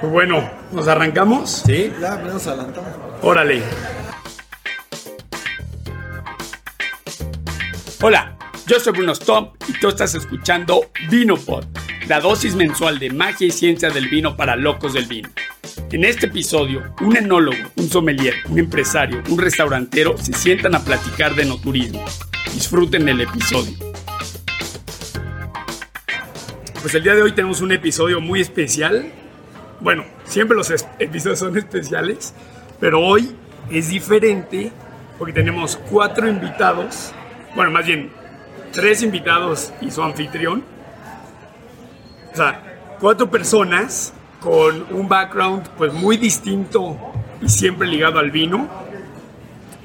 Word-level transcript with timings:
Pues 0.00 0.12
bueno, 0.12 0.50
¿nos 0.72 0.88
arrancamos? 0.88 1.62
Sí, 1.64 1.90
ya 1.98 2.16
nos 2.16 2.46
adelantamos. 2.46 2.90
Órale. 3.22 3.62
Hola, 8.02 8.36
yo 8.66 8.78
soy 8.78 8.92
Bruno 8.92 9.14
Stomp 9.14 9.54
y 9.66 9.72
tú 9.80 9.88
estás 9.88 10.14
escuchando 10.14 10.90
VinoPod, 11.08 11.64
la 12.08 12.20
dosis 12.20 12.54
mensual 12.54 12.98
de 12.98 13.10
magia 13.10 13.46
y 13.46 13.50
ciencia 13.50 13.88
del 13.88 14.08
vino 14.08 14.36
para 14.36 14.54
locos 14.54 14.92
del 14.92 15.06
vino. 15.06 15.30
En 15.90 16.04
este 16.04 16.26
episodio, 16.26 16.94
un 17.00 17.16
enólogo, 17.16 17.56
un 17.76 17.88
sommelier, 17.88 18.34
un 18.50 18.58
empresario, 18.58 19.22
un 19.30 19.38
restaurantero 19.38 20.18
se 20.18 20.34
sientan 20.34 20.74
a 20.74 20.80
platicar 20.80 21.34
de 21.34 21.46
no 21.46 21.58
turismo. 21.58 22.04
Disfruten 22.52 23.08
el 23.08 23.22
episodio. 23.22 23.72
Pues 26.82 26.94
el 26.94 27.02
día 27.02 27.14
de 27.14 27.22
hoy 27.22 27.32
tenemos 27.32 27.62
un 27.62 27.72
episodio 27.72 28.20
muy 28.20 28.42
especial. 28.42 29.10
Bueno, 29.80 30.04
siempre 30.24 30.56
los 30.56 30.70
episodios 30.98 31.38
son 31.38 31.56
especiales, 31.56 32.34
pero 32.80 33.00
hoy 33.00 33.36
es 33.70 33.88
diferente 33.88 34.72
porque 35.18 35.32
tenemos 35.32 35.76
cuatro 35.90 36.28
invitados, 36.28 37.12
bueno, 37.54 37.70
más 37.70 37.86
bien 37.86 38.10
tres 38.72 39.02
invitados 39.02 39.72
y 39.80 39.90
su 39.90 40.02
anfitrión. 40.02 40.62
O 42.32 42.36
sea, 42.36 42.62
cuatro 43.00 43.30
personas 43.30 44.12
con 44.40 44.86
un 44.90 45.08
background 45.08 45.66
pues 45.76 45.92
muy 45.92 46.16
distinto 46.16 46.96
y 47.40 47.48
siempre 47.48 47.88
ligado 47.88 48.18
al 48.18 48.30
vino. 48.30 48.68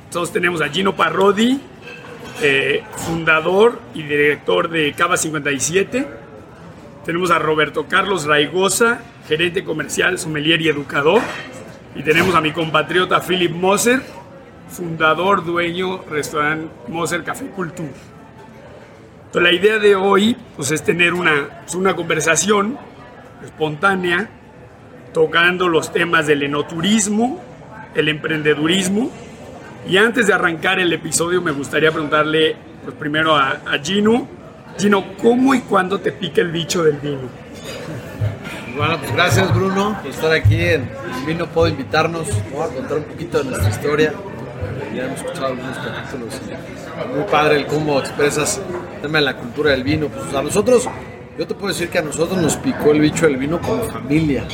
Entonces 0.06 0.34
tenemos 0.34 0.62
a 0.62 0.70
Gino 0.70 0.96
Parrodi, 0.96 1.62
eh, 2.42 2.84
fundador 2.98 3.80
y 3.94 4.04
director 4.04 4.70
de 4.70 4.94
Cava 4.94 5.16
57. 5.16 6.08
Tenemos 7.06 7.32
a 7.32 7.40
Roberto 7.40 7.88
Carlos 7.88 8.26
Raigosa, 8.26 9.02
gerente 9.32 9.64
comercial, 9.64 10.20
sommelier 10.20 10.62
y 10.62 10.68
educador. 10.68 11.22
Y 11.96 12.04
tenemos 12.04 12.36
a 12.36 12.42
mi 12.42 12.52
compatriota 12.52 13.22
Philip 13.22 13.52
Moser, 13.52 14.02
fundador, 14.68 15.46
dueño, 15.46 16.04
restaurante 16.10 16.68
Moser 16.90 17.24
Café 17.24 17.46
Cultura. 17.46 17.94
Entonces, 19.28 19.42
la 19.42 19.54
idea 19.54 19.80
de 19.80 19.96
hoy 19.96 20.36
pues, 20.58 20.72
es 20.72 20.84
tener 20.84 21.14
una, 21.14 21.62
pues, 21.62 21.76
una 21.76 21.96
conversación 21.96 22.78
espontánea 23.42 24.30
tocando 25.14 25.70
los 25.70 25.94
temas 25.94 26.28
del 26.28 26.44
enoturismo, 26.44 27.42
el 27.96 28.10
emprendedurismo. 28.10 29.12
Y 29.88 29.96
antes 29.96 30.28
de 30.28 30.34
arrancar 30.34 30.82
el 30.82 30.92
episodio 30.92 31.42
me 31.42 31.52
gustaría 31.52 31.90
preguntarle 31.90 32.58
pues, 32.84 32.98
primero 32.98 33.34
a, 33.34 33.62
Gino, 33.82 34.28
Gino, 34.78 35.06
¿cómo 35.22 35.56
y 35.56 35.62
cuándo 35.62 36.02
te 36.02 36.12
pica 36.12 36.42
el 36.42 36.52
bicho 36.52 36.84
del 36.84 36.98
vino? 36.98 37.41
Bueno, 38.76 38.98
pues 39.00 39.14
gracias 39.14 39.54
Bruno 39.54 39.98
por 40.02 40.12
estar 40.12 40.32
aquí 40.32 40.60
en 40.60 40.90
Vino 41.26 41.46
Puedo 41.48 41.68
invitarnos 41.68 42.28
a 42.30 42.68
contar 42.68 42.98
un 42.98 43.04
poquito 43.04 43.40
de 43.40 43.46
nuestra 43.46 43.70
historia. 43.70 44.14
Ya 44.96 45.06
hemos 45.06 45.20
escuchado 45.20 45.48
algunos 45.48 45.78
capítulos. 45.78 46.42
Muy 47.16 47.24
padre 47.26 47.58
el 47.58 47.68
cómo 47.68 48.00
expresas 48.00 48.62
el 48.96 49.02
tema 49.02 49.20
de 49.20 49.26
la 49.26 49.38
cultura 49.38 49.72
del 49.72 49.84
vino. 49.84 50.08
Pues 50.08 50.34
a 50.34 50.42
nosotros, 50.42 50.88
yo 51.38 51.48
te 51.48 51.54
puedo 51.54 51.68
decir 51.74 51.90
que 51.90 52.00
a 52.00 52.02
nosotros 52.02 52.42
nos 52.42 52.58
picó 52.58 52.92
el 52.92 53.00
bicho 53.00 53.26
del 53.26 53.38
vino 53.38 53.60
como 53.62 53.84
familia 53.84 54.46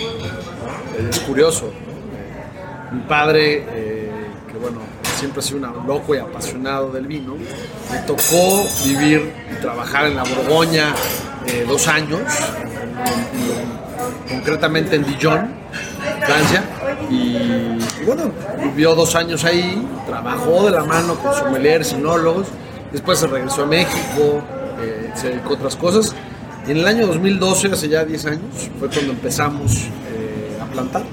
es 0.97 1.19
curioso. 1.21 1.71
Mi 2.91 3.01
padre, 3.01 3.65
eh, 3.69 4.11
que 4.51 4.57
bueno, 4.57 4.79
siempre 5.17 5.39
ha 5.39 5.43
sido 5.43 5.69
un 5.69 5.87
loco 5.87 6.15
y 6.15 6.19
apasionado 6.19 6.91
del 6.91 7.07
vino, 7.07 7.35
me 7.35 7.99
tocó 7.99 8.65
vivir 8.85 9.31
y 9.51 9.61
trabajar 9.61 10.07
en 10.07 10.15
la 10.15 10.23
Borgoña 10.23 10.93
eh, 11.47 11.65
dos 11.67 11.87
años, 11.87 12.21
concretamente 14.29 14.95
en 14.95 15.05
Dijon, 15.05 15.47
Francia, 16.25 16.63
y, 17.09 17.77
bueno, 18.05 18.31
vivió 18.61 18.95
dos 18.95 19.15
años 19.15 19.43
ahí, 19.45 19.85
trabajó 20.05 20.65
de 20.65 20.71
la 20.71 20.83
mano 20.83 21.15
con 21.15 21.33
sommeliers, 21.33 21.87
sinólogos, 21.87 22.47
después 22.91 23.19
se 23.19 23.27
regresó 23.27 23.63
a 23.63 23.67
México, 23.67 24.41
eh, 24.81 25.11
se 25.15 25.29
dedicó 25.29 25.51
a 25.51 25.53
otras 25.53 25.75
cosas, 25.75 26.15
y 26.67 26.71
en 26.71 26.77
el 26.77 26.87
año 26.87 27.07
2012, 27.07 27.71
hace 27.71 27.89
ya 27.89 28.03
10 28.03 28.25
años, 28.25 28.69
fue 28.79 28.89
cuando 28.89 29.13
empezamos 29.13 29.89
plantar. 30.77 31.03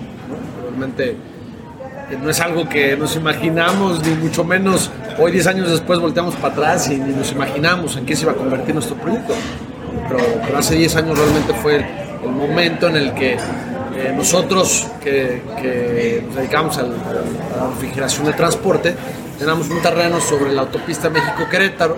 Realmente 0.61 1.11
eh, 1.11 2.19
no 2.23 2.29
es 2.29 2.41
algo 2.41 2.69
que 2.69 2.97
nos 2.97 3.17
imaginamos, 3.17 4.05
ni 4.05 4.15
mucho 4.15 4.45
menos 4.45 4.91
hoy 5.19 5.33
10 5.33 5.47
años 5.47 5.71
después 5.71 5.99
volteamos 5.99 6.35
para 6.37 6.53
atrás 6.53 6.91
y 6.91 6.97
ni 6.97 7.15
nos 7.15 7.33
imaginamos 7.33 7.97
en 7.97 8.05
qué 8.05 8.15
se 8.15 8.23
iba 8.23 8.33
a 8.33 8.37
convertir 8.37 8.75
nuestro 8.75 8.97
proyecto. 8.97 9.35
Pero, 10.09 10.59
hace 10.59 10.75
10 10.75 10.97
años 10.97 11.19
realmente 11.19 11.55
fue 11.55 11.85
momento 12.33 12.89
en 12.89 12.97
el 12.97 13.15
que 13.15 13.33
eh, 13.35 14.13
nosotros 14.17 14.87
que, 15.03 16.23
nos 16.27 16.37
dedicamos 16.37 16.79
a 16.79 16.83
la 16.83 17.69
refrigeración 17.71 18.27
de 18.27 18.33
transporte, 18.33 18.95
teníamos 19.39 19.69
un 19.71 19.81
terreno 19.81 20.21
sobre 20.21 20.53
la 20.53 20.63
autopista 20.63 21.11
México-Querétaro, 21.11 21.97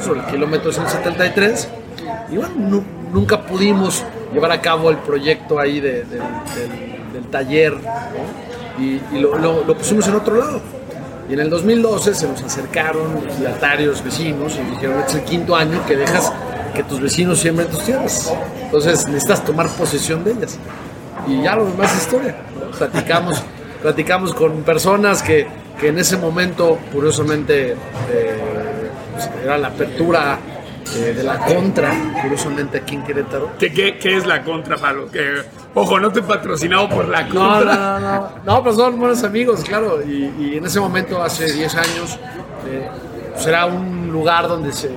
sobre 0.00 0.20
el 0.20 0.26
kilómetro 0.26 0.72
173, 0.72 1.68
y 2.30 2.36
bueno, 2.36 2.82
nunca 3.12 3.42
pudimos 3.42 4.04
llevar 4.32 4.52
a 4.52 4.60
cabo 4.60 4.90
el 4.90 4.98
proyecto 4.98 5.58
ahí 5.58 5.80
del 5.80 6.04
taller 7.30 7.74
y, 8.78 9.00
lo, 9.18 9.62
pusimos 9.76 10.06
en 10.08 10.14
otro 10.14 10.36
lado. 10.36 10.60
Y 11.28 11.34
en 11.34 11.40
el 11.40 11.50
2012 11.50 12.14
se 12.14 12.26
nos 12.26 12.42
acercaron 12.42 13.22
legislatarios, 13.22 14.02
vecinos, 14.02 14.56
y 14.56 14.70
dijeron, 14.70 14.98
este 15.00 15.12
es 15.12 15.18
el 15.18 15.24
quinto 15.24 15.54
año 15.54 15.84
que 15.86 15.96
dejas 15.96 16.32
que 16.74 16.82
tus 16.82 17.00
vecinos 17.00 17.38
siembren 17.40 17.68
tus 17.68 17.84
tierras. 17.84 18.32
Entonces 18.62 19.06
necesitas 19.06 19.44
tomar 19.44 19.68
posesión 19.70 20.24
de 20.24 20.32
ellas. 20.32 20.58
Y 21.26 21.42
ya 21.42 21.56
lo 21.56 21.66
demás 21.66 21.92
es 21.94 22.02
historia. 22.02 22.36
Platicamos, 22.76 23.42
platicamos 23.82 24.34
con 24.34 24.62
personas 24.62 25.22
que, 25.22 25.46
que, 25.80 25.88
en 25.88 25.98
ese 25.98 26.16
momento, 26.16 26.78
curiosamente, 26.92 27.72
eh, 27.72 27.76
pues, 29.12 29.30
era 29.42 29.58
la 29.58 29.68
apertura 29.68 30.38
eh, 30.96 31.12
de 31.14 31.22
la 31.22 31.38
contra, 31.38 31.92
curiosamente 32.22 32.78
aquí 32.78 32.94
en 32.94 33.04
Querétaro. 33.04 33.50
¿Qué, 33.58 33.72
qué, 33.72 33.98
qué 33.98 34.16
es 34.16 34.26
la 34.26 34.42
contra, 34.42 34.76
Pablo? 34.76 35.10
Que, 35.10 35.42
ojo, 35.74 36.00
no 36.00 36.08
estoy 36.08 36.22
patrocinado 36.22 36.88
por 36.88 37.08
la 37.08 37.28
contra. 37.28 37.74
No, 37.74 38.00
no, 38.00 38.20
no, 38.20 38.30
no, 38.44 38.62
pero 38.62 38.74
son 38.74 38.98
buenos 38.98 39.22
amigos, 39.22 39.62
claro. 39.64 40.00
Y, 40.02 40.56
en 40.56 40.64
ese 40.64 40.80
momento, 40.80 41.22
hace 41.22 41.52
10 41.52 41.74
años, 41.74 42.18
eh, 42.66 42.88
pues 43.34 43.46
era 43.46 43.66
un 43.66 44.10
lugar 44.10 44.48
donde 44.48 44.72
se 44.72 44.90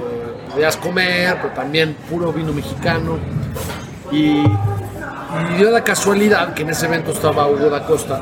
podías 0.52 0.78
comer, 0.78 1.38
pero 1.42 1.54
también 1.54 1.96
puro 2.10 2.32
vino 2.32 2.54
mexicano. 2.54 3.18
Y, 4.12 4.44
dio 5.58 5.72
la 5.72 5.82
casualidad 5.82 6.54
que 6.54 6.64
en 6.64 6.72
ese 6.72 6.88
evento 6.88 7.12
estaba 7.12 7.48
Hugo 7.48 7.70
da 7.70 7.86
Costa, 7.86 8.22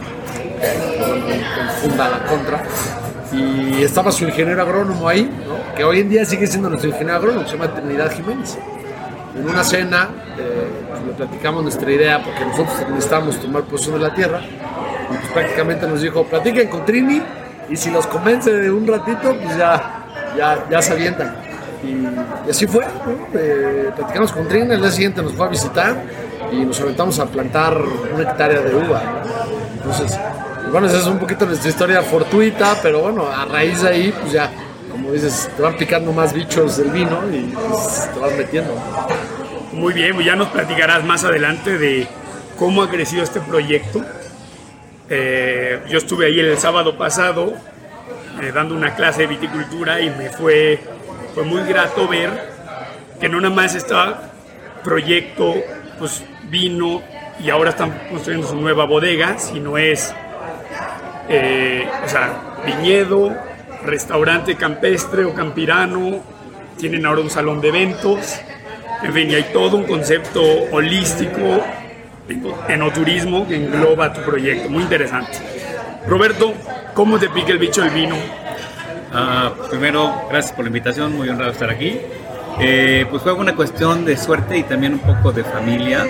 funda 1.82 2.08
la 2.08 2.24
contra 2.26 2.64
y 3.32 3.84
estaba 3.84 4.12
su 4.12 4.26
ingeniero 4.26 4.62
agrónomo 4.62 5.08
ahí, 5.08 5.30
que 5.76 5.84
hoy 5.84 6.02
en 6.02 6.10
día 6.10 6.26
sigue 6.26 6.46
siendo 6.46 6.70
nuestro 6.70 6.90
ingeniero 6.90 7.18
agrónomo, 7.18 7.48
se 7.48 7.54
llama 7.54 7.74
Trinidad 7.74 8.12
Jiménez. 8.12 8.58
En 9.36 9.50
una 9.50 9.64
cena 9.64 10.10
eh, 10.38 10.68
pues, 10.88 11.02
le 11.04 11.14
platicamos 11.14 11.64
nuestra 11.64 11.92
idea 11.92 12.24
porque 12.24 12.46
nosotros 12.46 12.90
necesitábamos 12.90 13.40
tomar 13.40 13.64
posesión 13.64 14.00
de 14.00 14.08
la 14.08 14.14
tierra 14.14 14.42
y 14.42 15.18
pues, 15.18 15.32
prácticamente 15.34 15.88
nos 15.88 16.02
dijo, 16.02 16.24
platiquen 16.26 16.68
con 16.68 16.86
Trini 16.86 17.22
y 17.70 17.76
si 17.76 17.90
los 17.90 18.06
convence 18.08 18.52
de 18.52 18.72
un 18.72 18.86
ratito, 18.88 19.36
pues 19.42 19.58
ya, 19.58 20.06
ya, 20.38 20.66
ya 20.70 20.82
se 20.82 20.94
avientan. 20.94 21.49
Y, 21.84 22.50
así 22.50 22.68
fue, 22.68 22.86
eh, 23.34 23.92
platicamos 23.96 24.32
con 24.32 24.48
Trini, 24.48 24.74
el 24.74 24.82
día 24.82 24.92
siguiente 24.92 25.22
nos 25.22 25.34
fue 25.34 25.46
a 25.46 25.50
visitar 25.50 26.04
y 26.52 26.66
nos 26.66 26.80
aventamos 26.82 27.20
a 27.20 27.26
plantar 27.26 27.78
una 28.14 28.24
hectárea 28.24 28.62
de 28.62 28.76
uva. 28.76 29.02
Entonces, 29.76 30.20
bueno, 30.72 30.88
esa 30.88 31.00
es 31.00 31.08
un 31.08 31.20
poquito 31.20 31.46
nuestra 31.46 31.70
historia 31.70 32.02
fortuita, 32.02 32.78
pero 32.82 33.02
bueno, 33.02 33.28
a 33.28 33.46
raíz 33.46 33.82
de 33.82 33.90
ahí, 33.90 34.14
pues 34.20 34.34
ya, 34.34 34.52
como 34.92 35.12
dices, 35.12 35.50
te 35.56 35.62
van 35.62 35.78
picando 35.78 36.12
más 36.12 36.34
bichos 36.34 36.78
del 36.78 36.92
vino 36.92 37.22
y 37.32 37.54
pues, 37.54 38.10
te 38.14 38.20
vas 38.20 38.36
metiendo. 38.38 38.76
Muy 39.74 39.94
bien, 39.94 40.14
pues 40.14 40.26
ya 40.26 40.36
nos 40.36 40.50
platicarás 40.50 41.04
más 41.04 41.24
adelante 41.24 41.78
de 41.78 42.08
cómo 42.58 42.84
ha 42.84 42.90
crecido 42.90 43.24
este 43.24 43.40
proyecto. 43.40 44.04
Eh, 45.10 45.82
yo 45.90 45.98
estuve 45.98 46.28
ahí 46.28 46.40
el 46.40 46.58
sábado 46.58 46.98
pasado 46.98 47.54
eh, 48.42 48.52
dando 48.54 48.76
una 48.76 48.94
clase 48.96 49.22
de 49.22 49.28
viticultura 49.28 50.00
y 50.02 50.10
me 50.12 50.30
fue, 50.30 50.80
fue 51.40 51.48
muy 51.48 51.64
grato 51.64 52.06
ver 52.06 52.32
que 53.22 53.30
no 53.30 53.40
nada 53.40 53.56
más 53.56 53.74
está 53.74 54.30
proyecto, 54.84 55.56
pues 55.98 56.22
vino 56.50 57.02
y 57.42 57.50
ahora 57.50 57.70
están 57.70 57.98
construyendo 58.10 58.46
su 58.46 58.58
nueva 58.58 58.84
bodega, 58.84 59.40
sino 59.40 59.78
es 59.78 60.14
eh, 61.30 61.88
o 62.04 62.10
sea, 62.10 62.58
viñedo, 62.66 63.34
restaurante 63.86 64.56
campestre 64.56 65.24
o 65.24 65.34
campirano, 65.34 66.22
tienen 66.78 67.06
ahora 67.06 67.22
un 67.22 67.30
salón 67.30 67.62
de 67.62 67.70
eventos, 67.70 68.42
en 69.02 69.14
fin, 69.14 69.32
y 69.32 69.36
hay 69.36 69.44
todo 69.54 69.78
un 69.78 69.86
concepto 69.86 70.42
holístico, 70.74 71.64
enoturismo 72.68 73.48
que 73.48 73.56
engloba 73.56 74.12
tu 74.12 74.20
proyecto, 74.24 74.70
muy 74.70 74.84
interesante. 74.84 75.38
Roberto, 76.06 76.54
¿cómo 76.94 77.18
te 77.18 77.30
pica 77.30 77.54
el 77.54 77.60
bicho 77.60 77.82
del 77.82 77.92
vino? 77.92 78.18
Ah, 79.12 79.52
primero, 79.70 80.14
gracias 80.30 80.54
por 80.54 80.66
la 80.66 80.70
invitación, 80.70 81.16
muy 81.16 81.30
honrado 81.30 81.52
estar 81.52 81.70
aquí. 81.70 82.00
Eh, 82.60 83.06
pues 83.10 83.24
fue 83.24 83.34
una 83.34 83.56
cuestión 83.56 84.06
de 84.06 84.18
suerte 84.18 84.58
y 84.58 84.64
también 84.64 84.94
un 84.94 85.00
poco 85.00 85.32
de 85.32 85.44
familia. 85.44 86.06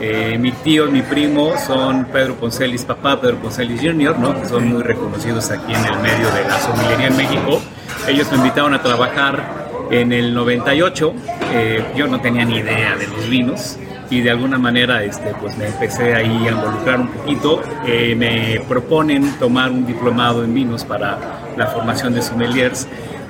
Eh, 0.00 0.36
mi 0.38 0.52
tío 0.52 0.86
y 0.86 0.90
mi 0.90 1.02
primo 1.02 1.54
son 1.56 2.04
Pedro 2.04 2.34
Poncelis 2.34 2.84
papá, 2.84 3.20
Pedro 3.20 3.36
Poncelis 3.38 3.80
Jr., 3.80 4.18
¿no? 4.18 4.40
que 4.40 4.46
son 4.46 4.68
muy 4.68 4.82
reconocidos 4.82 5.50
aquí 5.50 5.72
en 5.72 5.84
el 5.84 5.98
medio 6.00 6.30
de 6.32 6.44
la 6.44 6.60
somelería 6.60 7.06
en 7.06 7.16
México. 7.16 7.60
Ellos 8.06 8.30
me 8.30 8.38
invitaron 8.38 8.74
a 8.74 8.82
trabajar 8.82 9.42
en 9.90 10.12
el 10.12 10.34
98. 10.34 11.14
Eh, 11.52 11.84
yo 11.96 12.06
no 12.06 12.20
tenía 12.20 12.44
ni 12.44 12.58
idea 12.58 12.94
de 12.94 13.06
los 13.06 13.28
vinos 13.28 13.78
y 14.10 14.20
de 14.20 14.30
alguna 14.30 14.58
manera 14.58 15.02
este, 15.02 15.34
pues 15.40 15.56
me 15.56 15.66
empecé 15.66 16.14
ahí 16.14 16.46
a 16.46 16.52
involucrar 16.52 17.00
un 17.00 17.08
poquito. 17.08 17.62
Eh, 17.86 18.14
me 18.14 18.60
proponen 18.68 19.38
tomar 19.38 19.70
un 19.70 19.86
diplomado 19.86 20.44
en 20.44 20.54
vinos 20.54 20.84
para 20.84 21.18
la 21.56 21.66
formación 21.66 22.14
de 22.14 22.22
sommeliers 22.22 22.86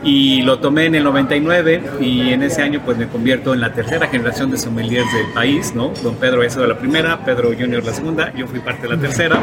y 0.06 0.42
lo 0.42 0.58
tomé 0.60 0.86
en 0.86 0.94
el 0.94 1.04
99 1.04 1.82
y 2.00 2.32
en 2.32 2.42
ese 2.42 2.62
año 2.62 2.80
pues 2.84 2.96
me 2.96 3.08
convierto 3.08 3.54
en 3.54 3.60
la 3.60 3.72
tercera 3.72 4.06
generación 4.06 4.50
de 4.50 4.58
sommeliers 4.58 5.06
del 5.12 5.32
país, 5.32 5.74
¿no? 5.74 5.92
Don 6.02 6.14
Pedro 6.16 6.36
había 6.36 6.50
sido 6.50 6.66
la 6.66 6.78
primera, 6.78 7.24
Pedro 7.24 7.48
Junior 7.58 7.84
la 7.84 7.92
segunda, 7.92 8.32
yo 8.34 8.46
fui 8.46 8.60
parte 8.60 8.82
de 8.82 8.94
la 8.94 9.00
tercera 9.00 9.38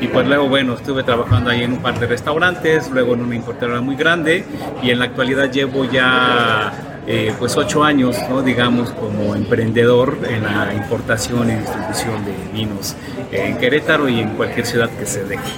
y 0.00 0.08
pues 0.08 0.26
luego 0.26 0.48
bueno, 0.48 0.74
estuve 0.74 1.04
trabajando 1.04 1.50
ahí 1.50 1.62
en 1.62 1.74
un 1.74 1.78
par 1.78 1.98
de 2.00 2.06
restaurantes, 2.06 2.90
luego 2.90 3.14
en 3.14 3.20
una 3.22 3.36
importadora 3.36 3.80
muy 3.80 3.94
grande 3.94 4.44
y 4.82 4.90
en 4.90 4.98
la 4.98 5.04
actualidad 5.06 5.50
llevo 5.50 5.84
ya 5.84 6.89
eh, 7.06 7.34
pues 7.38 7.56
ocho 7.56 7.82
años, 7.82 8.16
¿no? 8.28 8.42
digamos, 8.42 8.90
como 8.90 9.34
emprendedor 9.34 10.18
en 10.28 10.44
la 10.44 10.74
importación 10.74 11.50
y 11.50 11.54
distribución 11.54 12.24
de 12.24 12.34
vinos 12.52 12.96
en 13.32 13.58
Querétaro 13.58 14.08
y 14.08 14.20
en 14.20 14.30
cualquier 14.30 14.66
ciudad 14.66 14.90
que 14.90 15.06
se 15.06 15.24
deje. 15.24 15.52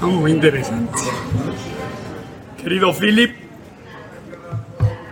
Ah, 0.00 0.06
muy 0.06 0.32
interesante. 0.32 0.92
Querido 2.62 2.92
Philip, 2.92 3.46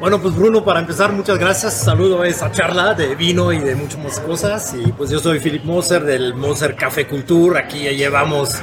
bueno, 0.04 0.20
pues 0.20 0.34
Bruno, 0.34 0.62
para 0.62 0.80
empezar, 0.80 1.12
muchas 1.12 1.38
gracias. 1.38 1.72
Saludo 1.72 2.20
a 2.20 2.28
esa 2.28 2.52
charla 2.52 2.92
de 2.92 3.14
vino 3.14 3.52
y 3.54 3.58
de 3.58 3.74
muchas 3.74 3.98
más 4.04 4.20
cosas. 4.20 4.74
Y 4.74 4.92
pues 4.92 5.08
yo 5.08 5.18
soy 5.18 5.38
Philip 5.38 5.64
Moser 5.64 6.04
del 6.04 6.34
Moser 6.34 6.76
Café 6.76 7.06
Culture. 7.06 7.58
Aquí 7.58 7.84
ya 7.84 7.92
llevamos, 7.92 8.56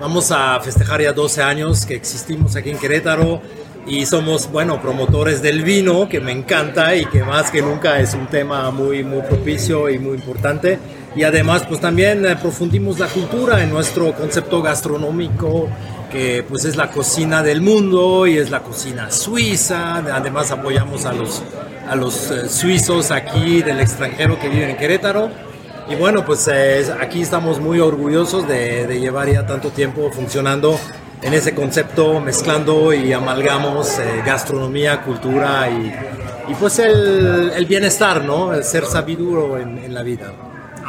vamos 0.00 0.30
a 0.30 0.60
festejar 0.60 1.02
ya 1.02 1.12
12 1.12 1.42
años 1.42 1.84
que 1.84 1.96
existimos 1.96 2.54
aquí 2.54 2.70
en 2.70 2.78
Querétaro. 2.78 3.42
Y 3.86 4.04
somos, 4.04 4.50
bueno, 4.50 4.80
promotores 4.82 5.42
del 5.42 5.62
vino, 5.62 6.08
que 6.08 6.20
me 6.20 6.32
encanta 6.32 6.96
y 6.96 7.04
que 7.06 7.22
más 7.22 7.50
que 7.50 7.62
nunca 7.62 8.00
es 8.00 8.14
un 8.14 8.26
tema 8.26 8.70
muy, 8.70 9.04
muy 9.04 9.22
propicio 9.22 9.88
y 9.88 9.98
muy 9.98 10.16
importante. 10.16 10.78
Y 11.14 11.22
además, 11.22 11.64
pues 11.68 11.80
también 11.80 12.26
eh, 12.26 12.36
profundimos 12.36 12.98
la 12.98 13.06
cultura 13.06 13.62
en 13.62 13.70
nuestro 13.70 14.12
concepto 14.12 14.60
gastronómico 14.60 15.68
que 16.10 16.44
pues 16.48 16.64
es 16.64 16.76
la 16.76 16.90
cocina 16.90 17.42
del 17.42 17.60
mundo 17.60 18.26
y 18.26 18.38
es 18.38 18.50
la 18.50 18.60
cocina 18.60 19.10
suiza. 19.10 19.96
Además 19.96 20.50
apoyamos 20.50 21.04
a 21.04 21.12
los, 21.12 21.42
a 21.88 21.96
los 21.96 22.30
eh, 22.30 22.48
suizos 22.48 23.10
aquí 23.10 23.62
del 23.62 23.80
extranjero 23.80 24.38
que 24.38 24.48
viven 24.48 24.70
en 24.70 24.76
Querétaro. 24.76 25.30
Y 25.88 25.94
bueno, 25.94 26.24
pues 26.24 26.48
eh, 26.52 26.84
aquí 27.00 27.22
estamos 27.22 27.60
muy 27.60 27.80
orgullosos 27.80 28.48
de, 28.48 28.98
llevar 28.98 29.30
ya 29.30 29.46
tanto 29.46 29.70
tiempo 29.70 30.10
funcionando 30.10 30.78
en 31.22 31.34
ese 31.34 31.54
concepto, 31.54 32.20
mezclando 32.20 32.92
y 32.92 33.12
amalgamos 33.12 33.98
eh, 33.98 34.22
gastronomía, 34.24 35.02
cultura 35.02 35.68
y, 35.70 35.94
y 36.50 36.54
pues 36.54 36.78
el, 36.78 37.52
el, 37.54 37.66
bienestar, 37.66 38.24
¿no? 38.24 38.52
El 38.52 38.64
ser 38.64 38.84
sabiduro 38.84 39.58
en, 39.58 39.78
en 39.78 39.94
la 39.94 40.02
vida. 40.02 40.32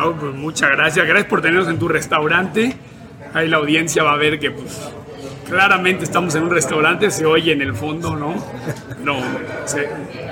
Oh, 0.04 0.12
pues 0.14 0.34
muchas 0.34 0.70
gracias, 0.72 1.08
gracias 1.08 1.30
por 1.30 1.42
tenernos 1.42 1.68
en 1.68 1.80
tu 1.80 1.88
restaurante. 1.88 2.76
Ahí 3.34 3.48
la 3.48 3.58
audiencia 3.58 4.04
va 4.04 4.14
a 4.14 4.18
ver 4.18 4.40
que 4.40 4.52
pues, 4.52 4.92
claramente 5.50 6.04
estamos 6.04 6.36
en 6.36 6.44
un 6.44 6.52
restaurante, 6.52 7.10
se 7.10 7.26
oye 7.26 7.54
en 7.54 7.62
el 7.62 7.74
fondo, 7.74 8.16
¿no? 8.16 8.36
No, 9.04 9.20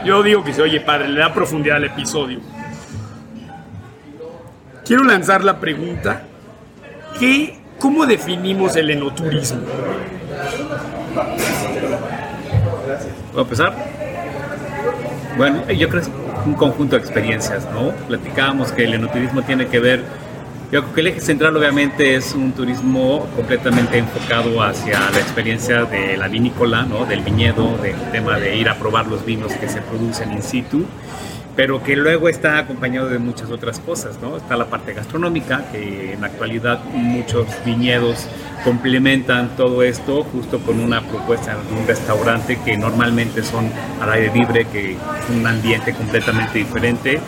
yo 0.06 0.22
digo 0.22 0.44
que 0.44 0.54
se 0.54 0.62
oye 0.62 0.82
padre, 0.82 1.08
le 1.08 1.20
da 1.20 1.34
profundidad 1.34 1.78
al 1.78 1.86
episodio. 1.86 2.40
Quiero 4.84 5.04
lanzar 5.04 5.44
la 5.44 5.60
pregunta, 5.60 6.24
¿qué, 7.20 7.60
¿cómo 7.86 8.08
definimos 8.08 8.76
el 8.78 8.90
enoturismo? 8.90 9.60
¿Puedo 13.32 13.44
empezar? 13.44 13.76
Bueno, 15.38 15.62
yo 15.70 15.88
creo 15.90 16.02
que 16.02 16.10
es 16.10 16.12
un 16.48 16.56
conjunto 16.56 16.96
de 16.96 17.04
experiencias, 17.04 17.68
¿no? 17.72 17.92
Platicábamos 18.08 18.72
que 18.72 18.86
el 18.86 18.96
enoturismo 18.96 19.44
tiene 19.44 19.68
que 19.68 19.80
ver 19.80 20.04
yo 20.72 20.82
creo 20.82 20.94
que 20.96 21.02
el 21.02 21.08
eje 21.08 21.22
central 21.22 21.56
obviamente 21.56 22.16
es 22.16 22.34
un 22.34 22.52
turismo 22.54 23.28
completamente 23.36 24.00
enfocado 24.00 24.64
hacia 24.64 25.00
la 25.12 25.20
experiencia 25.20 25.86
de 25.86 26.18
la 26.18 26.28
vinícola, 26.28 26.82
¿no? 26.82 27.06
del 27.06 27.20
viñedo, 27.22 27.78
del 27.78 27.96
tema 28.12 28.40
de 28.40 28.58
ir 28.58 28.68
a 28.68 28.74
probar 28.74 29.06
los 29.06 29.24
vinos 29.24 29.54
que 29.54 29.70
se 29.70 29.82
producen 29.84 30.32
in 30.32 30.42
situ 30.42 30.84
pero 31.56 31.82
que 31.82 31.96
luego 31.96 32.28
está 32.28 32.58
acompañado 32.58 33.08
de 33.08 33.20
muchas 33.20 33.50
otras 33.50 33.80
cosas, 33.80 34.20
¿no? 34.22 34.38
Está 34.38 34.58
la 34.58 34.66
parte 34.66 34.94
gastronómica, 34.94 35.66
que 35.72 36.14
en 36.14 36.22
la 36.22 36.28
actualidad 36.28 36.84
muchos 36.94 37.48
viñedos 37.66 38.28
complementan 38.64 39.56
todo 39.56 39.84
esto 39.84 40.24
justo 40.24 40.60
con 40.60 40.80
una 40.80 41.02
propuesta 41.02 41.56
de 41.56 41.80
un 41.80 41.88
restaurante 41.88 42.60
que 42.66 42.78
normalmente 42.78 43.44
son 43.44 43.70
al 44.02 44.12
aire 44.12 44.32
libre, 44.34 44.66
que 44.66 44.98
un 45.34 45.46
ambiente 45.46 45.94
completamente 45.94 46.60
diferente 46.60 47.20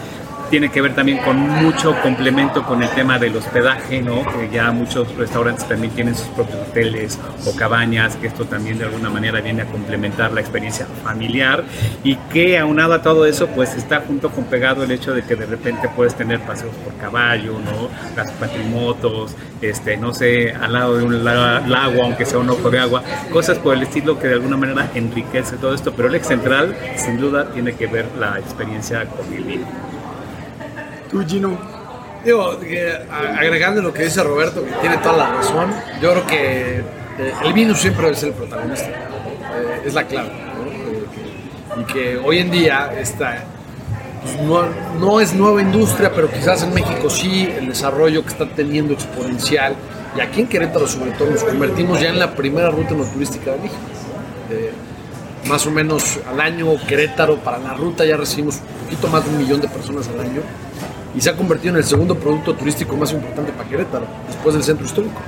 tiene 0.49 0.69
que 0.69 0.81
ver 0.81 0.95
también 0.95 1.19
con 1.19 1.37
mucho 1.37 1.95
complemento 2.01 2.63
con 2.63 2.81
el 2.81 2.89
tema 2.89 3.19
del 3.19 3.35
hospedaje, 3.35 4.01
¿no? 4.01 4.23
Que 4.23 4.49
ya 4.51 4.71
muchos 4.71 5.15
restaurantes 5.15 5.67
también 5.67 5.93
tienen 5.93 6.15
sus 6.15 6.27
propios 6.27 6.59
hoteles 6.67 7.19
o 7.45 7.55
cabañas, 7.55 8.15
que 8.15 8.27
esto 8.27 8.45
también 8.45 8.77
de 8.77 8.85
alguna 8.85 9.09
manera 9.09 9.41
viene 9.41 9.63
a 9.63 9.65
complementar 9.65 10.31
la 10.31 10.41
experiencia 10.41 10.87
familiar 11.03 11.63
y 12.03 12.15
que 12.31 12.57
aunado 12.57 12.93
a 12.93 13.01
todo 13.01 13.25
eso, 13.25 13.47
pues 13.47 13.75
está 13.75 14.01
junto 14.01 14.29
con 14.29 14.45
pegado 14.45 14.83
el 14.83 14.91
hecho 14.91 15.13
de 15.13 15.23
que 15.23 15.35
de 15.35 15.45
repente 15.45 15.89
puedes 15.95 16.15
tener 16.15 16.39
paseos 16.41 16.75
por 16.83 16.95
caballo. 16.95 17.57
Las 18.15 18.31
patrimotos, 18.33 19.35
este, 19.61 19.97
no 19.97 20.13
sé, 20.13 20.51
al 20.51 20.73
lado 20.73 20.97
de 20.97 21.05
un 21.05 21.23
lago, 21.23 22.03
aunque 22.03 22.25
sea 22.25 22.39
un 22.39 22.49
ojo 22.49 22.69
de 22.69 22.79
agua, 22.79 23.03
cosas 23.31 23.57
por 23.59 23.73
el 23.73 23.83
estilo 23.83 24.19
que 24.19 24.27
de 24.27 24.33
alguna 24.35 24.57
manera 24.57 24.89
enriquece 24.93 25.57
todo 25.57 25.73
esto, 25.73 25.93
pero 25.93 26.07
el 26.07 26.15
ex 26.15 26.27
central, 26.27 26.75
sin 26.95 27.17
duda, 27.17 27.51
tiene 27.51 27.73
que 27.73 27.87
ver 27.87 28.05
la 28.19 28.39
experiencia 28.39 29.05
con 29.05 29.33
el 29.33 29.43
vino. 29.43 29.96
¿Tú, 31.09 31.25
Gino? 31.25 31.57
Digo, 32.25 32.57
agregando 33.37 33.81
lo 33.81 33.93
que 33.93 34.03
dice 34.03 34.21
Roberto, 34.23 34.65
que 34.65 34.71
tiene 34.81 34.97
toda 34.97 35.17
la 35.17 35.33
razón, 35.33 35.73
yo 36.01 36.11
creo 36.11 36.27
que 36.27 36.79
eh, 37.19 37.33
el 37.45 37.53
vino 37.53 37.73
siempre 37.73 38.05
debe 38.05 38.17
ser 38.17 38.29
el 38.29 38.35
protagonista. 38.35 38.87
Eh, 38.89 39.83
es 39.85 39.93
la 39.93 40.03
clave. 40.05 40.29
¿no? 40.29 41.81
y 41.81 41.85
que 41.85 42.17
hoy 42.17 42.39
en 42.39 42.49
día 42.49 42.91
está, 42.99 43.43
pues, 44.21 44.41
no, 44.41 44.63
no, 44.99 45.21
es 45.21 45.33
nueva 45.33 45.61
industria, 45.61 46.11
pero 46.13 46.29
quizás 46.29 46.63
en 46.63 46.73
México 46.73 47.09
sí, 47.09 47.47
el 47.55 47.67
desarrollo 47.69 48.23
que 48.23 48.29
está 48.29 48.45
teniendo 48.49 48.93
exponencial. 48.93 49.75
Y 50.17 50.19
aquí 50.19 50.41
en 50.41 50.47
Querétaro, 50.47 50.87
sobre 50.87 51.11
todo, 51.11 51.29
nos 51.29 51.43
convertimos 51.43 52.01
ya 52.01 52.09
en 52.09 52.19
la 52.19 52.35
primera 52.35 52.69
ruta 52.71 52.95
no 52.95 53.05
turística 53.05 53.51
de 53.51 53.57
México. 53.57 53.79
más 55.47 55.65
o 55.65 55.71
menos 55.71 56.19
al 56.27 56.41
año, 56.41 56.75
Querétaro, 56.87 57.37
para 57.37 57.59
la 57.59 57.73
ruta 57.73 58.03
ya 58.03 58.17
recibimos 58.17 58.55
un 58.55 58.85
poquito 58.85 59.07
más 59.07 59.23
de 59.23 59.29
un 59.29 59.37
millón 59.37 59.61
de 59.61 59.67
personas 59.67 60.09
al 60.09 60.19
año 60.19 60.41
y 61.17 61.21
se 61.21 61.31
ha 61.31 61.35
convertido 61.35 61.73
en 61.73 61.77
el 61.77 61.83
segundo 61.83 62.15
producto 62.15 62.53
turístico 62.53 62.95
más 62.95 63.11
importante 63.11 63.51
para 63.51 63.67
Querétaro, 63.67 64.05
después 64.27 64.53
del 64.53 64.63
centro 64.63 64.85
histórico. 64.85 65.19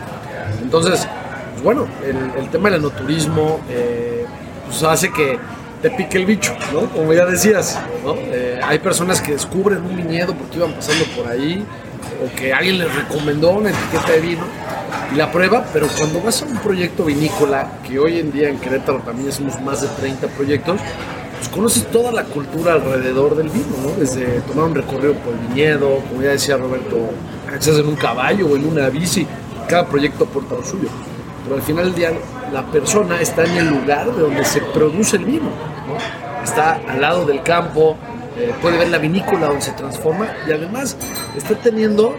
Entonces, 0.62 1.08
pues 1.54 1.64
bueno, 1.64 1.88
el, 2.38 2.48
tema 2.50 2.70
del 2.70 2.80
enoturismo 2.80 3.60
eh, 3.70 4.24
pues 4.68 4.84
hace 4.84 5.12
que 5.12 5.40
te 5.82 5.90
pique 5.90 6.20
el 6.20 6.28
bicho, 6.28 6.54
¿no? 6.72 6.82
Como 6.90 7.12
ya 7.12 7.26
decías, 7.26 7.80
¿no? 8.06 8.14
Eh, 8.18 8.60
hay 8.64 8.78
personas 8.78 9.20
que 9.20 9.32
descubren 9.32 9.84
un 9.84 9.96
viñedo 9.96 10.36
porque 10.36 10.58
iban 10.58 10.74
pasando 10.74 11.06
por 11.16 11.28
ahí 11.28 11.66
o 12.24 12.36
que 12.36 12.54
alguien 12.54 12.78
les 12.78 12.94
recomendó 12.94 13.52
una 13.52 13.72
etiqueta 13.72 14.12
de 14.12 14.20
vino 14.20 14.46
y 15.12 15.16
la 15.16 15.32
prueba, 15.32 15.66
pero 15.74 15.88
cuando 15.98 16.22
vas 16.22 16.44
a 16.44 16.46
un 16.46 16.58
proyecto 16.58 17.06
vinícola, 17.06 17.68
que 17.88 17.98
hoy 17.98 18.20
en 18.20 18.32
día 18.32 18.50
en 18.50 18.60
Querétaro 18.60 19.00
también 19.00 19.30
hacemos 19.30 19.60
más 19.62 19.82
de 19.82 19.88
30 19.88 20.28
proyectos, 20.28 20.80
pues 21.40 21.50
conoces 21.50 21.88
toda 21.88 22.12
la 22.12 22.26
cultura 22.26 22.74
alrededor 22.74 23.36
del 23.36 23.48
vino, 23.50 23.68
¿no? 23.82 23.92
Desde 23.98 24.42
tomar 24.42 24.66
un 24.66 24.76
recorrido 24.76 25.14
por 25.16 25.34
el 25.34 25.40
viñedo, 25.48 26.02
como 26.10 26.22
ya 26.22 26.32
decía 26.32 26.58
Roberto, 26.58 26.98
estás 27.54 27.78
en 27.78 27.88
un 27.88 27.96
caballo 27.96 28.48
o 28.48 28.58
en 28.58 28.68
una 28.68 28.90
bici, 28.90 29.26
cada 29.70 29.86
proyecto 29.88 30.26
aporta 30.26 30.56
lo 30.56 30.66
suyo. 30.66 30.90
Pero 31.46 31.56
al 31.56 31.62
final 31.62 31.86
del 31.86 31.96
día 31.96 32.12
la 32.52 32.70
persona 32.70 33.22
está 33.22 33.46
en 33.46 33.56
el 33.56 33.70
lugar 33.70 34.14
de 34.14 34.22
donde 34.22 34.44
se 34.44 34.60
produce 34.60 35.16
el 35.16 35.24
vino, 35.24 35.50
¿no? 35.88 36.44
Está 36.44 36.82
al 36.88 37.00
lado 37.00 37.26
del 37.26 37.42
campo, 37.42 37.96
eh, 38.38 38.54
puede 38.62 38.78
ver 38.78 38.90
la 38.90 38.98
vinícola 38.98 39.48
donde 39.48 39.62
se 39.62 39.72
transforma 39.72 40.28
y 40.46 40.52
además 40.52 40.98
está 41.38 41.56
teniendo 41.56 42.18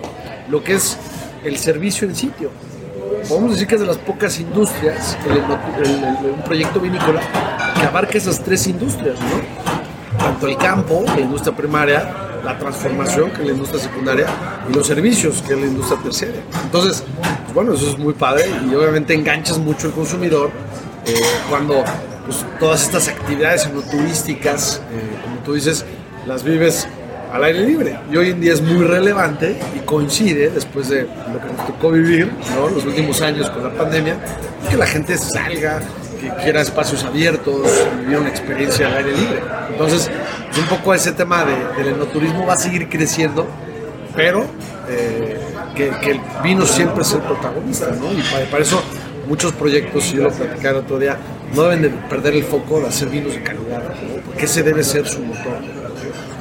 lo 0.49 0.65
que 0.65 0.77
es 0.77 0.97
el 1.45 1.59
servicio 1.59 2.09
en 2.09 2.17
sitio. 2.17 2.51
Podemos 3.29 3.53
decir 3.53 3.67
que 3.67 3.75
es 3.77 3.81
de 3.81 3.87
las 3.87 3.99
pocas 3.99 4.39
industrias, 4.41 5.17
un 5.27 6.43
proyecto 6.43 6.81
vinícola, 6.81 7.21
que 7.75 7.87
abarca 7.87 8.19
esas 8.19 8.43
tres 8.43 8.67
industrias, 8.67 9.19
¿no? 9.21 10.19
Tanto 10.19 10.47
el 10.49 10.57
campo, 10.57 11.05
la 11.07 11.21
industria 11.21 11.57
primaria, 11.57 12.31
la 12.45 12.59
transformación, 12.59 13.31
que 13.31 13.43
es 13.43 13.47
la 13.47 13.53
industria 13.53 13.83
secundaria, 13.83 14.27
y 14.69 14.75
los 14.75 14.87
servicios, 14.87 15.43
que 15.47 15.55
es 15.55 15.61
la 15.61 15.67
industria 15.67 16.01
terciaria. 16.03 16.43
Entonces, 16.65 17.05
pues 17.45 17.55
bueno, 17.55 17.75
eso 17.75 17.91
es 17.91 17.99
muy 17.99 18.15
padre 18.15 18.45
y 18.69 18.75
obviamente 18.75 19.15
enganchas 19.15 19.59
mucho 19.59 19.89
al 19.89 19.93
consumidor 19.93 20.51
eh, 21.07 21.15
cuando 21.49 21.83
pues, 22.27 22.45
todas 22.59 22.83
estas 22.83 23.09
actividades 23.09 23.67
enoturísticas, 23.67 24.83
eh, 24.93 25.19
como 25.25 25.37
tú 25.39 25.55
dices, 25.55 25.85
las 26.27 26.43
vives 26.43 26.87
al 27.33 27.45
aire 27.45 27.61
libre. 27.61 27.99
Y 28.11 28.17
hoy 28.17 28.31
en 28.31 28.41
día 28.41 28.53
es 28.53 28.63
muy 28.63 28.85
relevante 28.85 29.57
y 29.77 29.81
coincide 29.81 30.51
después 30.51 30.89
de 30.89 31.03
lo 31.03 31.41
que 31.41 31.53
nos 31.57 31.67
tocó 31.67 31.91
vivir, 31.91 32.31
¿no? 32.55 32.69
Los 32.69 32.85
últimos 32.85 33.21
años 33.23 33.51
con 33.51 33.63
la 33.63 33.71
pandemia, 33.71 34.17
que 34.69 34.77
la 34.77 34.87
gente 34.87 35.17
salga, 35.17 35.81
que 36.21 36.29
quiera 36.43 36.61
espacios 36.61 37.05
abiertos, 37.05 37.63
vivir 38.01 38.19
una 38.19 38.29
experiencia 38.29 38.87
al 38.87 38.99
aire 38.99 39.13
libre. 39.13 39.43
Entonces, 39.71 40.11
un 40.59 40.67
poco 40.67 40.95
ese 40.95 41.13
tema 41.13 41.45
de, 41.45 41.83
del 41.83 41.95
enoturismo 41.95 42.47
va 42.47 42.55
a 42.55 42.59
seguir 42.59 42.89
creciendo, 42.89 43.47
pero 44.15 44.45
eh, 44.89 45.39
que, 45.75 45.91
que 46.01 46.11
el 46.13 46.21
vino 46.43 46.67
siempre 46.67 47.03
es 47.03 47.13
el 47.13 47.21
protagonista, 47.21 47.91
¿no? 48.01 48.13
Y 48.13 48.23
para, 48.51 48.63
eso 48.63 48.83
muchos 49.29 49.53
proyectos, 49.53 50.05
si 50.05 50.17
yo 50.17 50.25
lo 50.25 50.33
platicara 50.33 50.79
otro 50.79 50.99
día, 50.99 51.17
no 51.55 51.63
deben 51.63 51.83
de 51.83 51.89
perder 51.89 52.35
el 52.35 52.43
foco 52.43 52.81
de 52.81 52.89
hacer 52.89 53.09
vinos 53.09 53.33
de 53.33 53.43
calidad, 53.43 53.83
porque 54.27 54.47
ese 54.47 54.63
debe 54.65 54.83
ser 54.83 55.07
su 55.07 55.21
motor. 55.21 55.59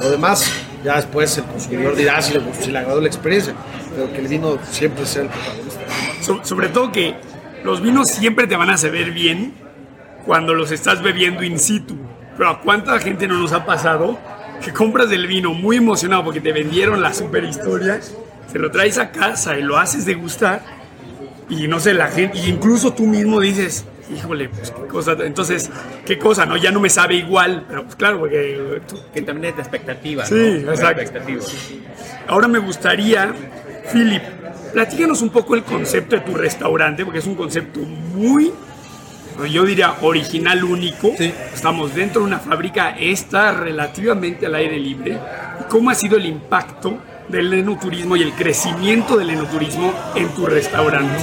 Lo 0.00 0.10
demás, 0.10 0.50
ya 0.84 0.96
después 0.96 1.36
el 1.38 1.44
consumidor 1.44 1.96
dirá 1.96 2.20
si 2.22 2.34
le, 2.34 2.40
si 2.60 2.70
le 2.70 2.78
agradó 2.78 3.00
la 3.00 3.06
experiencia, 3.08 3.54
pero 3.94 4.12
que 4.12 4.18
el 4.18 4.28
vino 4.28 4.58
siempre 4.70 5.04
sea 5.06 5.22
el 5.22 5.28
protagonista. 5.28 5.80
So- 6.22 6.40
sobre 6.44 6.68
todo 6.68 6.92
que 6.92 7.14
los 7.64 7.82
vinos 7.82 8.08
siempre 8.10 8.46
te 8.46 8.56
van 8.56 8.70
a 8.70 8.78
saber 8.78 9.10
bien 9.10 9.54
cuando 10.24 10.54
los 10.54 10.70
estás 10.70 11.02
bebiendo 11.02 11.42
in 11.42 11.58
situ. 11.58 11.96
Pero 12.36 12.50
a 12.50 12.60
cuánta 12.62 12.98
gente 13.00 13.26
no 13.28 13.38
nos 13.38 13.52
ha 13.52 13.66
pasado 13.66 14.18
que 14.64 14.72
compras 14.72 15.10
el 15.10 15.26
vino 15.26 15.52
muy 15.54 15.76
emocionado 15.76 16.24
porque 16.24 16.40
te 16.40 16.52
vendieron 16.52 17.02
la 17.02 17.12
super 17.14 17.44
historia, 17.44 18.00
se 18.50 18.58
lo 18.58 18.70
traes 18.70 18.98
a 18.98 19.10
casa 19.10 19.58
y 19.58 19.62
lo 19.62 19.78
haces 19.78 20.04
degustar 20.06 20.62
y 21.48 21.66
no 21.66 21.80
sé, 21.80 21.94
la 21.94 22.08
gente, 22.08 22.38
y 22.38 22.48
incluso 22.48 22.92
tú 22.92 23.06
mismo 23.06 23.40
dices, 23.40 23.84
híjole, 24.14 24.48
pues 24.48 24.70
qué 24.70 24.86
cosa, 24.86 25.16
entonces, 25.20 25.70
qué 26.04 26.18
cosa, 26.18 26.46
¿no? 26.46 26.56
Ya 26.56 26.70
no 26.70 26.80
me 26.80 26.90
sabe 26.90 27.14
igual, 27.14 27.64
pero 27.68 27.84
pues 27.84 27.96
claro, 27.96 28.18
porque 28.20 28.80
tú- 28.88 28.98
Que 29.12 29.22
también 29.22 29.50
es 29.50 29.56
de 29.56 29.62
expectativa. 29.62 30.24
Sí, 30.26 30.62
¿no? 30.64 30.72
exacto. 30.72 31.00
Expectativa. 31.00 31.42
Ahora 32.28 32.48
me 32.48 32.58
gustaría, 32.58 33.32
Philip, 33.92 34.22
platícanos 34.72 35.22
un 35.22 35.30
poco 35.30 35.54
el 35.54 35.62
concepto 35.62 36.16
de 36.16 36.22
tu 36.22 36.34
restaurante, 36.34 37.04
porque 37.04 37.18
es 37.20 37.26
un 37.26 37.34
concepto 37.34 37.80
muy, 37.80 38.52
yo 39.50 39.64
diría, 39.64 39.94
original, 40.02 40.62
único. 40.64 41.12
Sí. 41.16 41.32
Estamos 41.54 41.94
dentro 41.94 42.20
de 42.22 42.26
una 42.28 42.38
fábrica, 42.38 42.90
está 42.98 43.52
relativamente 43.52 44.46
al 44.46 44.54
aire 44.54 44.78
libre. 44.78 45.18
¿Cómo 45.68 45.90
ha 45.90 45.94
sido 45.94 46.16
el 46.16 46.26
impacto 46.26 46.98
del 47.28 47.52
enoturismo 47.52 48.16
y 48.16 48.22
el 48.22 48.32
crecimiento 48.32 49.16
del 49.16 49.30
enoturismo 49.30 49.92
en 50.16 50.28
tu 50.34 50.46
restaurante? 50.46 51.22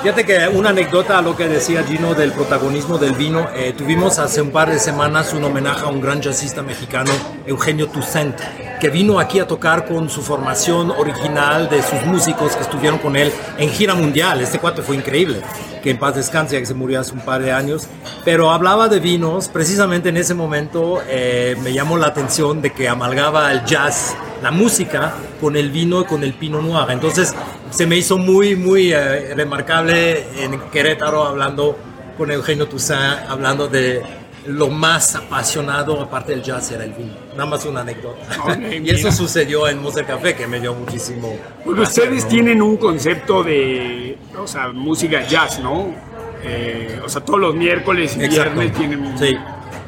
Fíjate 0.00 0.24
que 0.24 0.46
una 0.46 0.70
anécdota 0.70 1.18
a 1.18 1.22
lo 1.22 1.36
que 1.36 1.48
decía 1.48 1.82
Gino 1.82 2.14
del 2.14 2.30
protagonismo 2.30 2.98
del 2.98 3.14
vino. 3.14 3.48
eh, 3.54 3.74
tuvimos 3.76 4.20
hace 4.20 4.40
un 4.40 4.52
par 4.52 4.70
de 4.70 4.78
semanas 4.78 5.32
un 5.32 5.42
homenaje 5.42 5.84
a 5.84 5.88
un 5.88 6.00
gran 6.00 6.22
jazzista 6.22 6.62
mexicano, 6.62 7.10
Eugenio 7.46 7.88
Toussaint, 7.88 8.36
que 8.78 8.90
vino 8.90 9.18
aquí 9.18 9.40
a 9.40 9.46
tocar 9.46 9.86
con 9.86 10.08
su 10.08 10.22
formación 10.22 10.90
original 10.90 11.68
de 11.68 11.82
sus 11.82 12.04
músicos 12.04 12.54
que 12.54 12.62
estuvieron 12.62 12.98
con 12.98 13.16
él 13.16 13.32
en 13.58 13.70
gira 13.70 13.94
mundial. 13.94 14.40
Este 14.40 14.58
cuate 14.58 14.82
fue 14.82 14.96
increíble, 14.96 15.40
que 15.82 15.90
en 15.90 15.98
paz 15.98 16.14
descanse, 16.14 16.58
que 16.58 16.66
se 16.66 16.74
murió 16.74 17.00
hace 17.00 17.12
un 17.12 17.20
par 17.20 17.42
de 17.42 17.52
años. 17.52 17.88
Pero 18.24 18.50
hablaba 18.50 18.88
de 18.88 19.00
vinos, 19.00 19.48
precisamente 19.48 20.10
en 20.10 20.16
ese 20.16 20.34
momento 20.34 21.02
eh, 21.08 21.56
me 21.62 21.72
llamó 21.72 21.98
la 21.98 22.08
atención 22.08 22.62
de 22.62 22.72
que 22.72 22.88
amalgaba 22.88 23.50
el 23.52 23.64
jazz, 23.64 24.16
la 24.42 24.50
música, 24.50 25.14
con 25.40 25.56
el 25.56 25.70
vino 25.70 26.02
y 26.02 26.04
con 26.04 26.22
el 26.22 26.34
Pinot 26.34 26.62
Noir. 26.62 26.90
Entonces 26.90 27.34
se 27.70 27.86
me 27.86 27.96
hizo 27.96 28.16
muy, 28.16 28.54
muy 28.54 28.92
eh, 28.92 29.34
remarcable 29.34 30.26
en 30.42 30.60
Querétaro 30.70 31.24
hablando 31.24 31.76
con 32.16 32.30
Eugenio 32.30 32.68
Toussaint, 32.68 33.28
hablando 33.28 33.68
de 33.68 34.02
lo 34.48 34.68
más 34.68 35.14
apasionado, 35.14 36.00
aparte 36.00 36.32
del 36.32 36.42
jazz, 36.42 36.70
era 36.72 36.84
el 36.84 36.92
vino. 36.92 37.12
Nada 37.32 37.46
más 37.46 37.64
una 37.66 37.80
anécdota. 37.80 38.18
Ok, 38.44 38.58
y 38.82 38.90
eso 38.90 39.12
sucedió 39.12 39.68
en 39.68 39.80
Mose 39.82 40.04
Café, 40.04 40.34
que 40.34 40.46
me 40.46 40.58
dio 40.58 40.74
muchísimo. 40.74 41.36
Porque 41.64 41.82
placer, 41.82 42.04
ustedes 42.04 42.24
¿no? 42.24 42.30
tienen 42.30 42.62
un 42.62 42.76
concepto 42.76 43.42
de, 43.42 44.18
o 44.38 44.46
sea, 44.46 44.68
música 44.68 45.26
jazz, 45.26 45.60
¿no? 45.60 45.88
Eh, 46.42 47.00
o 47.04 47.08
sea, 47.08 47.22
todos 47.24 47.40
los 47.40 47.54
miércoles 47.54 48.16
y 48.16 48.24
Exacto. 48.24 48.58
viernes 48.60 48.78
tienen... 48.78 49.18
Sí. 49.18 49.36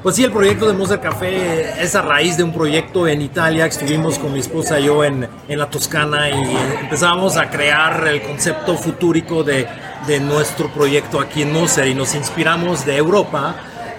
Pues 0.03 0.17
sí, 0.17 0.25
el 0.25 0.33
proyecto 0.33 0.67
de 0.67 0.73
Mozart 0.73 1.03
Café 1.03 1.83
es 1.83 1.95
a 1.95 2.01
raíz 2.01 2.39
de 2.39 2.43
un 2.43 2.55
proyecto 2.55 3.07
en 3.07 3.21
Italia 3.21 3.65
que 3.65 3.71
estuvimos 3.71 4.19
con 4.19 4.33
mi 4.33 4.41
esposa 4.41 4.81
y 4.81 4.85
yo 4.87 5.05
en, 5.05 5.29
en 5.47 5.59
la 5.59 5.69
Toscana 5.69 6.31
y 6.31 6.57
empezamos 6.83 7.37
a 7.37 7.51
crear 7.51 8.09
el 8.09 8.23
concepto 8.23 8.79
futúrico 8.79 9.45
de, 9.45 9.67
de 10.07 10.21
nuestro 10.21 10.69
proyecto 10.69 11.21
aquí 11.21 11.43
en 11.43 11.53
Moser 11.53 11.87
y 11.87 11.95
nos 11.95 12.15
inspiramos 12.15 12.87
de 12.87 12.97
Europa, 12.97 13.55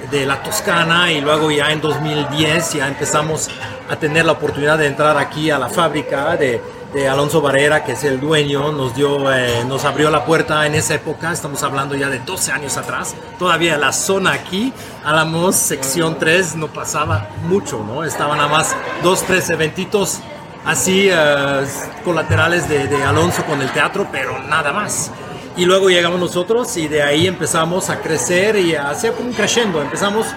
de 0.09 0.25
la 0.25 0.41
Toscana 0.41 1.11
y 1.11 1.21
luego 1.21 1.51
ya 1.51 1.71
en 1.71 1.81
2010 1.81 2.73
ya 2.73 2.87
empezamos 2.87 3.49
a 3.89 3.95
tener 3.95 4.25
la 4.25 4.33
oportunidad 4.33 4.77
de 4.77 4.87
entrar 4.87 5.17
aquí 5.17 5.51
a 5.51 5.59
la 5.59 5.69
fábrica 5.69 6.35
de, 6.37 6.61
Alonso 7.09 7.39
Barrera, 7.39 7.85
que 7.85 7.93
es 7.93 8.03
el 8.03 8.19
dueño, 8.19 8.73
nos 8.73 8.93
dio, 8.93 9.33
eh, 9.33 9.63
nos 9.65 9.85
abrió 9.85 10.09
la 10.11 10.25
puerta 10.25 10.65
en 10.67 10.75
esa 10.75 10.95
época, 10.95 11.31
estamos 11.31 11.63
hablando 11.63 11.95
ya 11.95 12.09
de 12.09 12.19
12 12.19 12.51
años 12.51 12.75
atrás, 12.75 13.15
todavía 13.39 13.77
la 13.77 13.93
zona 13.93 14.33
aquí, 14.33 14.73
Álamos, 15.05 15.55
sección 15.55 16.17
3, 16.19 16.57
no 16.57 16.67
pasaba 16.67 17.29
mucho, 17.43 17.81
¿no? 17.81 18.03
Estaban 18.03 18.37
nada 18.37 18.49
más 18.49 18.75
dos, 19.03 19.23
tres 19.23 19.49
eventitos 19.49 20.19
así 20.65 21.07
eh, 21.09 21.65
colaterales 22.03 22.67
de 22.67 23.03
Alonso 23.05 23.45
con 23.45 23.61
el 23.61 23.71
teatro, 23.71 24.09
pero 24.11 24.39
nada 24.39 24.73
más. 24.73 25.11
Y 25.57 25.65
luego 25.65 25.89
llegamos 25.89 26.19
nosotros 26.19 26.77
y 26.77 26.87
de 26.87 27.03
ahí 27.03 27.27
empezamos 27.27 27.89
a 27.89 27.99
crecer 27.99 28.55
y 28.55 28.75
a 28.75 28.89
hacer 28.89 29.13
como 29.13 29.31
creciendo. 29.31 29.81
Empezamos 29.81 30.27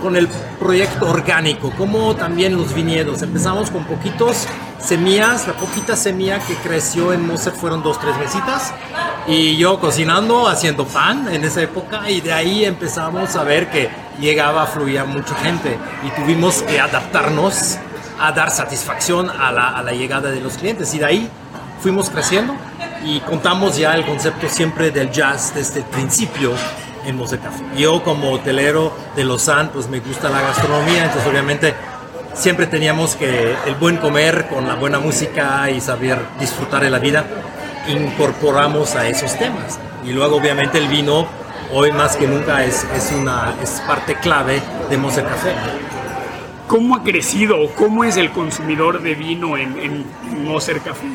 con 0.00 0.16
el 0.16 0.28
proyecto 0.58 1.08
orgánico, 1.10 1.70
como 1.76 2.14
también 2.14 2.56
los 2.56 2.72
viñedos. 2.72 3.22
Empezamos 3.22 3.70
con 3.70 3.84
poquitos 3.84 4.46
semillas, 4.78 5.46
la 5.48 5.54
poquita 5.54 5.96
semilla 5.96 6.38
que 6.38 6.54
creció 6.54 7.12
en 7.12 7.26
Moser 7.26 7.52
fueron 7.52 7.82
dos, 7.82 7.98
tres 8.00 8.16
mesitas. 8.16 8.72
Y 9.26 9.56
yo 9.56 9.80
cocinando, 9.80 10.48
haciendo 10.48 10.86
pan 10.86 11.28
en 11.32 11.44
esa 11.44 11.62
época 11.62 12.08
y 12.08 12.20
de 12.20 12.32
ahí 12.32 12.64
empezamos 12.64 13.34
a 13.36 13.42
ver 13.42 13.70
que 13.70 13.90
llegaba, 14.20 14.66
fluía 14.66 15.04
mucha 15.04 15.34
gente 15.34 15.78
y 16.04 16.10
tuvimos 16.20 16.62
que 16.62 16.80
adaptarnos 16.80 17.76
a 18.20 18.32
dar 18.32 18.50
satisfacción 18.50 19.28
a 19.28 19.50
la, 19.50 19.70
a 19.70 19.82
la 19.82 19.92
llegada 19.92 20.30
de 20.30 20.40
los 20.40 20.54
clientes. 20.54 20.94
Y 20.94 21.00
de 21.00 21.06
ahí 21.06 21.30
fuimos 21.82 22.08
creciendo 22.08 22.54
y 23.04 23.20
contamos 23.20 23.76
ya 23.76 23.94
el 23.94 24.04
concepto 24.04 24.48
siempre 24.48 24.90
del 24.90 25.10
jazz 25.10 25.52
desde 25.54 25.80
el 25.80 25.86
principio 25.86 26.52
en 27.06 27.16
Mose 27.16 27.38
Café. 27.38 27.62
Yo 27.76 28.02
como 28.02 28.32
hotelero 28.32 28.92
de 29.16 29.24
Lausanne, 29.24 29.70
pues 29.72 29.88
me 29.88 30.00
gusta 30.00 30.28
la 30.28 30.40
gastronomía, 30.42 31.04
entonces 31.04 31.30
obviamente 31.30 31.74
siempre 32.34 32.66
teníamos 32.66 33.16
que 33.16 33.54
el 33.66 33.74
buen 33.76 33.96
comer 33.96 34.46
con 34.48 34.66
la 34.68 34.74
buena 34.74 34.98
música 34.98 35.70
y 35.70 35.80
saber 35.80 36.18
disfrutar 36.38 36.82
de 36.82 36.90
la 36.90 36.98
vida, 36.98 37.24
incorporamos 37.88 38.94
a 38.96 39.08
esos 39.08 39.36
temas. 39.36 39.78
Y 40.04 40.12
luego 40.12 40.36
obviamente 40.36 40.78
el 40.78 40.88
vino, 40.88 41.26
hoy 41.72 41.92
más 41.92 42.16
que 42.16 42.26
nunca, 42.26 42.64
es, 42.64 42.86
es, 42.94 43.12
una, 43.12 43.54
es 43.62 43.82
parte 43.86 44.14
clave 44.16 44.62
de 44.88 44.96
Mose 44.96 45.22
Café. 45.22 45.54
¿Cómo 46.66 46.94
ha 46.94 47.02
crecido 47.02 47.60
o 47.60 47.70
cómo 47.70 48.04
es 48.04 48.16
el 48.16 48.30
consumidor 48.30 49.02
de 49.02 49.14
vino 49.14 49.56
en, 49.56 49.76
en 49.80 50.44
Moser 50.44 50.80
Café? 50.80 51.08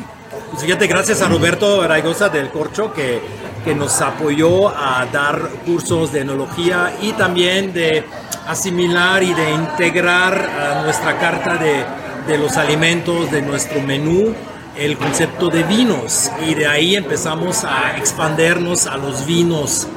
Pues 0.50 0.62
fíjate, 0.62 0.86
gracias 0.86 1.22
a 1.22 1.28
Roberto 1.28 1.86
Raigosa 1.86 2.28
del 2.28 2.50
Corcho 2.50 2.92
que, 2.92 3.20
que 3.64 3.74
nos 3.74 4.00
apoyó 4.00 4.68
a 4.68 5.06
dar 5.12 5.40
cursos 5.66 6.12
de 6.12 6.20
enología 6.20 6.92
y 7.02 7.12
también 7.12 7.72
de 7.72 8.04
asimilar 8.46 9.22
y 9.22 9.34
de 9.34 9.50
integrar 9.50 10.34
a 10.34 10.82
nuestra 10.82 11.18
carta 11.18 11.56
de, 11.56 11.84
de 12.28 12.38
los 12.38 12.56
alimentos, 12.56 13.30
de 13.30 13.42
nuestro 13.42 13.80
menú, 13.82 14.34
el 14.76 14.96
concepto 14.96 15.48
de 15.48 15.64
vinos. 15.64 16.30
Y 16.46 16.54
de 16.54 16.66
ahí 16.68 16.94
empezamos 16.94 17.64
a 17.64 17.96
expandernos 17.96 18.86
a 18.86 18.96
los 18.96 19.26
vinos 19.26 19.88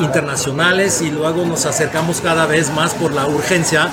internacionales 0.00 1.00
y 1.02 1.10
luego 1.10 1.44
nos 1.44 1.66
acercamos 1.66 2.20
cada 2.20 2.46
vez 2.46 2.70
más 2.72 2.94
por 2.94 3.12
la 3.12 3.26
urgencia 3.26 3.90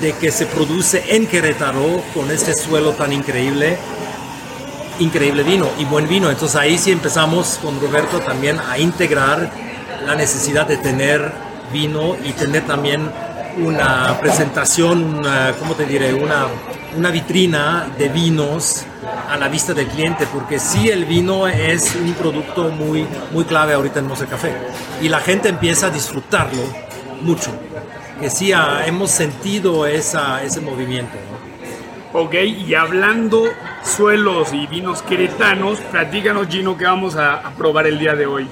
de 0.00 0.12
que 0.12 0.30
se 0.30 0.46
produce 0.46 1.16
en 1.16 1.26
Querétaro 1.26 2.02
con 2.12 2.30
este 2.30 2.54
suelo 2.54 2.92
tan 2.92 3.12
increíble 3.12 3.78
increíble 4.98 5.42
vino 5.42 5.68
y 5.78 5.84
buen 5.84 6.08
vino. 6.08 6.30
Entonces 6.30 6.56
ahí 6.56 6.78
sí 6.78 6.90
empezamos 6.90 7.58
con 7.62 7.80
Roberto 7.80 8.20
también 8.20 8.58
a 8.58 8.78
integrar 8.78 9.50
la 10.04 10.14
necesidad 10.14 10.66
de 10.66 10.76
tener 10.76 11.32
vino 11.72 12.16
y 12.24 12.32
tener 12.32 12.66
también 12.66 13.10
una 13.58 14.18
presentación, 14.20 15.18
una, 15.18 15.52
¿cómo 15.58 15.74
te 15.74 15.86
diré? 15.86 16.12
Una, 16.14 16.46
una 16.96 17.10
vitrina 17.10 17.88
de 17.98 18.08
vinos 18.08 18.84
a 19.30 19.36
la 19.36 19.48
vista 19.48 19.72
del 19.74 19.86
cliente, 19.86 20.26
porque 20.32 20.58
sí 20.58 20.88
el 20.88 21.04
vino 21.04 21.48
es 21.48 21.94
un 21.94 22.12
producto 22.14 22.68
muy, 22.70 23.06
muy 23.32 23.44
clave 23.44 23.74
ahorita 23.74 24.00
en 24.00 24.06
Mose 24.06 24.26
Café 24.26 24.54
y 25.00 25.08
la 25.08 25.20
gente 25.20 25.48
empieza 25.48 25.86
a 25.86 25.90
disfrutarlo 25.90 26.62
mucho, 27.22 27.50
que 28.20 28.30
sí 28.30 28.52
ah, 28.52 28.82
hemos 28.86 29.10
sentido 29.10 29.86
esa, 29.86 30.42
ese 30.42 30.60
movimiento. 30.60 31.16
¿no? 31.30 32.20
Ok, 32.20 32.34
y 32.34 32.74
hablando 32.74 33.44
suelos 33.86 34.52
y 34.52 34.66
vinos 34.66 35.02
queretanos, 35.02 35.78
platícanos 35.90 36.48
Gino 36.48 36.76
que 36.76 36.84
vamos 36.84 37.16
a, 37.16 37.52
probar 37.56 37.86
el 37.86 37.98
día 37.98 38.14
de 38.14 38.26
hoy. 38.26 38.48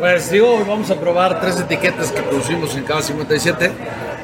Pues 0.00 0.30
digo, 0.30 0.64
vamos 0.66 0.90
a 0.90 0.98
probar 0.98 1.40
tres 1.40 1.60
etiquetas 1.60 2.10
que 2.10 2.22
producimos 2.22 2.74
en 2.74 2.84
Cava 2.84 3.02
57. 3.02 3.70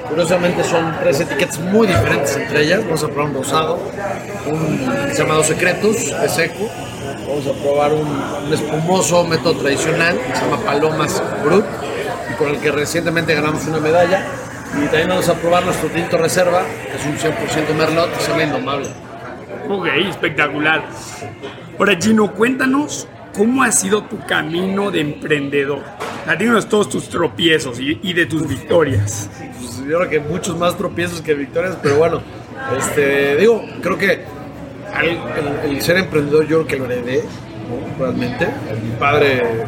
Curiosamente 0.09 0.65
son 0.65 0.97
tres 1.01 1.21
etiquetas 1.21 1.61
muy 1.61 1.87
diferentes 1.87 2.37
entre 2.37 2.63
ellas. 2.63 2.85
Vamos 2.85 3.05
a 3.05 3.09
probar 3.09 3.27
un 3.27 3.35
rosado, 3.35 3.79
un 4.47 5.07
que 5.07 5.15
se 5.15 5.23
llama 5.23 5.35
Dos 5.35 5.47
Secretos, 5.47 6.21
de 6.21 6.29
seco. 6.29 6.69
Vamos 7.29 7.47
a 7.47 7.63
probar 7.63 7.93
un, 7.93 8.09
un 8.47 8.53
espumoso 8.53 9.25
método 9.25 9.61
tradicional 9.61 10.19
que 10.19 10.35
se 10.35 10.45
llama 10.45 10.59
Palomas 10.65 11.23
Brut 11.45 11.65
y 12.31 12.35
con 12.35 12.49
el 12.49 12.59
que 12.59 12.73
recientemente 12.73 13.35
ganamos 13.35 13.67
una 13.67 13.79
medalla. 13.79 14.27
Y 14.75 14.87
también 14.87 15.09
vamos 15.09 15.29
a 15.29 15.35
probar 15.35 15.65
nuestro 15.65 15.89
tinto 15.91 16.19
reserva, 16.19 16.63
que 16.63 16.97
es 16.97 17.05
un 17.05 17.17
100% 17.17 17.75
merlot, 17.75 18.13
que 18.15 18.21
se 18.21 18.31
llama 18.31 18.43
Indomable. 18.45 19.08
Ok, 19.69 19.87
espectacular. 20.09 20.83
Ahora, 21.79 21.99
Gino, 22.01 22.33
cuéntanos 22.33 23.07
cómo 23.37 23.63
ha 23.63 23.71
sido 23.71 24.03
tu 24.05 24.19
camino 24.25 24.91
de 24.91 25.01
emprendedor. 25.01 25.83
Platícanos 26.25 26.69
todos 26.69 26.89
tus 26.89 27.09
tropiezos 27.11 27.79
y, 27.79 28.13
de 28.15 28.25
tus 28.25 28.49
victorias. 28.49 29.29
Pues, 29.59 29.77
yo 29.87 29.99
creo 29.99 30.09
que 30.09 30.21
muchos 30.21 30.57
más 30.57 30.77
tropiezos 30.77 31.21
que 31.21 31.35
victorias, 31.35 31.77
pero 31.83 31.99
bueno, 31.99 32.23
este, 32.79 33.37
digo, 33.37 33.63
creo 33.83 33.99
que 33.99 34.25
el, 35.65 35.83
ser 35.83 35.99
emprendedor 35.99 36.47
yo 36.47 36.65
creo 36.65 36.67
que 36.67 36.77
lo 36.77 36.85
heredé, 36.87 37.25
¿no? 37.69 37.99
realmente. 38.05 38.47
Mi 38.83 38.97
padre 38.99 39.37
eh, 39.37 39.65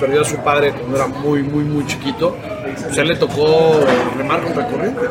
perdió 0.00 0.22
a 0.22 0.24
su 0.24 0.38
padre 0.38 0.72
cuando 0.72 0.96
era 0.96 1.06
muy, 1.06 1.44
muy, 1.44 1.62
muy 1.62 1.86
chiquito. 1.86 2.36
Pues 2.84 2.98
él 2.98 3.06
le 3.06 3.16
tocó 3.16 3.80
remar 4.18 4.42
contra 4.42 4.66
corriente. 4.66 5.02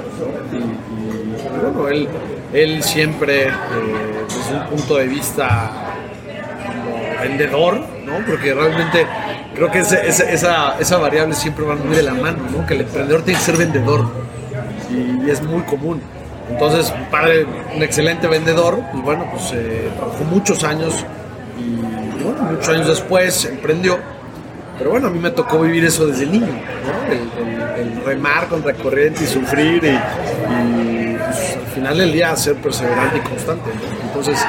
y 0.52 1.62
bueno, 1.62 1.88
él, 1.88 2.08
él 2.54 2.84
siempre, 2.84 3.48
eh, 3.48 3.52
desde 4.28 4.60
un 4.60 4.68
punto 4.68 4.98
de 4.98 5.08
vista 5.08 5.72
como 6.66 7.22
vendedor, 7.22 7.80
¿no? 8.06 8.26
Porque 8.26 8.54
realmente 8.54 9.06
creo 9.56 9.72
que 9.72 9.80
esa, 9.80 10.78
esa 10.80 10.98
variable 10.98 11.36
siempre 11.36 11.66
va 11.66 11.76
muy 11.76 11.96
de 11.96 12.04
la 12.04 12.14
mano, 12.14 12.40
¿no? 12.56 12.66
Que 12.66 12.76
el 12.76 12.82
emprendedor 12.82 13.24
tiene 13.24 13.40
que 13.40 13.46
ser 13.46 13.58
vendedor 13.58 14.30
y, 14.90 15.30
es 15.30 15.42
muy 15.42 15.62
común. 15.64 16.02
Entonces, 16.50 16.94
mi 16.98 17.06
padre, 17.06 17.46
un 17.76 17.84
excelente 17.84 18.28
vendedor, 18.28 18.80
pues 18.92 19.04
bueno, 19.04 19.28
pues 19.32 19.52
eh, 19.54 19.90
trabajó 19.96 20.24
muchos 20.24 20.64
años 20.64 21.06
y 21.60 22.24
bueno, 22.24 22.42
muchos 22.52 22.70
años 22.70 22.88
después 22.88 23.46
emprendió. 23.46 24.00
Pero 24.78 24.92
bueno, 24.92 25.08
a 25.08 25.10
mí 25.10 25.20
me 25.20 25.30
tocó 25.30 25.60
vivir 25.60 25.86
eso 25.86 26.08
desde 26.08 26.26
niño, 26.26 26.48
¿no? 26.48 27.14
El, 27.14 27.30
remar 28.06 28.48
contra 28.48 28.74
corriente 28.74 29.24
y 29.24 29.28
sufrir 29.28 29.84
y, 29.84 30.99
pues, 31.32 31.58
al 31.58 31.74
final 31.74 31.98
del 31.98 32.12
día 32.12 32.36
ser 32.36 32.56
perseverante 32.56 33.18
y 33.18 33.22
constante. 33.22 33.70
¿no? 33.70 34.08
Entonces, 34.08 34.40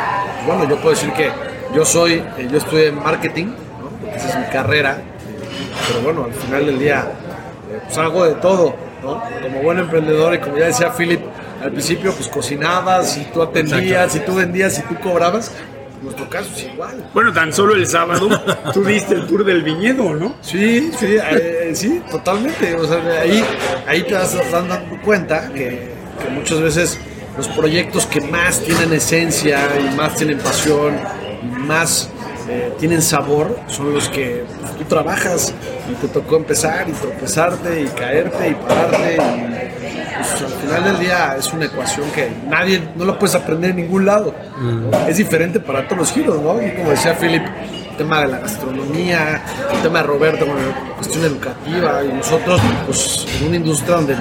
bueno, 0.46 0.68
yo 0.68 0.76
puedo 0.76 0.90
decir 0.90 1.12
que 1.12 1.30
yo 1.75 1.84
soy, 1.84 2.14
eh, 2.14 2.49
yo 2.50 2.58
estudié 2.58 2.92
marketing, 2.92 3.46
¿no? 3.46 3.90
Porque 4.00 4.16
esa 4.16 4.28
es 4.28 4.38
mi 4.38 4.52
carrera, 4.52 4.99
eh, 4.99 5.70
pero 5.88 6.00
bueno, 6.02 6.25
al 6.25 6.34
final 6.34 6.66
del 6.66 6.78
día, 6.78 7.12
eh, 7.70 7.80
pues 7.84 7.99
hago 7.99 8.25
de 8.25 8.34
todo, 8.34 8.75
¿no? 9.02 9.22
Como 9.42 9.62
buen 9.62 9.78
emprendedor 9.78 10.34
y 10.34 10.38
como 10.38 10.58
ya 10.58 10.66
decía 10.66 10.92
Philip, 10.92 11.20
al 11.62 11.72
principio 11.72 12.12
pues 12.12 12.28
cocinabas 12.28 13.16
y 13.18 13.25
tú 13.25 13.42
atendías 13.42 14.16
y 14.16 14.20
tú 14.20 14.34
vendías 14.34 14.78
y 14.78 14.82
tú 14.82 14.99
cobrabas. 15.00 15.52
En 15.99 16.04
nuestro 16.04 16.30
caso 16.30 16.50
es 16.56 16.64
igual. 16.64 17.10
Bueno, 17.12 17.30
tan 17.30 17.52
solo 17.52 17.75
el 17.75 17.87
sábado 17.87 18.28
tú 18.72 18.82
diste 18.82 19.14
el 19.14 19.26
tour 19.26 19.44
del 19.44 19.62
viñedo, 19.62 20.14
¿no? 20.14 20.34
Sí, 20.40 20.90
sí, 20.99 21.18
eh, 21.30 21.72
sí, 21.75 22.02
totalmente. 22.10 22.75
O 22.75 22.87
sea, 22.87 23.20
ahí, 23.20 23.44
ahí 23.87 24.02
te 24.04 24.14
vas 24.14 24.34
dando 24.50 24.78
cuenta 25.04 25.52
que, 25.52 26.00
que 26.21 26.29
muchas 26.31 26.61
veces 26.61 26.99
los 27.37 27.49
proyectos 27.49 28.07
que 28.07 28.21
más 28.21 28.61
tienen 28.61 28.93
esencia 28.93 29.61
y 29.81 29.95
más 29.97 30.15
tienen 30.15 30.39
pasión 30.39 30.99
y 31.43 31.47
más 31.67 32.11
eh, 32.49 32.73
tienen 32.79 33.03
sabor 33.03 33.59
son 33.67 33.93
los 33.95 34.09
que 34.09 34.45
pues, 34.61 34.77
tú 34.77 34.85
trabajas 34.85 35.55
y 35.91 35.95
te 35.95 36.09
tocó 36.09 36.37
empezar 36.37 36.89
y 36.89 36.93
tropezarte 36.93 37.83
y 37.83 37.87
caerte 37.87 38.49
y 38.50 38.55
pararte 38.55 39.15
y 39.15 40.17
pues, 40.17 40.43
al 40.43 40.59
final 40.61 40.85
del 40.85 40.99
día 40.99 41.37
es 41.39 41.53
una 41.53 41.65
ecuación 41.67 42.11
que 42.11 42.31
nadie, 42.47 42.83
no 42.97 43.05
lo 43.05 43.19
puedes 43.19 43.35
aprender 43.35 43.71
en 43.71 43.77
ningún 43.77 44.05
lado. 44.05 44.35
Es 45.09 45.17
diferente 45.17 45.61
para 45.61 45.85
todos 45.87 45.99
los 45.99 46.12
giros, 46.12 46.41
¿no? 46.43 46.61
Y 46.61 46.73
como 46.73 46.91
decía 46.91 47.17
Philip, 47.19 47.43
tema 48.00 48.23
de 48.23 48.28
la 48.28 48.38
gastronomía, 48.38 49.45
el 49.75 49.83
tema 49.83 50.00
de 50.00 50.07
Roberto 50.07 50.47
con 50.47 50.57
la 50.57 50.95
cuestión 50.97 51.23
educativa 51.23 52.02
y 52.02 52.09
nosotros, 52.09 52.59
pues 52.87 53.26
en 53.39 53.49
una 53.49 53.56
industria 53.56 53.97
donde 53.97 54.17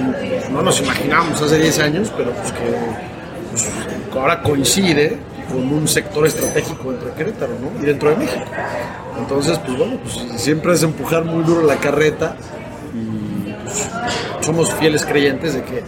no 0.50 0.60
nos 0.60 0.82
imaginábamos 0.82 1.40
hace 1.40 1.58
10 1.58 1.78
años, 1.78 2.12
pero 2.14 2.30
pues 2.32 2.52
que 2.52 2.76
pues, 3.50 3.70
ahora 4.14 4.42
coincide 4.42 5.16
con 5.50 5.66
un 5.72 5.88
sector 5.88 6.26
estratégico 6.26 6.90
dentro 6.90 7.08
de 7.08 7.14
Querétaro, 7.14 7.52
¿no? 7.58 7.82
Y 7.82 7.86
dentro 7.86 8.10
de 8.10 8.16
México. 8.16 8.44
Entonces, 9.18 9.58
pues 9.60 9.78
bueno, 9.78 9.98
pues 10.02 10.42
siempre 10.42 10.74
es 10.74 10.82
empujar 10.82 11.24
muy 11.24 11.42
duro 11.42 11.62
la 11.62 11.76
carreta 11.76 12.36
y 12.92 13.50
pues, 13.64 13.88
somos 14.42 14.74
fieles 14.74 15.06
creyentes 15.06 15.54
de 15.54 15.62
que 15.62 15.82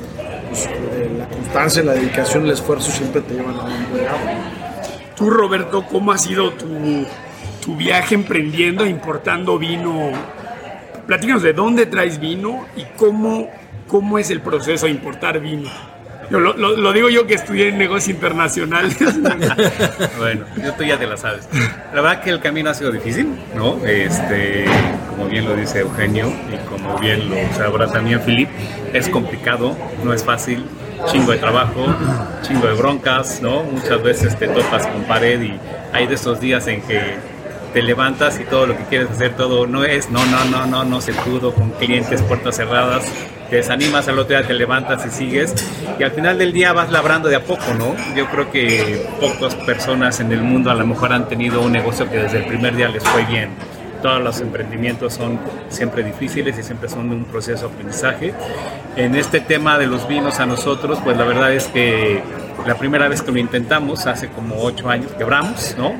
pues, 0.48 0.64
eh, 0.64 1.14
la 1.18 1.28
constancia, 1.28 1.82
la 1.82 1.92
dedicación, 1.92 2.46
el 2.46 2.52
esfuerzo 2.52 2.90
siempre 2.90 3.20
te 3.20 3.34
llevan 3.34 3.54
a 3.54 3.64
un 3.64 3.90
buen 3.90 4.04
lado. 4.06 4.18
Tú, 5.14 5.28
Roberto, 5.28 5.84
¿cómo 5.92 6.10
ha 6.10 6.16
sido 6.16 6.52
tu, 6.52 6.66
tu 7.62 7.76
viaje 7.76 8.14
emprendiendo, 8.14 8.84
importando 8.84 9.58
vino? 9.58 10.10
Platícanos 11.06 11.42
de 11.42 11.52
dónde 11.52 11.86
traes 11.86 12.18
vino 12.20 12.66
y 12.76 12.84
cómo, 12.96 13.48
cómo 13.88 14.18
es 14.18 14.30
el 14.30 14.40
proceso 14.40 14.86
de 14.86 14.92
importar 14.92 15.40
vino. 15.40 15.70
Yo 16.30 16.38
lo, 16.40 16.54
lo- 16.56 16.76
lo 16.76 16.92
digo 16.92 17.08
yo 17.10 17.26
que 17.26 17.34
estudié 17.34 17.68
en 17.68 17.78
negocios 17.78 18.14
internacionales. 18.14 18.96
Bueno, 20.18 20.44
yo 20.62 20.72
tú 20.74 20.84
ya 20.84 20.98
te 20.98 21.06
la 21.06 21.16
sabes. 21.16 21.48
La 21.94 22.00
verdad 22.00 22.22
que 22.22 22.30
el 22.30 22.40
camino 22.40 22.70
ha 22.70 22.74
sido 22.74 22.90
difícil, 22.92 23.28
¿no? 23.56 23.84
Este, 23.84 24.64
como 25.10 25.26
bien 25.28 25.44
lo 25.46 25.54
dice 25.56 25.80
Eugenio 25.80 26.32
y 26.52 26.56
como 26.68 26.98
bien 26.98 27.28
lo 27.28 27.36
sabrá 27.56 27.88
también 27.88 28.20
Filip, 28.22 28.48
es 28.92 29.08
complicado, 29.08 29.76
no 30.04 30.12
es 30.14 30.24
fácil, 30.24 30.64
chingo 31.10 31.32
de 31.32 31.38
trabajo, 31.38 31.84
chingo 32.42 32.66
de 32.68 32.74
broncas, 32.74 33.42
¿no? 33.42 33.64
Muchas 33.64 34.02
veces 34.02 34.38
te 34.38 34.46
topas 34.48 34.86
con 34.86 35.02
pared 35.04 35.42
y 35.42 35.58
hay 35.92 36.06
de 36.06 36.14
esos 36.14 36.40
días 36.40 36.66
en 36.68 36.80
que 36.82 37.00
te 37.72 37.82
levantas 37.82 38.38
y 38.40 38.44
todo 38.44 38.66
lo 38.66 38.76
que 38.76 38.84
quieres 38.84 39.10
hacer, 39.10 39.34
todo 39.36 39.66
no 39.66 39.84
es, 39.84 40.10
no, 40.10 40.24
no, 40.26 40.44
no, 40.44 40.66
no, 40.66 40.84
no 40.84 41.00
se 41.00 41.12
pudo, 41.12 41.54
con 41.54 41.70
clientes, 41.70 42.22
puertas 42.22 42.56
cerradas, 42.56 43.04
te 43.50 43.56
desanimas, 43.56 44.08
al 44.08 44.18
otro 44.18 44.36
día 44.36 44.46
te 44.46 44.54
levantas 44.54 45.04
y 45.06 45.10
sigues, 45.10 45.54
y 45.98 46.02
al 46.02 46.12
final 46.12 46.38
del 46.38 46.52
día 46.52 46.72
vas 46.72 46.90
labrando 46.90 47.28
de 47.28 47.36
a 47.36 47.44
poco, 47.44 47.74
¿no? 47.78 47.94
Yo 48.14 48.26
creo 48.26 48.50
que 48.50 49.06
pocas 49.20 49.54
personas 49.54 50.20
en 50.20 50.32
el 50.32 50.42
mundo 50.42 50.70
a 50.70 50.74
lo 50.74 50.86
mejor 50.86 51.12
han 51.12 51.28
tenido 51.28 51.60
un 51.62 51.72
negocio 51.72 52.08
que 52.10 52.18
desde 52.18 52.38
el 52.38 52.46
primer 52.46 52.76
día 52.76 52.88
les 52.88 53.04
fue 53.04 53.24
bien. 53.24 53.50
Todos 54.02 54.20
los 54.20 54.40
emprendimientos 54.40 55.14
son 55.14 55.38
siempre 55.68 56.02
difíciles 56.02 56.58
y 56.58 56.62
siempre 56.62 56.88
son 56.88 57.10
un 57.10 57.24
proceso 57.24 57.68
de 57.68 57.74
aprendizaje. 57.74 58.34
En 58.96 59.14
este 59.14 59.40
tema 59.40 59.78
de 59.78 59.86
los 59.86 60.08
vinos 60.08 60.40
a 60.40 60.46
nosotros, 60.46 60.98
pues 61.04 61.16
la 61.16 61.24
verdad 61.24 61.52
es 61.52 61.68
que 61.68 62.20
la 62.66 62.74
primera 62.76 63.06
vez 63.08 63.22
que 63.22 63.30
lo 63.30 63.38
intentamos, 63.38 64.06
hace 64.06 64.28
como 64.28 64.62
ocho 64.62 64.88
años, 64.88 65.12
quebramos, 65.12 65.76
¿no? 65.78 65.92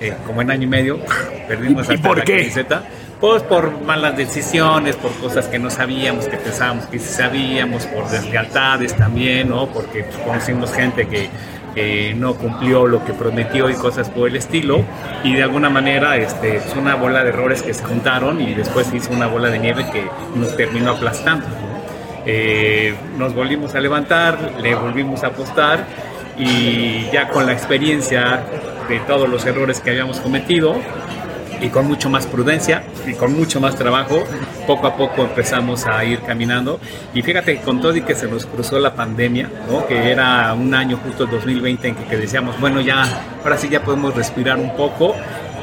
Eh, 0.00 0.14
como 0.26 0.42
en 0.42 0.50
año 0.50 0.64
y 0.64 0.66
medio, 0.66 0.98
perdimos 1.48 1.88
¿Y 1.88 1.94
hasta 1.94 2.08
por 2.08 2.18
la 2.18 2.24
qué? 2.24 2.38
camiseta. 2.38 2.84
Pues 3.20 3.42
por 3.42 3.82
malas 3.82 4.16
decisiones, 4.16 4.96
por 4.96 5.12
cosas 5.16 5.46
que 5.46 5.58
no 5.58 5.68
sabíamos, 5.68 6.26
que 6.26 6.38
pensábamos 6.38 6.86
que 6.86 6.98
sí 6.98 7.12
sabíamos, 7.12 7.84
por 7.84 8.08
deslealtades 8.08 8.96
también, 8.96 9.50
¿no? 9.50 9.66
Porque 9.66 10.04
pues, 10.04 10.16
conocimos 10.24 10.72
gente 10.72 11.06
que, 11.06 11.28
que 11.74 12.14
no 12.14 12.34
cumplió 12.34 12.86
lo 12.86 13.04
que 13.04 13.12
prometió 13.12 13.68
y 13.68 13.74
cosas 13.74 14.08
por 14.08 14.28
el 14.28 14.36
estilo. 14.36 14.82
Y 15.22 15.34
de 15.34 15.42
alguna 15.42 15.68
manera 15.68 16.16
este, 16.16 16.56
es 16.56 16.74
una 16.74 16.94
bola 16.94 17.22
de 17.22 17.28
errores 17.28 17.62
que 17.62 17.74
se 17.74 17.84
juntaron 17.84 18.40
y 18.40 18.54
después 18.54 18.90
hizo 18.94 19.12
una 19.12 19.26
bola 19.26 19.50
de 19.50 19.58
nieve 19.58 19.84
que 19.92 20.06
nos 20.34 20.56
terminó 20.56 20.92
aplastando. 20.92 21.44
Eh, 22.24 22.94
nos 23.18 23.34
volvimos 23.34 23.74
a 23.74 23.80
levantar, 23.80 24.38
le 24.62 24.74
volvimos 24.74 25.24
a 25.24 25.28
apostar 25.28 25.84
y 26.38 27.06
ya 27.12 27.28
con 27.28 27.46
la 27.46 27.52
experiencia 27.52 28.42
de 28.90 29.00
todos 29.00 29.28
los 29.28 29.46
errores 29.46 29.80
que 29.80 29.90
habíamos 29.90 30.20
cometido, 30.20 30.76
y 31.60 31.68
con 31.68 31.86
mucho 31.86 32.08
más 32.08 32.26
prudencia 32.26 32.84
y 33.06 33.14
con 33.14 33.36
mucho 33.36 33.60
más 33.60 33.76
trabajo, 33.76 34.24
poco 34.66 34.86
a 34.86 34.96
poco 34.96 35.22
empezamos 35.22 35.86
a 35.86 36.04
ir 36.04 36.20
caminando. 36.20 36.80
Y 37.14 37.22
fíjate, 37.22 37.60
con 37.60 37.80
todo 37.80 37.94
y 37.96 38.02
que 38.02 38.14
se 38.14 38.26
nos 38.26 38.46
cruzó 38.46 38.78
la 38.78 38.94
pandemia, 38.94 39.50
¿no? 39.70 39.86
que 39.86 40.10
era 40.10 40.54
un 40.54 40.74
año 40.74 40.98
justo 41.04 41.24
el 41.24 41.30
2020 41.30 41.88
en 41.88 41.94
que, 41.94 42.04
que 42.04 42.16
decíamos, 42.16 42.58
bueno, 42.60 42.80
ya, 42.80 43.04
ahora 43.42 43.56
sí 43.56 43.68
ya 43.68 43.82
podemos 43.82 44.14
respirar 44.14 44.58
un 44.58 44.74
poco. 44.76 45.14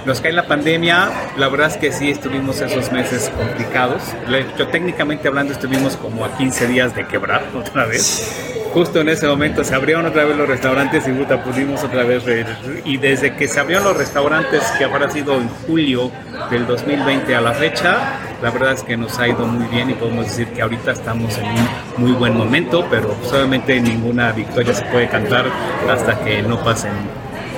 Nos 0.05 0.21
cae 0.21 0.31
la 0.31 0.47
pandemia, 0.47 1.09
la 1.35 1.49
verdad 1.49 1.67
es 1.67 1.77
que 1.77 1.91
sí 1.91 2.09
estuvimos 2.09 2.61
esos 2.61 2.91
meses 2.93 3.29
complicados. 3.35 4.03
Hecho, 4.29 4.67
técnicamente 4.67 5.27
hablando, 5.27 5.51
estuvimos 5.51 5.97
como 5.97 6.23
a 6.23 6.37
15 6.37 6.67
días 6.67 6.95
de 6.95 7.05
quebrar 7.07 7.43
otra 7.55 7.85
vez 7.85 8.56
justo 8.77 9.01
en 9.01 9.09
ese 9.09 9.27
momento 9.27 9.63
se 9.63 9.73
abrieron 9.73 10.05
otra 10.05 10.23
vez 10.25 10.37
los 10.37 10.47
restaurantes 10.47 11.07
y 11.07 11.11
puta, 11.11 11.43
pudimos 11.43 11.83
otra 11.83 12.03
vez 12.03 12.23
re- 12.25 12.45
y 12.85 12.97
desde 12.97 13.35
que 13.35 13.47
se 13.47 13.59
abrieron 13.59 13.85
los 13.85 13.97
restaurantes 13.97 14.61
que 14.77 14.83
habrá 14.83 15.09
sido 15.09 15.35
en 15.35 15.47
julio 15.49 16.11
del 16.51 16.67
2020 16.67 17.35
a 17.35 17.41
la 17.41 17.53
fecha 17.53 17.97
la 18.41 18.51
verdad 18.51 18.73
es 18.73 18.83
que 18.83 18.95
nos 18.95 19.17
ha 19.17 19.27
ido 19.27 19.47
muy 19.47 19.65
bien 19.67 19.89
y 19.89 19.93
podemos 19.95 20.25
decir 20.25 20.49
que 20.49 20.61
ahorita 20.61 20.91
estamos 20.91 21.35
en 21.39 21.45
un 21.45 21.67
muy 21.97 22.11
buen 22.11 22.37
momento 22.37 22.85
pero 22.89 23.15
obviamente 23.31 23.79
ninguna 23.81 24.31
victoria 24.31 24.73
se 24.75 24.85
puede 24.85 25.07
cantar 25.09 25.45
hasta 25.89 26.19
que 26.23 26.43
no 26.43 26.63
pasen 26.63 26.91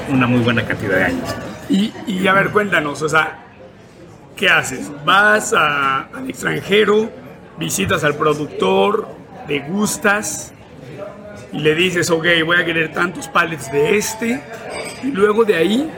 una 0.09 0.25
muy 0.25 0.39
buena 0.39 0.63
cantidad 0.65 0.95
de 0.95 1.03
años 1.03 1.35
Y, 1.69 1.91
y 2.07 2.25
a 2.27 2.33
ver, 2.33 2.49
cuéntanos, 2.51 3.01
o 3.01 3.09
sea, 3.09 3.39
¿qué 4.37 4.49
haces? 4.49 4.89
¿Vas 5.05 5.53
a- 5.53 6.07
al 6.15 6.29
extranjero? 6.29 7.11
¿Visitas 7.59 8.03
al 8.05 8.15
productor? 8.15 9.07
degustas 9.47 10.53
y 11.51 11.59
le 11.59 11.75
dices, 11.75 12.09
ok, 12.09 12.25
voy 12.45 12.57
a 12.57 12.65
querer 12.65 12.91
tantos 12.91 13.27
palets 13.27 13.71
de 13.71 13.97
este, 13.97 14.41
y 15.03 15.07
luego 15.07 15.45
de 15.45 15.55
ahí, 15.55 15.89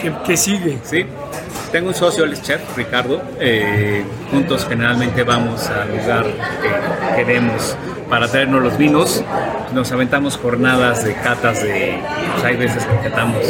¿qué, 0.00 0.12
qué 0.24 0.36
sigue? 0.36 0.78
Sí, 0.82 1.04
tengo 1.72 1.88
un 1.88 1.94
socio, 1.94 2.24
el 2.24 2.40
chef 2.40 2.60
Ricardo. 2.76 3.22
eh, 3.40 4.04
juntos 4.30 4.66
generalmente 4.68 5.22
vamos 5.22 5.68
al 5.68 5.88
lugar 5.96 6.26
que 6.26 7.16
queremos 7.16 7.76
para 8.10 8.28
traernos 8.28 8.62
los 8.62 8.76
vinos. 8.76 9.24
Nos 9.72 9.90
aventamos 9.90 10.36
jornadas 10.36 11.02
de 11.02 11.14
catas 11.14 11.62
de. 11.62 11.98
pues, 12.34 12.44
hay 12.44 12.56
veces 12.56 12.84
que 12.84 13.08
catamos 13.08 13.42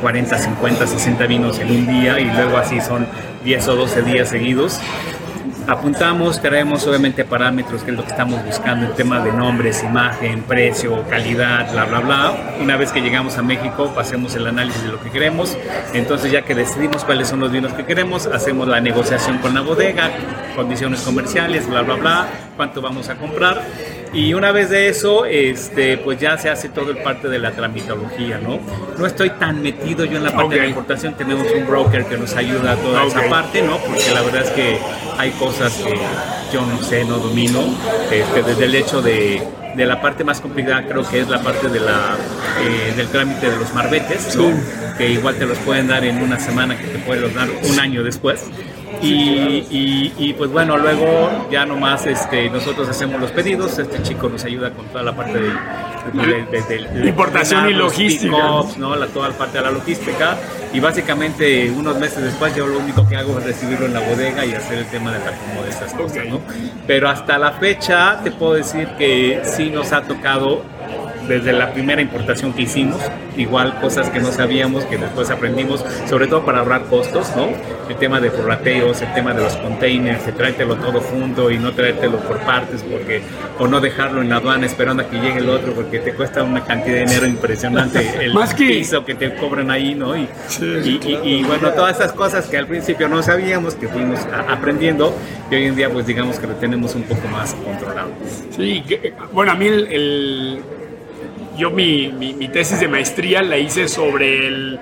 40, 0.00 0.38
50, 0.38 0.86
60 0.86 1.26
vinos 1.26 1.58
en 1.58 1.70
un 1.70 1.86
día 1.86 2.18
y 2.18 2.24
luego 2.24 2.56
así 2.56 2.80
son 2.80 3.06
10 3.44 3.68
o 3.68 3.76
12 3.76 4.02
días 4.02 4.30
seguidos. 4.30 4.80
Apuntamos, 5.66 6.40
traemos 6.40 6.86
obviamente 6.86 7.24
parámetros, 7.24 7.82
que 7.82 7.90
es 7.90 7.96
lo 7.96 8.04
que 8.04 8.10
estamos 8.10 8.44
buscando 8.44 8.86
en 8.86 8.94
tema 8.94 9.20
de 9.20 9.32
nombres, 9.32 9.82
imagen, 9.82 10.42
precio, 10.42 11.04
calidad, 11.08 11.70
bla, 11.72 11.84
bla, 11.84 12.00
bla. 12.00 12.56
Una 12.60 12.76
vez 12.76 12.92
que 12.92 13.00
llegamos 13.00 13.36
a 13.38 13.42
México, 13.42 13.92
hacemos 13.98 14.34
el 14.34 14.46
análisis 14.46 14.82
de 14.82 14.88
lo 14.88 15.00
que 15.00 15.10
queremos. 15.10 15.56
Entonces, 15.92 16.30
ya 16.30 16.42
que 16.42 16.54
decidimos 16.54 17.04
cuáles 17.04 17.28
son 17.28 17.40
los 17.40 17.50
vinos 17.50 17.72
que 17.72 17.84
queremos, 17.84 18.26
hacemos 18.26 18.68
la 18.68 18.80
negociación 18.80 19.38
con 19.38 19.54
la 19.54 19.60
bodega, 19.60 20.10
condiciones 20.54 21.00
comerciales, 21.02 21.68
bla, 21.68 21.82
bla, 21.82 21.94
bla, 21.96 22.26
cuánto 22.56 22.80
vamos 22.80 23.08
a 23.08 23.16
comprar. 23.16 23.62
Y 24.12 24.34
una 24.34 24.52
vez 24.52 24.70
de 24.70 24.88
eso, 24.88 25.24
este, 25.24 25.98
pues 25.98 26.18
ya 26.18 26.38
se 26.38 26.48
hace 26.48 26.68
todo 26.68 26.90
el 26.90 26.98
parte 26.98 27.28
de 27.28 27.38
la 27.38 27.52
tramitología, 27.52 28.38
¿no? 28.38 28.58
No 28.98 29.06
estoy 29.06 29.30
tan 29.30 29.62
metido 29.62 30.04
yo 30.04 30.16
en 30.16 30.24
la 30.24 30.32
parte 30.32 30.54
de 30.54 30.60
la 30.62 30.66
importación, 30.68 31.14
tenemos 31.14 31.46
un 31.52 31.66
broker 31.66 32.04
que 32.06 32.16
nos 32.16 32.34
ayuda 32.34 32.72
a 32.72 32.76
toda 32.76 33.04
esa 33.04 33.28
parte, 33.28 33.62
¿no? 33.62 33.78
Porque 33.78 34.10
la 34.14 34.22
verdad 34.22 34.42
es 34.42 34.50
que 34.50 34.78
hay 35.18 35.30
cosas 35.32 35.74
que 35.76 35.98
yo 36.52 36.64
no 36.64 36.82
sé, 36.82 37.04
no 37.04 37.18
domino, 37.18 37.62
este, 38.10 38.42
desde 38.42 38.64
el 38.64 38.74
hecho 38.74 39.02
de, 39.02 39.42
de 39.76 39.86
la 39.86 40.00
parte 40.00 40.24
más 40.24 40.40
complicada 40.40 40.86
creo 40.86 41.06
que 41.08 41.20
es 41.20 41.28
la 41.28 41.40
parte 41.42 41.68
de 41.68 41.80
la, 41.80 42.16
eh, 42.62 42.94
del 42.96 43.08
trámite 43.08 43.50
de 43.50 43.56
los 43.56 43.72
marbetes, 43.74 44.34
¿no? 44.36 44.44
que 44.96 45.10
igual 45.10 45.34
te 45.36 45.44
los 45.46 45.58
pueden 45.58 45.88
dar 45.88 46.04
en 46.04 46.22
una 46.22 46.38
semana, 46.40 46.76
que 46.78 46.86
te 46.86 46.98
pueden 47.00 47.22
los 47.22 47.34
dar 47.34 47.48
un 47.70 47.78
año 47.80 48.02
después. 48.02 48.44
Y, 49.02 49.66
y- 49.70 50.12
y, 50.16 50.32
pues 50.32 50.50
bueno, 50.50 50.78
luego 50.78 51.48
ya 51.50 51.66
nomás 51.66 52.06
este, 52.06 52.48
nosotros 52.48 52.88
hacemos 52.88 53.20
los 53.20 53.30
pedidos, 53.30 53.78
este 53.78 54.02
chico 54.02 54.28
nos 54.30 54.44
ayuda 54.44 54.70
con 54.72 54.86
toda 54.86 55.02
la 55.02 55.14
parte 55.14 55.38
de- 55.38 55.52
Importación 57.06 57.68
y 57.68 57.74
logística. 57.74 58.36
¿no? 58.78 58.96
La, 58.96 59.06
toda 59.08 59.28
la 59.28 59.34
parte 59.34 59.58
de 59.58 59.64
la 59.64 59.70
logística 59.70 60.36
y 60.72 60.80
básicamente 60.80 61.70
unos 61.70 61.98
meses 61.98 62.22
después 62.22 62.54
yo 62.54 62.66
lo 62.66 62.78
único 62.78 63.06
que 63.08 63.16
hago 63.16 63.38
es 63.38 63.44
recibirlo 63.44 63.86
en 63.86 63.94
la 63.94 64.00
bodega 64.00 64.44
y 64.44 64.52
hacer 64.52 64.78
el 64.78 64.86
tema 64.86 65.12
de 65.12 65.18
la 65.20 65.30
acomodo 65.30 65.64
de 65.64 65.70
esas 65.70 65.92
cosas. 65.94 66.26
¿no? 66.28 66.40
Pero 66.86 67.08
hasta 67.08 67.38
la 67.38 67.52
fecha 67.52 68.20
te 68.22 68.30
puedo 68.30 68.54
decir 68.54 68.88
que 68.98 69.42
sí 69.44 69.70
nos 69.70 69.92
ha 69.92 70.02
tocado 70.02 70.62
desde 71.28 71.52
la 71.52 71.72
primera 71.72 72.00
importación 72.00 72.52
que 72.52 72.62
hicimos, 72.62 73.00
igual 73.36 73.80
cosas 73.80 74.08
que 74.10 74.20
no 74.20 74.30
sabíamos, 74.32 74.84
que 74.84 74.96
después 74.98 75.30
aprendimos, 75.30 75.84
sobre 76.08 76.26
todo 76.26 76.44
para 76.44 76.60
ahorrar 76.60 76.82
costos, 76.84 77.32
¿no? 77.36 77.48
El 77.88 77.96
tema 77.96 78.20
de 78.20 78.30
forrateos, 78.30 79.00
el 79.02 79.12
tema 79.14 79.32
de 79.32 79.42
los 79.42 79.54
containers, 79.56 80.26
de 80.26 80.32
traértelo 80.32 80.76
todo 80.76 81.00
junto 81.00 81.50
y 81.50 81.58
no 81.58 81.72
traértelo 81.72 82.18
por 82.18 82.38
partes, 82.40 82.82
porque, 82.82 83.22
o 83.58 83.68
no 83.68 83.80
dejarlo 83.80 84.22
en 84.22 84.28
la 84.28 84.36
aduana 84.36 84.66
esperando 84.66 85.02
a 85.04 85.08
que 85.08 85.18
llegue 85.20 85.38
el 85.38 85.48
otro, 85.48 85.72
porque 85.72 85.98
te 86.00 86.12
cuesta 86.14 86.42
una 86.42 86.64
cantidad 86.64 86.96
de 86.96 87.04
dinero 87.06 87.26
impresionante 87.26 88.08
el 88.24 88.34
Más 88.34 88.54
que- 88.54 88.66
piso 88.66 89.04
que 89.04 89.14
te 89.14 89.34
cobran 89.34 89.70
ahí, 89.70 89.94
¿no? 89.94 90.16
Y, 90.16 90.28
y, 90.60 91.00
y- 91.04 91.20
y, 91.22 91.42
bueno, 91.44 91.70
todas 91.70 91.96
esas 91.96 92.12
cosas 92.12 92.46
que 92.46 92.56
al 92.56 92.66
principio 92.66 93.08
no 93.08 93.22
sabíamos, 93.22 93.74
que 93.74 93.88
fuimos 93.88 94.20
aprendiendo, 94.48 95.14
y 95.50 95.54
hoy 95.54 95.64
en 95.66 95.76
día 95.76 95.88
pues 95.90 96.06
digamos 96.06 96.38
que 96.38 96.46
lo 96.46 96.54
tenemos 96.54 96.94
un 96.94 97.02
poco 97.04 97.28
más 97.28 97.54
controlado. 97.54 98.08
Sí, 98.56 98.82
que- 98.88 99.12
bueno, 99.32 99.52
a 99.52 99.54
mí 99.54 99.66
el, 99.66 99.86
el- 99.92 100.60
yo 101.56 101.70
mi, 101.70 102.08
mi- 102.08 102.34
mi 102.34 102.48
tesis 102.48 102.80
de 102.80 102.88
maestría 102.88 103.42
la 103.42 103.58
hice 103.58 103.88
sobre 103.88 104.46
el, 104.46 104.78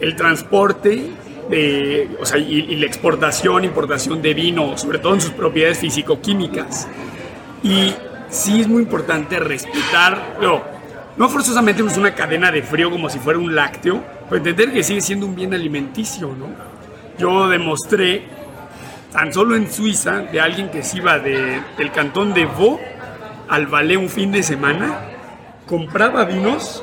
el 0.00 0.16
transporte 0.16 1.10
de, 1.50 2.08
o 2.20 2.26
sea, 2.26 2.38
y, 2.38 2.54
y 2.70 2.76
la 2.76 2.86
exportación, 2.86 3.64
importación 3.64 4.20
de 4.22 4.34
vino, 4.34 4.76
sobre 4.76 4.98
todo 4.98 5.14
en 5.14 5.20
sus 5.20 5.30
propiedades 5.30 5.78
físico-químicas. 5.78 6.86
Y 7.62 7.94
sí 8.28 8.60
es 8.60 8.68
muy 8.68 8.82
importante 8.82 9.38
respetar, 9.40 10.36
no, 10.42 10.62
no 11.16 11.28
forzosamente 11.28 11.82
es 11.82 11.96
una 11.96 12.14
cadena 12.14 12.50
de 12.52 12.62
frío 12.62 12.90
como 12.90 13.08
si 13.10 13.18
fuera 13.18 13.38
un 13.38 13.54
lácteo, 13.54 14.02
pero 14.28 14.36
entender 14.36 14.72
que 14.72 14.82
sigue 14.82 15.00
siendo 15.00 15.26
un 15.26 15.34
bien 15.34 15.54
alimenticio, 15.54 16.28
¿no? 16.38 16.46
Yo 17.18 17.48
demostré 17.48 18.22
tan 19.12 19.32
solo 19.32 19.56
en 19.56 19.72
Suiza, 19.72 20.18
de 20.30 20.40
alguien 20.40 20.70
que 20.70 20.82
se 20.82 20.98
iba 20.98 21.18
de- 21.18 21.60
del 21.78 21.90
cantón 21.90 22.34
de 22.34 22.44
Vaud 22.44 22.78
al 23.48 23.66
Valais 23.66 23.96
un 23.98 24.10
fin 24.10 24.30
de 24.30 24.42
semana, 24.42 25.00
compraba 25.68 26.24
vinos, 26.24 26.82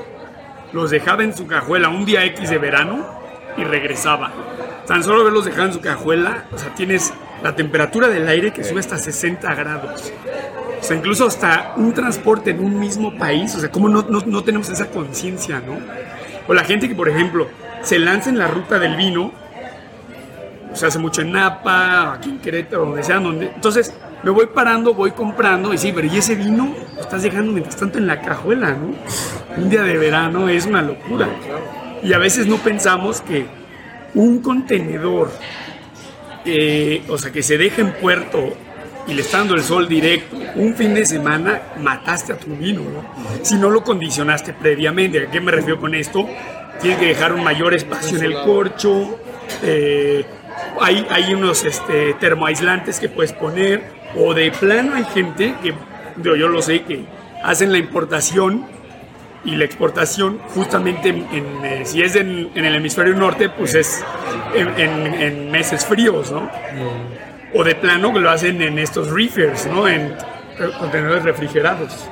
los 0.71 0.91
dejaba 0.91 1.24
en 1.24 1.36
su 1.36 1.48
cajuela 1.48 1.89
un 1.89 2.06
día 2.06 2.24
X 2.26 2.50
de 2.50 2.58
verano 2.58 3.06
y 3.58 3.63
regresaba. 3.63 4.32
Tan 4.88 5.04
solo 5.04 5.24
verlos 5.24 5.45
dejar 5.45 5.65
en 5.65 5.74
su 5.74 5.82
cajuela, 5.82 6.45
o 6.54 6.58
sea, 6.58 6.74
tienes 6.76 7.13
la 7.43 7.56
temperatura 7.56 8.08
del 8.08 8.28
aire 8.28 8.54
que 8.54 8.63
sube 8.63 8.80
hasta 8.80 8.98
60 8.98 9.54
grados. 9.56 10.13
O 10.80 10.84
sea, 10.84 10.95
incluso 10.95 11.26
hasta 11.28 11.74
un 11.78 11.93
transporte 11.93 12.52
en 12.52 12.63
un 12.63 12.80
mismo 12.80 13.17
país, 13.17 13.56
o 13.56 13.60
sea, 13.60 13.71
¿cómo 13.71 13.89
no, 13.89 14.04
no, 14.04 14.21
no 14.26 14.43
tenemos 14.43 14.69
esa 14.69 14.89
conciencia, 14.89 15.60
no? 15.60 15.78
O 16.48 16.54
la 16.54 16.63
gente 16.63 16.88
que, 16.88 16.93
por 16.93 17.10
ejemplo, 17.10 17.48
se 17.82 17.98
lanza 17.98 18.30
en 18.30 18.38
la 18.38 18.48
ruta 18.48 18.78
del 18.78 18.95
vino, 18.95 19.32
se 20.74 20.86
hace 20.86 21.00
mucho 21.00 21.21
en 21.21 21.32
Napa, 21.32 22.13
aquí 22.13 22.30
en 22.30 22.39
Querétaro, 22.39 22.86
donde 22.86 23.04
sea, 23.04 23.19
donde. 23.19 23.48
Entonces, 23.48 23.93
me 24.23 24.32
voy 24.32 24.47
parando, 24.47 24.93
voy 24.93 25.12
comprando, 25.12 25.73
y 25.73 25.78
sí, 25.78 25.91
pero 25.93 26.08
¿y 26.08 26.17
ese 26.17 26.36
vino? 26.36 26.73
Lo 26.95 27.01
estás 27.01 27.23
dejando 27.23 27.51
mientras 27.51 27.75
tanto 27.75 27.97
en 27.97 28.08
la 28.08 28.21
cajuela, 28.21 28.71
¿no? 28.71 28.95
Un 29.58 29.69
día 29.69 29.84
de 29.84 29.97
verano 29.97 30.49
es 30.49 30.65
una 30.65 30.82
locura. 30.82 31.28
Y 32.04 32.13
a 32.13 32.17
veces 32.17 32.47
no 32.47 32.58
pensamos 32.58 33.21
que 33.21 33.45
un 34.13 34.41
contenedor, 34.41 35.32
eh, 36.45 37.04
o 37.10 37.17
sea, 37.17 37.32
que 37.32 37.43
se 37.43 37.58
deja 37.58 37.82
en 37.82 37.93
puerto 37.93 38.54
y 39.08 39.13
le 39.13 39.21
está 39.21 39.39
dando 39.39 39.56
el 39.56 39.62
sol 39.62 39.88
directo, 39.88 40.38
un 40.56 40.73
fin 40.73 40.93
de 40.95 41.06
semana 41.06 41.62
mataste 41.80 42.34
a 42.34 42.38
tu 42.38 42.56
vino, 42.56 42.82
¿no? 42.82 43.06
Si 43.43 43.56
no 43.56 43.69
lo 43.69 43.84
condicionaste 43.84 44.54
previamente. 44.54 45.28
¿A 45.28 45.32
qué 45.32 45.39
me 45.39 45.51
refiero 45.51 45.80
con 45.80 45.93
esto? 45.93 46.28
Tienes 46.82 46.99
que 46.99 47.06
dejar 47.08 47.34
un 47.34 47.43
mayor 47.43 47.73
espacio 47.73 48.17
en 48.17 48.25
el 48.25 48.34
corcho, 48.34 49.19
eh, 49.63 50.25
hay, 50.82 51.06
hay 51.10 51.34
unos 51.34 51.63
este, 51.65 52.13
termoaislantes 52.15 52.99
que 52.99 53.10
puedes 53.10 53.34
poner, 53.34 53.84
o 54.17 54.34
de 54.34 54.51
plano 54.51 54.95
hay 54.95 55.06
gente 55.06 55.56
que, 55.62 55.73
yo 56.21 56.47
lo 56.47 56.62
sé, 56.62 56.84
que 56.84 57.06
hacen 57.43 57.71
la 57.71 57.78
importación 57.78 58.65
y 59.43 59.56
la 59.56 59.65
exportación 59.65 60.39
justamente 60.56 61.10
en, 61.10 61.28
en, 61.32 61.65
eh, 61.65 61.82
si 61.86 62.01
es 62.01 62.15
en, 62.15 62.49
en 62.56 62.65
el 62.65 62.75
hemisferio 62.75 63.13
norte, 63.15 63.49
pues 63.49 63.75
es 63.75 64.04
en, 64.56 64.67
en- 64.80 65.13
en 65.21 65.51
meses 65.51 65.86
fríos, 65.86 66.32
¿no? 66.32 66.49
O 67.54 67.63
de 67.63 67.75
plano 67.75 68.12
que 68.13 68.19
lo 68.19 68.30
hacen 68.32 68.62
en 68.62 68.80
estos 68.80 69.10
reefers, 69.12 69.67
¿no? 69.67 69.88
En 69.88 70.13
contenedores 70.80 71.23
refrigerados. 71.23 72.08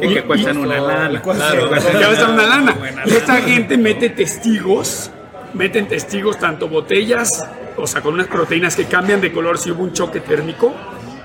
Y 0.00 0.14
que 0.14 0.22
cuestan 0.22 0.58
y- 0.58 0.62
una 0.62 0.80
lana. 0.80 1.20
Claro. 1.20 1.74
a 1.74 1.76
estar 1.78 2.30
una 2.30 2.46
lana. 2.46 2.74
Y 3.04 3.10
esta 3.10 3.36
gente 3.42 3.76
mete 3.76 4.08
testigos, 4.08 5.10
meten 5.52 5.86
testigos 5.86 6.38
tanto 6.38 6.68
botellas, 6.68 7.46
o 7.76 7.86
sea, 7.86 8.02
con 8.02 8.14
unas 8.14 8.26
proteínas 8.26 8.76
que 8.76 8.84
cambian 8.84 9.20
de 9.20 9.32
color 9.32 9.58
si 9.58 9.70
hubo 9.70 9.82
un 9.82 9.92
choque 9.92 10.20
térmico, 10.20 10.74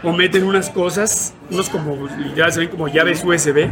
o 0.03 0.11
meten 0.11 0.43
unas 0.43 0.69
cosas, 0.69 1.33
unos 1.49 1.69
como, 1.69 2.07
ya 2.35 2.51
se 2.51 2.59
ven 2.59 2.69
como 2.69 2.87
llaves 2.87 3.23
USB, 3.23 3.69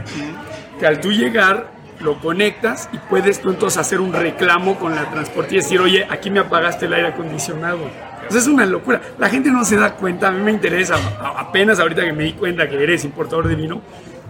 que 0.79 0.87
al 0.87 0.99
tú 0.99 1.11
llegar 1.11 1.71
lo 1.99 2.19
conectas 2.19 2.89
y 2.91 2.97
puedes 2.97 3.39
tú 3.39 3.51
entonces 3.51 3.79
hacer 3.79 4.01
un 4.01 4.13
reclamo 4.13 4.77
con 4.77 4.95
la 4.95 5.09
transporte 5.09 5.55
y 5.55 5.57
decir, 5.57 5.79
oye, 5.79 6.05
aquí 6.09 6.29
me 6.29 6.39
apagaste 6.39 6.85
el 6.85 6.93
aire 6.93 7.07
acondicionado. 7.09 7.79
Eso 8.27 8.37
es 8.37 8.47
una 8.47 8.65
locura. 8.65 9.01
La 9.19 9.29
gente 9.29 9.51
no 9.51 9.63
se 9.63 9.75
da 9.75 9.95
cuenta, 9.95 10.29
a 10.29 10.31
mí 10.31 10.41
me 10.41 10.51
interesa, 10.51 10.95
apenas 11.37 11.79
ahorita 11.79 12.03
que 12.03 12.13
me 12.13 12.23
di 12.23 12.33
cuenta 12.33 12.67
que 12.67 12.81
eres 12.81 13.05
importador 13.05 13.47
de 13.47 13.55
vino, 13.55 13.81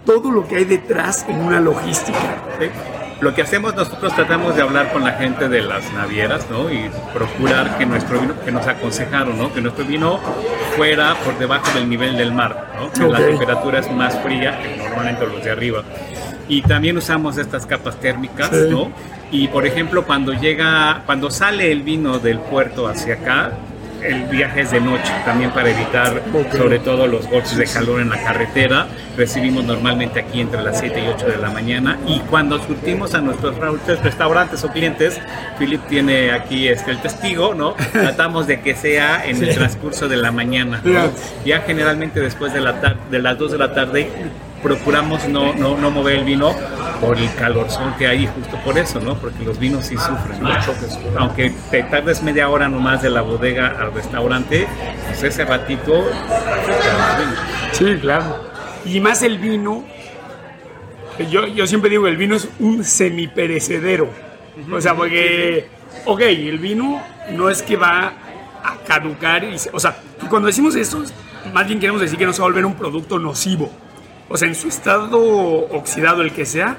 todo 0.06 0.32
lo 0.32 0.47
que 0.47 0.58
hay 0.58 0.65
detrás 0.65 1.25
en 1.27 1.39
una 1.39 1.60
logística. 1.60 2.19
¿sí? 2.60 2.67
Lo 3.21 3.34
que 3.34 3.41
hacemos 3.41 3.73
nosotros 3.76 4.13
tratamos 4.15 4.56
de 4.56 4.62
hablar 4.63 4.91
con 4.91 5.04
la 5.04 5.13
gente 5.13 5.47
de 5.47 5.62
las 5.62 5.91
navieras, 5.93 6.45
¿no? 6.49 6.69
Y 6.69 6.89
procurar 7.13 7.78
que 7.78 7.86
nuestro 7.86 8.19
vino, 8.19 8.34
que 8.43 8.52
nos 8.52 8.67
aconsejaron, 8.67 9.38
¿no? 9.38 9.54
Que 9.54 9.62
nuestro 9.62 9.86
vino 9.86 10.19
fuera 10.76 11.15
por 11.23 11.38
debajo 11.38 11.71
del 11.73 11.88
nivel 11.89 12.17
del 12.17 12.34
mar, 12.34 12.67
¿no? 12.78 12.91
Que 12.91 13.08
la 13.10 13.19
temperatura 13.19 13.80
es 13.80 13.89
más 13.91 14.19
fría 14.21 14.60
que 14.62 14.76
normalmente 14.78 15.26
los 15.26 15.43
de 15.43 15.52
arriba. 15.52 15.84
Y 16.49 16.62
también 16.63 16.97
usamos 16.97 17.38
estas 17.38 17.65
capas 17.65 17.95
térmicas, 18.02 18.49
Sí. 18.49 18.67
¿no? 18.69 18.91
Y 19.32 19.47
por 19.47 19.65
ejemplo, 19.65 20.04
cuando 20.06 20.34
llega, 20.34 21.02
cuando 21.06 21.32
sale 21.32 21.71
el 21.71 21.82
vino 21.82 22.19
del 22.19 22.39
puerto 22.39 22.88
hacia 22.88 23.15
acá, 23.15 23.52
el 24.05 24.23
viaje 24.25 24.61
es 24.61 24.71
de 24.71 24.79
noche, 24.79 25.11
también 25.25 25.51
para 25.51 25.69
evitar 25.69 26.21
sobre 26.51 26.79
todo 26.79 27.07
los 27.07 27.27
golpes 27.27 27.57
de 27.57 27.65
calor 27.65 28.01
en 28.01 28.09
la 28.09 28.21
carretera. 28.21 28.87
Recibimos 29.17 29.63
normalmente 29.63 30.19
aquí 30.19 30.41
entre 30.41 30.61
las 30.63 30.79
7 30.79 31.03
y 31.03 31.07
8 31.07 31.27
de 31.27 31.37
la 31.37 31.49
mañana 31.49 31.99
y 32.07 32.19
cuando 32.21 32.61
surtimos 32.63 33.13
a 33.13 33.21
nuestros 33.21 33.55
restaurantes 34.01 34.63
o 34.63 34.69
clientes, 34.69 35.19
Philip 35.59 35.81
tiene 35.87 36.31
aquí 36.31 36.67
este, 36.67 36.91
el 36.91 36.99
testigo, 36.99 37.53
¿no? 37.53 37.73
Tratamos 37.91 38.47
de 38.47 38.61
que 38.61 38.75
sea 38.75 39.25
en 39.25 39.43
el 39.43 39.53
transcurso 39.53 40.07
de 40.07 40.17
la 40.17 40.31
mañana. 40.31 40.81
Ya 41.45 41.61
generalmente 41.61 42.19
después 42.19 42.53
de, 42.53 42.61
la 42.61 42.97
de 43.09 43.19
las 43.19 43.37
2 43.37 43.51
de 43.51 43.57
la 43.57 43.73
tarde 43.73 44.09
procuramos 44.63 45.28
no, 45.28 45.54
no, 45.54 45.78
no 45.78 45.91
mover 45.91 46.19
el 46.19 46.23
vino 46.23 46.56
por 47.02 47.17
el 47.17 47.34
calorzón 47.36 47.93
que 47.97 48.08
hay 48.08 48.26
justo 48.26 48.58
por 48.63 48.78
eso, 48.78 48.99
¿no? 49.02 49.15
Porque 49.15 49.43
los 49.43 49.60
vinos 49.60 49.86
sí 49.86 49.97
sufren, 49.97 50.41
¿no? 50.41 50.49
Aunque 51.19 51.54
te 51.69 51.84
tardes 51.84 52.23
media 52.23 52.49
hora 52.49 52.69
nomás 52.69 53.02
de 53.02 53.10
la 53.10 53.21
bodega 53.21 53.76
al 53.78 53.93
restaurante, 53.93 54.65
pues 55.08 55.23
ese 55.23 55.45
ratito 55.45 56.06
Sí, 57.73 57.97
claro. 57.99 58.52
Y 58.86 58.99
más 58.99 59.21
el 59.23 59.38
vino, 59.38 59.84
yo, 61.30 61.47
yo 61.47 61.67
siempre 61.67 61.89
digo, 61.89 62.08
el 62.08 62.17
vino 62.17 62.36
es 62.36 62.47
un 62.60 62.84
semiperecedero. 62.84 64.10
O 64.71 64.80
sea, 64.80 64.95
porque, 64.95 65.67
ok, 66.06 66.21
el 66.21 66.60
vino 66.60 67.02
no 67.32 67.49
es 67.49 67.63
que 67.63 67.76
va 67.76 68.13
a 68.63 68.78
caducar, 68.88 69.43
y, 69.43 69.56
o 69.71 69.80
sea, 69.80 69.97
cuando 70.30 70.47
decimos 70.47 70.76
esto, 70.76 71.04
más 71.52 71.67
bien 71.67 71.80
queremos 71.80 72.02
decir 72.02 72.17
que 72.17 72.26
no 72.26 72.34
se 72.34 72.39
va 72.39 72.45
a 72.45 72.49
volver 72.49 72.65
un 72.65 72.76
producto 72.76 73.19
nocivo. 73.19 73.71
O 74.29 74.38
sea, 74.38 74.47
en 74.47 74.55
su 74.55 74.67
estado 74.67 75.19
oxidado, 75.19 76.21
el 76.21 76.31
que 76.31 76.45
sea, 76.45 76.77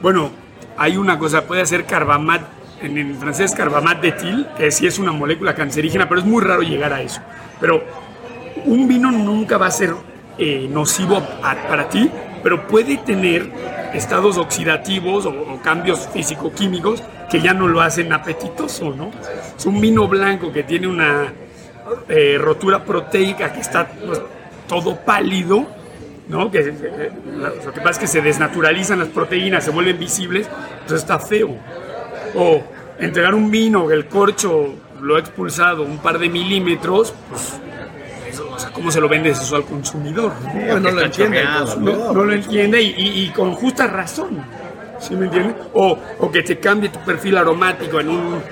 bueno, 0.00 0.30
hay 0.76 0.96
una 0.96 1.18
cosa, 1.18 1.46
puede 1.46 1.64
ser 1.66 1.84
carbamat, 1.84 2.42
en, 2.82 3.16
francés 3.16 3.54
carbamat 3.54 4.00
de 4.00 4.12
til, 4.12 4.46
que 4.56 4.70
sí 4.70 4.86
es 4.86 4.98
una 4.98 5.12
molécula 5.12 5.54
cancerígena, 5.54 6.08
pero 6.08 6.20
es 6.20 6.26
muy 6.26 6.42
raro 6.42 6.62
llegar 6.62 6.92
a 6.92 7.00
eso. 7.00 7.20
Pero 7.60 7.82
un 8.64 8.88
vino 8.88 9.10
nunca 9.10 9.58
va 9.58 9.66
a 9.66 9.70
ser 9.70 9.94
eh, 10.38 10.66
nocivo 10.70 11.22
para 11.40 11.88
ti, 11.88 12.10
pero 12.42 12.66
puede 12.66 12.98
tener 12.98 13.50
estados 13.94 14.38
oxidativos 14.38 15.26
o, 15.26 15.60
cambios 15.62 16.08
físico-químicos 16.08 17.02
que 17.30 17.40
ya 17.40 17.54
no 17.54 17.68
lo 17.68 17.80
hacen 17.80 18.12
apetitoso, 18.12 18.90
¿no? 18.90 19.10
Es 19.56 19.64
un 19.64 19.80
vino 19.80 20.08
blanco 20.08 20.52
que 20.52 20.64
tiene 20.64 20.88
una 20.88 21.32
eh, 22.08 22.36
rotura 22.40 22.84
proteica 22.84 23.52
que 23.52 23.60
está 23.60 23.86
pues, 23.86 24.20
todo 24.66 24.96
pálido 24.96 25.66
¿no? 26.32 26.50
Que, 26.50 26.60
eh, 26.60 27.12
lo 27.36 27.72
que 27.72 27.80
pasa 27.80 27.90
es 27.90 27.98
que 27.98 28.06
se 28.06 28.22
desnaturalizan 28.22 28.98
las 28.98 29.08
proteínas, 29.08 29.64
se 29.64 29.70
vuelven 29.70 29.98
visibles, 29.98 30.48
entonces 30.80 31.00
está 31.00 31.18
feo. 31.18 31.54
O 32.34 32.62
entregar 32.98 33.34
un 33.34 33.50
vino, 33.50 33.90
el 33.90 34.06
corcho 34.06 34.74
lo 35.00 35.16
ha 35.16 35.20
expulsado 35.20 35.82
un 35.82 35.98
par 35.98 36.18
de 36.18 36.30
milímetros, 36.30 37.12
pues, 37.28 37.60
o 38.40 38.58
sea, 38.58 38.70
¿cómo 38.70 38.90
se 38.90 39.00
lo 39.00 39.08
vendes 39.08 39.40
eso 39.40 39.56
al 39.56 39.64
consumidor? 39.64 40.32
No, 40.54 40.80
no, 40.80 40.90
lo 40.90 41.02
entiende. 41.02 41.44
No, 41.78 42.12
lo 42.14 42.32
entiende 42.32 42.82
y, 42.82 43.30
con 43.34 43.52
justa 43.52 43.86
razón, 43.86 44.42
¿sí 44.98 45.14
me 45.14 45.26
entiendes? 45.26 45.56
O, 45.74 45.98
o 46.18 46.30
que 46.30 46.42
te 46.42 46.58
cambie 46.58 46.88
tu 46.88 46.98
perfil 47.00 47.36
aromático 47.36 48.00
en 48.00 48.08
un 48.08 48.42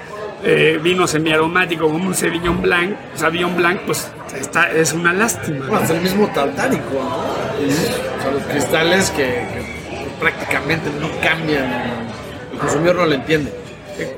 eh, 0.43 0.79
vino 0.83 1.07
semiaromático 1.07 1.87
como 1.87 2.07
un 2.07 2.14
Sauvignon 2.14 2.61
Blanc, 2.62 2.97
Sauvignon 3.14 3.57
Blanc, 3.57 3.81
pues 3.87 4.11
está, 4.38 4.71
es 4.71 4.93
una 4.93 5.12
lástima. 5.12 5.66
Bueno, 5.66 5.85
es 5.85 5.90
el 5.90 6.01
mismo 6.01 6.29
tartárico, 6.29 6.95
¿no? 6.95 7.50
O 7.66 8.23
sea, 8.23 8.31
los 8.33 8.42
cristales 8.44 9.11
que, 9.11 9.44
prácticamente 10.18 10.90
no 11.01 11.09
cambian, 11.20 11.64
el 12.53 12.59
consumidor 12.59 12.96
no 12.96 13.07
lo 13.07 13.14
entiende. 13.14 13.53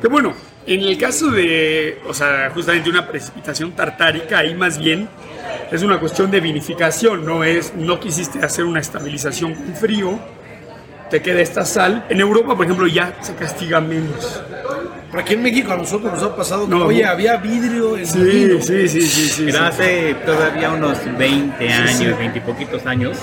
Que 0.01 0.09
bueno, 0.09 0.35
en 0.67 0.81
el 0.81 0.99
caso 0.99 1.31
de, 1.31 2.01
o 2.07 2.15
sea, 2.15 2.51
justamente 2.55 2.91
una 2.91 3.09
precipitación 3.09 3.73
tartárica, 3.73 4.39
ahí 4.39 4.55
más 4.55 4.79
bien 4.79 5.09
es 5.71 5.83
una 5.83 5.99
cuestión 5.99 6.31
de 6.31 6.41
vinificación, 6.41 7.25
no 7.25 7.45
es, 7.45 7.75
no 7.75 7.99
quisiste 7.99 8.45
hacer 8.45 8.65
una 8.65 8.81
estabilización 8.81 9.55
con 9.55 9.75
frío, 9.75 10.19
te 11.11 11.23
queda 11.23 11.41
esta 11.41 11.65
sal. 11.65 12.07
En 12.09 12.21
Europa, 12.21 12.55
por 12.57 12.65
ejemplo, 12.65 12.87
ya 12.87 13.17
se 13.21 13.35
castiga 13.35 13.81
menos. 13.81 14.43
Pero 15.13 15.25
aquí 15.25 15.35
en 15.35 15.43
México 15.43 15.71
a 15.71 15.77
nosotros 15.77 16.11
nos 16.11 16.23
ha 16.23 16.35
pasado 16.35 16.67
que, 16.67 16.75
oye, 16.75 17.05
había 17.05 17.37
vidrio 17.37 17.99
en 17.99 18.07
sí, 18.07 18.19
vino. 18.19 18.63
Sí, 18.63 18.89
sí, 18.89 19.03
sí, 19.03 19.29
sí. 19.29 19.43
Pero 19.45 19.67
hace 19.67 20.15
todavía 20.25 20.71
unos 20.71 20.99
20 21.19 21.69
años, 21.69 22.19
20 22.19 22.39
y 22.39 22.41
poquitos 22.41 22.87
años, 22.87 23.19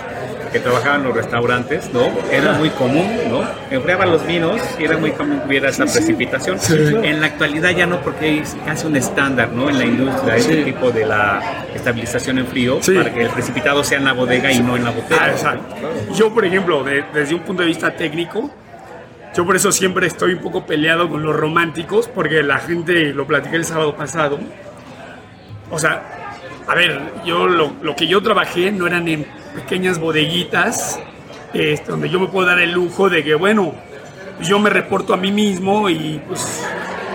que 0.51 0.59
trabajaban 0.59 1.01
en 1.01 1.07
los 1.07 1.15
restaurantes, 1.15 1.91
¿no? 1.91 2.01
Era 2.31 2.53
muy 2.53 2.69
común, 2.69 3.09
¿no? 3.31 3.41
Enfriaban 3.71 4.11
los 4.11 4.25
vinos 4.27 4.61
y 4.79 4.83
era 4.83 4.97
muy 4.97 5.13
común 5.13 5.39
que 5.39 5.47
hubiera 5.47 5.69
esa 5.69 5.85
precipitación. 5.85 6.59
En 7.03 7.21
la 7.21 7.25
actualidad 7.25 7.71
ya 7.71 7.87
no, 7.87 8.01
porque 8.01 8.39
es 8.39 8.55
casi 8.65 8.85
un 8.85 8.95
estándar, 8.95 9.51
¿no? 9.51 9.67
En 9.67 9.79
la 9.79 9.85
industria, 9.85 10.35
ese 10.35 10.57
tipo 10.57 10.91
de 10.91 11.07
la 11.07 11.65
estabilización 11.73 12.37
en 12.37 12.45
frío, 12.45 12.79
para 12.81 13.11
que 13.11 13.23
el 13.23 13.29
precipitado 13.29 13.83
sea 13.83 13.97
en 13.97 14.05
la 14.05 14.13
bodega 14.13 14.51
y 14.51 14.59
no 14.59 14.77
en 14.77 14.83
la 14.83 14.91
botella. 14.91 15.21
Ah, 15.23 15.31
exacto. 15.31 15.75
Yo, 16.13 16.31
por 16.31 16.45
ejemplo, 16.45 16.85
desde 17.13 17.33
un 17.33 17.41
punto 17.41 17.63
de 17.63 17.67
vista 17.67 17.89
técnico, 17.95 18.51
yo 19.35 19.45
por 19.45 19.55
eso 19.55 19.71
siempre 19.71 20.07
estoy 20.07 20.33
un 20.33 20.41
poco 20.41 20.65
peleado 20.65 21.09
con 21.09 21.23
los 21.23 21.35
románticos, 21.35 22.07
porque 22.07 22.43
la 22.43 22.59
gente, 22.59 23.13
lo 23.13 23.25
platiqué 23.27 23.55
el 23.55 23.65
sábado 23.65 23.95
pasado, 23.95 24.39
o 25.71 25.79
sea, 25.79 26.35
a 26.67 26.75
ver, 26.75 27.01
yo 27.25 27.47
lo, 27.47 27.73
lo 27.81 27.95
que 27.95 28.07
yo 28.07 28.21
trabajé 28.21 28.71
no 28.71 28.87
eran 28.87 29.07
en 29.07 29.25
pequeñas 29.55 29.99
bodeguitas 29.99 30.99
este, 31.53 31.91
donde 31.91 32.09
yo 32.09 32.19
me 32.19 32.27
puedo 32.27 32.45
dar 32.45 32.59
el 32.59 32.71
lujo 32.71 33.09
de 33.09 33.23
que, 33.23 33.33
bueno, 33.33 33.73
yo 34.41 34.59
me 34.59 34.69
reporto 34.69 35.13
a 35.13 35.17
mí 35.17 35.31
mismo 35.31 35.89
y 35.89 36.21
pues 36.27 36.63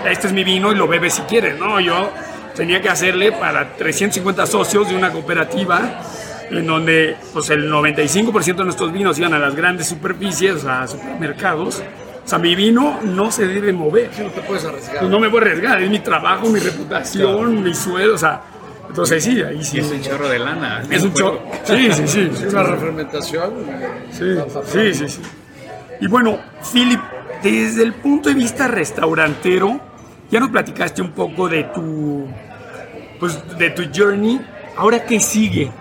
este 0.09 0.27
es 0.27 0.33
mi 0.33 0.43
vino 0.43 0.71
y 0.71 0.75
lo 0.75 0.87
bebe 0.87 1.09
si 1.09 1.21
quieres, 1.23 1.57
¿no? 1.57 1.79
Yo 1.79 2.11
tenía 2.55 2.81
que 2.81 2.89
hacerle 2.89 3.31
para 3.31 3.75
350 3.75 4.45
socios 4.45 4.89
de 4.89 4.95
una 4.95 5.11
cooperativa 5.11 6.01
en 6.49 6.67
donde 6.67 7.15
pues 7.33 7.49
el 7.49 7.71
95% 7.71 8.55
de 8.55 8.63
nuestros 8.65 8.91
vinos 8.91 9.17
iban 9.17 9.33
a 9.33 9.39
las 9.39 9.55
grandes 9.55 9.87
superficies, 9.87 10.65
a 10.65 10.85
supermercados. 10.87 11.81
O 12.25 12.27
sea, 12.27 12.39
mi 12.39 12.55
vino 12.55 12.99
no 13.03 13.31
se 13.31 13.45
debe 13.45 13.71
mover. 13.71 14.09
No 14.19 14.31
te 14.31 14.41
puedes 14.41 14.65
arriesgar. 14.65 15.03
no 15.03 15.19
me 15.19 15.27
voy 15.27 15.37
a 15.37 15.41
arriesgar, 15.41 15.81
es 15.83 15.89
mi 15.89 15.99
trabajo, 15.99 16.49
mi 16.49 16.59
reputación, 16.59 17.63
mi 17.63 17.73
sueldo, 17.75 18.15
o 18.15 18.17
sea, 18.17 18.41
entonces 18.89 19.23
sí, 19.23 19.41
ahí 19.43 19.63
sí. 19.63 19.79
Es 19.79 19.91
un 19.91 20.01
chorro 20.01 20.29
de 20.29 20.39
lana. 20.39 20.83
Es 20.89 21.03
un 21.03 21.13
chorro. 21.13 21.41
Sí, 21.63 21.91
sí, 21.91 22.07
sí. 22.07 22.29
Es 22.31 22.53
una 22.53 22.63
refermentación. 22.63 23.53
Sí, 24.11 24.35
sí, 24.71 24.93
sí, 24.93 25.09
sí. 25.09 25.21
Y 26.01 26.07
bueno, 26.07 26.39
Philip, 26.71 26.99
desde 27.43 27.83
el 27.83 27.93
punto 27.93 28.29
de 28.29 28.35
vista 28.35 28.67
restaurantero, 28.67 29.79
ya 30.31 30.39
nos 30.39 30.49
platicaste 30.49 31.01
un 31.01 31.11
poco 31.11 31.47
de 31.47 31.65
tu, 31.65 32.27
pues, 33.19 33.57
de 33.57 33.69
tu 33.69 33.83
journey. 33.95 34.41
Ahora, 34.77 35.05
¿qué 35.05 35.19
sigue? 35.19 35.71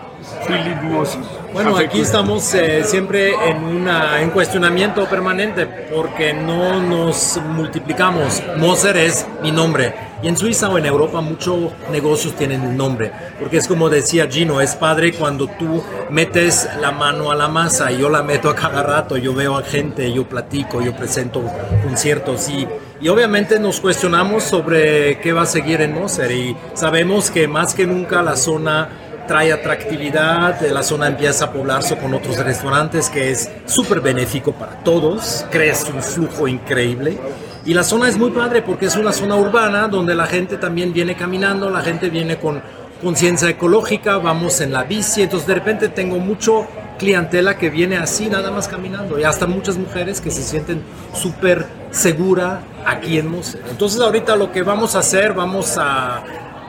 Bueno, 1.53 1.77
aquí 1.77 2.01
estamos 2.01 2.53
eh, 2.55 2.83
siempre 2.85 3.33
en, 3.49 3.63
una, 3.63 4.21
en 4.21 4.31
cuestionamiento 4.31 5.07
permanente 5.09 5.67
porque 5.67 6.33
no 6.33 6.83
nos 6.83 7.41
multiplicamos. 7.49 8.43
Moser 8.59 8.97
es 8.97 9.27
mi 9.43 9.53
nombre. 9.53 9.95
Y 10.23 10.29
en 10.29 10.37
Suiza 10.37 10.69
o 10.69 10.79
en 10.79 10.87
Europa 10.87 11.21
muchos 11.21 11.73
negocios 11.93 12.35
tienen 12.35 12.63
un 12.63 12.77
nombre. 12.77 13.13
Porque 13.39 13.59
es 13.59 13.69
como 13.69 13.89
decía 13.91 14.27
Gino, 14.27 14.61
es 14.61 14.75
padre 14.75 15.13
cuando 15.13 15.47
tú 15.47 15.83
metes 16.11 16.69
la 16.81 16.91
mano 16.91 17.31
a 17.31 17.35
la 17.35 17.49
masa. 17.49 17.93
y 17.93 17.99
Yo 17.99 18.09
la 18.09 18.23
meto 18.23 18.49
a 18.49 18.55
cada 18.55 18.83
rato, 18.83 19.17
yo 19.17 19.35
veo 19.35 19.57
a 19.57 19.63
gente, 19.63 20.13
yo 20.13 20.29
platico, 20.29 20.81
yo 20.81 20.97
presento 20.97 21.43
conciertos 21.85 22.49
y, 22.49 22.67
y 23.01 23.09
obviamente 23.09 23.61
nos 23.61 23.81
cuestionamos 23.81 24.45
sobre 24.45 25.21
qué 25.21 25.33
va 25.33 25.43
a 25.43 25.47
seguir 25.47 25.83
en 25.83 25.95
Moser. 25.95 26.33
Y 26.33 26.57
sabemos 26.73 27.31
que 27.31 27.47
más 27.47 27.75
que 27.75 27.87
nunca 27.87 28.23
la 28.23 28.37
zona 28.37 28.89
trae 29.27 29.53
atractividad, 29.53 30.61
la 30.61 30.83
zona 30.83 31.07
empieza 31.07 31.47
a 31.47 31.53
poblarse 31.53 31.97
con 31.97 32.15
otros 32.15 32.39
restaurantes 32.39 33.09
que 33.11 33.31
es 33.31 33.51
súper 33.67 34.01
benéfico 34.01 34.53
para 34.53 34.83
todos, 34.83 35.47
crees 35.51 35.85
un 35.93 36.03
flujo 36.03 36.49
increíble. 36.49 37.19
Y 37.67 37.73
la 37.73 37.83
zona 37.83 38.09
es 38.09 38.19
muy 38.19 38.31
padre 38.31 38.61
porque 38.63 38.87
es 38.87 38.97
una 38.97 39.13
zona 39.13 39.37
urbana 39.37 39.89
donde 39.89 40.15
la 40.15 40.27
gente 40.27 40.59
también 40.59 40.93
viene 40.93 41.17
caminando, 41.17 41.71
la 41.71 41.81
gente 41.81 42.11
viene 42.11 42.37
con 42.37 42.61
conciencia 43.03 43.49
ecológica, 43.49 44.19
vamos 44.19 44.61
en 44.61 44.73
la 44.73 44.85
bici, 44.85 45.23
entonces 45.23 45.47
de 45.47 45.55
repente 45.55 45.89
tengo 45.89 46.19
mucho 46.19 46.67
clientela 46.99 47.57
que 47.57 47.71
viene 47.71 47.97
así 47.97 48.29
nada 48.29 48.51
más 48.51 48.69
caminando 48.69 49.19
y 49.19 49.25
hasta 49.25 49.47
muchas 49.47 49.77
mujeres 49.77 50.21
que 50.21 50.31
se 50.31 50.43
sienten 50.43 50.83
súper 51.13 51.67
segura 51.91 52.61
aquí 52.87 53.19
en 53.19 53.31
Mose. 53.31 53.59
Entonces 53.71 54.01
ahorita 54.01 54.37
lo 54.37 54.53
que 54.53 54.63
vamos 54.63 54.95
a 54.95 55.01
hacer, 55.01 55.33
vamos 55.33 55.77
a 55.79 56.23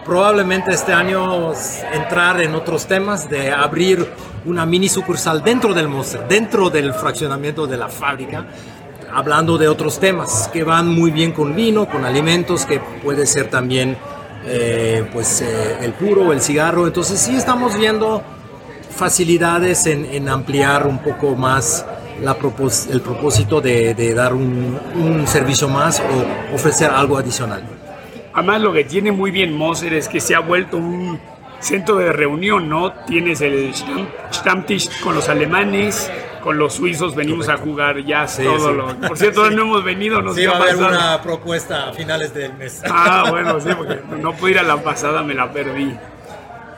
probablemente 0.06 0.72
este 0.72 0.94
año 0.94 1.52
entrar 1.91 2.39
en 2.41 2.54
otros 2.56 2.86
temas 2.86 3.30
de 3.30 3.52
abrir 3.52 4.08
una 4.46 4.65
mini 4.65 4.88
sucursal 4.88 5.44
dentro 5.44 5.74
del 5.74 5.88
Monster, 5.88 6.28
dentro 6.28 6.70
del 6.70 6.94
fraccionamiento 6.94 7.65
de 7.65 7.78
la 7.78 7.89
fábrica, 7.89 8.46
hablando 9.12 9.58
de 9.58 9.68
otros 9.68 10.00
temas 10.00 10.48
que 10.54 10.63
van 10.63 10.88
muy 10.88 11.10
bien 11.10 11.32
con 11.32 11.56
vino, 11.56 11.88
con 11.88 12.06
alimentos, 12.06 12.65
que 12.65 12.80
puede 13.04 13.26
ser 13.26 13.50
también 13.50 13.98
eh, 14.46 15.10
pues 15.12 15.41
eh, 15.41 15.78
el 15.82 15.94
puro, 15.94 16.32
el 16.32 16.39
cigarro. 16.39 16.86
Entonces 16.86 17.20
sí 17.20 17.36
estamos 17.36 17.76
viendo 17.76 18.22
facilidades 18.96 19.88
en, 19.88 20.30
ampliar 20.30 20.86
un 20.88 21.00
poco 21.00 21.36
más 21.36 21.86
la 22.22 22.38
el 22.91 23.02
propósito 23.02 23.60
de, 23.60 24.13
dar 24.13 24.34
un, 24.34 24.80
un 24.96 25.28
servicio 25.28 25.68
más 25.68 26.00
o 26.00 26.56
ofrecer 26.56 26.91
algo 26.91 27.18
adicional. 27.18 27.75
Además 28.36 28.62
lo 28.62 28.71
que 28.74 28.84
tiene 28.84 29.12
muy 29.12 29.32
bien 29.32 29.54
Moser 29.58 29.93
es 29.93 30.08
que 30.08 30.19
se 30.19 30.36
ha 30.36 30.39
vuelto 30.39 30.78
un 30.78 31.19
centro 31.60 31.95
de 31.98 32.12
reunión, 32.12 32.69
¿no? 32.69 32.91
Tienes 33.08 33.41
el 33.41 33.74
Stamm- 33.74 34.08
Stammtisch 34.32 35.00
con 35.02 35.15
los 35.15 35.28
alemanes, 35.30 36.12
con 36.43 36.60
los 36.60 36.74
suizos 36.74 37.15
venimos 37.15 37.50
a 37.50 37.58
jugar 37.58 38.04
ya 38.06 38.28
Sí, 38.28 38.43
todo 38.43 38.69
sí. 38.69 38.76
lo... 38.76 39.08
Por 39.08 39.17
cierto, 39.17 39.50
no 39.50 39.63
hemos 39.63 39.84
venido, 39.84 40.21
nos 40.21 40.36
Sí, 40.36 40.45
va 40.45 40.54
a 40.54 40.58
haber 40.58 40.76
pasar. 40.76 40.91
una 40.91 41.21
propuesta 41.24 41.89
a 41.89 41.93
finales 41.93 42.34
del 42.36 42.54
mes. 42.54 42.84
Ah, 42.88 43.26
bueno, 43.32 43.60
sí, 43.60 43.69
porque 43.76 44.00
no 44.21 44.34
pude 44.34 44.52
ir 44.52 44.60
a 44.60 44.63
la 44.63 44.78
pasada, 44.84 45.24
me 45.24 45.34
la 45.34 45.52
perdí. 45.52 45.95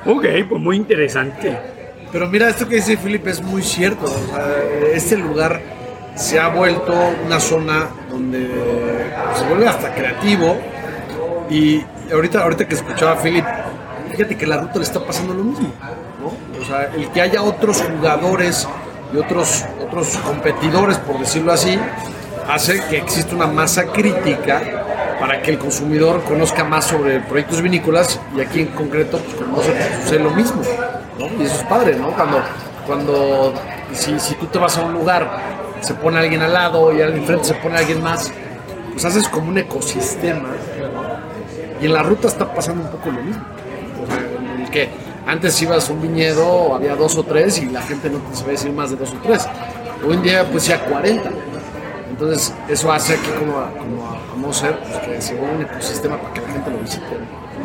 Ok, 0.05 0.25
pues 0.47 0.61
muy 0.61 0.77
interesante. 0.77 1.57
Pero 2.13 2.27
mira, 2.29 2.47
esto 2.47 2.65
que 2.69 2.75
dice 2.75 2.95
Philip 2.95 3.27
es 3.27 3.41
muy 3.41 3.61
cierto. 3.61 4.05
o 4.05 4.07
sea, 4.07 4.47
este 4.93 5.17
lugar 5.17 5.59
se 6.15 6.39
ha 6.39 6.47
vuelto 6.47 6.93
una 7.25 7.39
zona 7.41 7.89
donde 8.09 8.47
se 9.35 9.45
vuelve 9.49 9.67
hasta 9.67 9.93
creativo. 9.93 10.57
Y 11.49 11.83
ahorita, 12.11 12.43
ahorita 12.43 12.67
que 12.67 12.75
escuchaba 12.75 13.13
a 13.13 13.15
Philip, 13.17 13.45
fíjate 14.11 14.37
que 14.37 14.45
la 14.45 14.57
ruta 14.57 14.79
le 14.79 14.83
está 14.83 15.03
pasando 15.03 15.33
lo 15.33 15.43
mismo. 15.43 15.71
¿no? 16.21 16.61
O 16.61 16.65
sea, 16.65 16.91
el 16.95 17.09
que 17.09 17.21
haya 17.21 17.41
otros 17.41 17.81
jugadores 17.81 18.67
y 19.13 19.17
otros, 19.17 19.65
otros 19.85 20.17
competidores, 20.17 20.97
por 20.97 21.19
decirlo 21.19 21.53
así, 21.53 21.79
hace 22.47 22.81
que 22.89 22.97
exista 22.97 23.35
una 23.35 23.47
masa 23.47 23.85
crítica 23.85 24.61
para 25.19 25.41
que 25.41 25.51
el 25.51 25.57
consumidor 25.59 26.23
conozca 26.23 26.63
más 26.63 26.85
sobre 26.85 27.19
proyectos 27.21 27.61
vinícolas 27.61 28.19
y 28.35 28.41
aquí 28.41 28.61
en 28.61 28.67
concreto 28.67 29.17
pues 29.17 29.35
conoce 29.35 30.01
sucede 30.03 30.19
lo 30.19 30.31
mismo 30.31 30.61
¿no? 31.19 31.25
y 31.41 31.45
eso 31.45 31.55
es 31.55 31.63
padre 31.63 31.95
¿no? 31.95 32.11
cuando, 32.11 32.41
cuando 32.85 33.53
si, 33.93 34.19
si 34.19 34.35
tú 34.35 34.45
te 34.45 34.59
vas 34.59 34.77
a 34.77 34.83
un 34.83 34.93
lugar 34.93 35.27
se 35.81 35.93
pone 35.95 36.19
alguien 36.19 36.41
al 36.41 36.53
lado 36.53 36.95
y 36.95 37.01
al 37.01 37.13
enfrente 37.13 37.45
se 37.45 37.53
pone 37.55 37.77
alguien 37.77 38.01
más 38.01 38.31
pues 38.91 39.05
haces 39.05 39.27
como 39.27 39.49
un 39.49 39.57
ecosistema 39.57 40.49
y 41.81 41.85
en 41.85 41.93
la 41.93 42.03
ruta 42.03 42.27
está 42.27 42.53
pasando 42.53 42.83
un 42.83 42.89
poco 42.89 43.11
lo 43.11 43.21
mismo 43.21 43.43
o 44.03 44.07
sea, 44.07 44.19
en 44.55 44.61
el 44.61 44.69
que 44.69 44.89
antes 45.25 45.61
ibas 45.61 45.89
a 45.89 45.93
un 45.93 46.01
viñedo 46.01 46.75
había 46.75 46.95
dos 46.95 47.17
o 47.17 47.23
tres 47.23 47.59
y 47.59 47.67
la 47.67 47.81
gente 47.81 48.09
no 48.09 48.19
te 48.19 48.35
sabía 48.35 48.53
decir 48.53 48.71
más 48.71 48.91
de 48.91 48.97
dos 48.97 49.11
o 49.11 49.17
tres 49.23 49.47
hoy 50.05 50.15
en 50.15 50.21
día 50.23 50.45
pues 50.49 50.65
ya 50.67 50.79
40 50.83 51.29
entonces, 52.19 52.51
eso 52.67 52.91
hace 52.91 53.13
aquí 53.13 53.29
como 53.37 53.59
a, 53.59 53.69
como 53.77 54.07
a, 54.07 54.33
a 54.33 54.35
Moser, 54.35 54.79
pues, 54.79 54.97
que 55.05 55.21
se 55.21 55.35
vuelva 55.35 55.55
un 55.55 55.61
ecosistema 55.61 56.17
para 56.17 56.33
que 56.33 56.41
la 56.41 56.47
gente 56.47 56.71
lo 56.71 56.79
visite. 56.79 57.05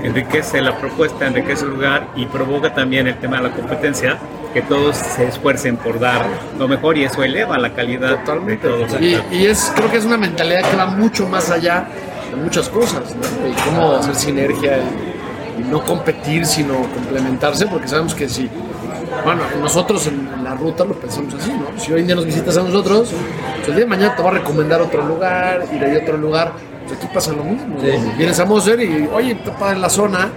enriquece 0.02 0.60
la 0.60 0.76
propuesta, 0.76 1.26
enriquece 1.26 1.64
el 1.64 1.70
lugar 1.70 2.08
y 2.16 2.26
provoca 2.26 2.74
también 2.74 3.06
el 3.06 3.16
tema 3.18 3.38
de 3.38 3.44
la 3.44 3.54
competencia, 3.54 4.18
que 4.52 4.60
todos 4.60 4.94
se 4.98 5.26
esfuercen 5.26 5.78
por 5.78 5.98
dar 5.98 6.26
lo 6.58 6.68
mejor 6.68 6.98
y 6.98 7.04
eso 7.04 7.22
eleva 7.22 7.56
la 7.56 7.72
calidad 7.72 8.18
Totalmente. 8.18 8.68
de 8.68 8.74
todos. 8.74 9.00
Y, 9.00 9.18
y 9.30 9.46
es, 9.46 9.72
creo 9.74 9.90
que 9.90 9.96
es 9.96 10.04
una 10.04 10.18
mentalidad 10.18 10.70
que 10.70 10.76
va 10.76 10.84
mucho 10.84 11.26
más 11.26 11.50
allá 11.50 11.88
muchas 12.36 12.68
cosas, 12.68 13.02
¿no? 13.14 13.48
Y 13.48 13.52
cómo 13.64 13.92
hacer 13.96 14.14
sinergia 14.14 14.78
y, 14.78 15.62
no 15.70 15.84
competir, 15.84 16.44
sino 16.44 16.74
complementarse, 16.94 17.66
porque 17.66 17.86
sabemos 17.86 18.14
que 18.14 18.28
si, 18.28 18.48
bueno, 19.24 19.42
nosotros 19.60 20.06
en, 20.06 20.42
la 20.42 20.54
ruta 20.54 20.84
lo 20.84 20.94
pensamos 20.94 21.34
así, 21.34 21.52
¿no? 21.52 21.78
Si 21.78 21.92
hoy 21.92 22.00
en 22.00 22.06
día 22.06 22.16
nos 22.16 22.26
visitas 22.26 22.56
a 22.56 22.62
nosotros, 22.62 23.10
pues 23.56 23.68
el 23.68 23.74
día 23.76 23.84
de 23.84 23.90
mañana 23.90 24.16
te 24.16 24.22
va 24.22 24.30
a 24.30 24.32
recomendar 24.32 24.82
otro 24.82 25.06
lugar, 25.06 25.66
ir 25.72 25.84
a 25.84 26.02
otro 26.02 26.16
lugar, 26.16 26.52
aquí 26.92 27.06
pasa 27.12 27.32
lo 27.32 27.44
mismo. 27.44 27.76
¿no? 27.76 28.16
Vienes 28.16 28.38
a 28.40 28.44
Moser 28.44 28.80
y, 28.80 29.08
oye, 29.12 29.32
está 29.32 29.56
padre 29.56 29.78
la 29.78 29.90
zona, 29.90 30.30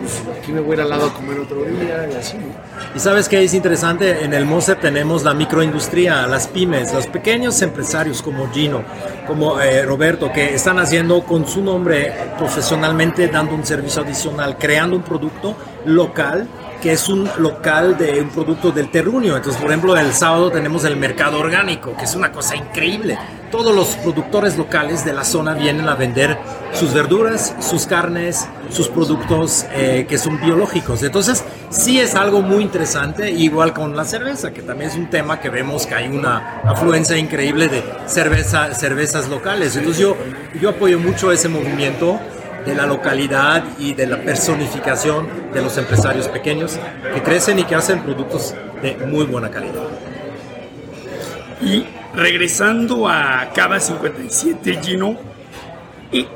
pues 0.00 0.22
aquí 0.38 0.52
me 0.52 0.60
voy 0.60 0.72
a 0.72 0.74
ir 0.74 0.80
al 0.82 0.90
lado 0.90 1.06
a 1.06 1.14
comer 1.14 1.38
otro 1.40 1.62
día 1.64 2.08
y 2.10 2.16
así, 2.16 2.36
¿no? 2.36 2.70
Y 2.94 2.98
sabes 2.98 3.28
que 3.28 3.42
es 3.42 3.54
interesante, 3.54 4.24
en 4.24 4.34
el 4.34 4.44
Moser 4.44 4.80
tenemos 4.80 5.22
la 5.22 5.32
microindustria, 5.32 6.26
las 6.26 6.48
pymes, 6.48 6.92
los 6.92 7.06
pequeños 7.06 7.62
empresarios 7.62 8.20
como 8.20 8.50
Gino, 8.50 8.82
como 9.26 9.60
eh, 9.60 9.84
Roberto, 9.84 10.32
que 10.32 10.54
están 10.54 10.78
haciendo 10.78 11.22
con 11.22 11.46
su 11.46 11.62
nombre 11.62 12.12
profesionalmente, 12.36 13.28
dando 13.28 13.54
un 13.54 13.64
servicio 13.64 14.02
adicional, 14.02 14.56
creando 14.58 14.96
un 14.96 15.02
producto 15.02 15.54
local 15.84 16.48
que 16.80 16.92
es 16.92 17.08
un 17.08 17.28
local 17.38 17.96
de 17.98 18.20
un 18.20 18.30
producto 18.30 18.70
del 18.70 18.90
terruño. 18.90 19.36
Entonces, 19.36 19.60
por 19.60 19.70
ejemplo, 19.70 19.96
el 19.96 20.12
sábado 20.12 20.50
tenemos 20.50 20.84
el 20.84 20.96
mercado 20.96 21.38
orgánico, 21.38 21.94
que 21.96 22.04
es 22.04 22.14
una 22.14 22.32
cosa 22.32 22.56
increíble. 22.56 23.18
Todos 23.50 23.74
los 23.74 23.96
productores 23.96 24.56
locales 24.56 25.04
de 25.04 25.12
la 25.12 25.24
zona 25.24 25.54
vienen 25.54 25.88
a 25.88 25.94
vender 25.94 26.38
sus 26.72 26.94
verduras, 26.94 27.54
sus 27.60 27.86
carnes, 27.86 28.48
sus 28.70 28.88
productos 28.88 29.66
eh, 29.72 30.06
que 30.08 30.18
son 30.18 30.40
biológicos. 30.40 31.02
Entonces, 31.02 31.44
sí 31.68 32.00
es 32.00 32.14
algo 32.14 32.42
muy 32.42 32.62
interesante, 32.62 33.30
igual 33.30 33.72
con 33.72 33.96
la 33.96 34.04
cerveza, 34.04 34.52
que 34.52 34.62
también 34.62 34.90
es 34.90 34.96
un 34.96 35.10
tema 35.10 35.40
que 35.40 35.50
vemos 35.50 35.86
que 35.86 35.94
hay 35.94 36.08
una 36.08 36.60
afluencia 36.64 37.16
increíble 37.16 37.68
de 37.68 37.82
cerveza, 38.06 38.72
cervezas 38.74 39.28
locales. 39.28 39.76
Entonces, 39.76 40.00
yo, 40.00 40.16
yo 40.60 40.70
apoyo 40.70 40.98
mucho 40.98 41.32
ese 41.32 41.48
movimiento 41.48 42.18
de 42.64 42.74
la 42.74 42.86
localidad 42.86 43.64
y 43.78 43.94
de 43.94 44.06
la 44.06 44.18
personificación 44.18 45.28
de 45.52 45.62
los 45.62 45.76
empresarios 45.78 46.28
pequeños 46.28 46.78
que 47.14 47.22
crecen 47.22 47.58
y 47.58 47.64
que 47.64 47.74
hacen 47.74 48.02
productos 48.02 48.54
de 48.82 48.96
muy 49.06 49.24
buena 49.24 49.50
calidad. 49.50 49.84
Y 51.62 51.84
regresando 52.14 53.08
a 53.08 53.50
Cava 53.54 53.78
57, 53.78 54.80
Gino, 54.82 55.16
¿y 56.12 56.26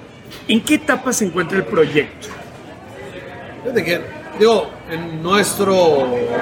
¿en 0.49 0.63
qué 0.63 0.75
etapa 0.75 1.13
se 1.13 1.27
encuentra 1.27 1.59
el 1.59 1.65
proyecto? 1.65 2.29
Fíjate 3.63 3.85
que, 3.85 4.01
digo, 4.39 4.71
en 4.91 5.23
nuestra 5.23 5.73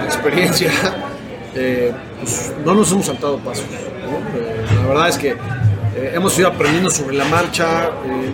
experiencia, 0.04 0.70
eh, 1.54 1.92
pues, 2.20 2.52
no 2.64 2.74
nos 2.74 2.90
hemos 2.92 3.06
saltado 3.06 3.38
pasos. 3.38 3.64
¿no? 3.70 4.38
Eh, 4.38 4.64
la 4.74 4.86
verdad 4.88 5.08
es 5.08 5.18
que 5.18 5.36
eh, 5.94 6.12
hemos 6.14 6.38
ido 6.38 6.48
aprendiendo 6.48 6.90
sobre 6.90 7.16
la 7.16 7.24
marcha, 7.26 7.90
eh, 8.06 8.32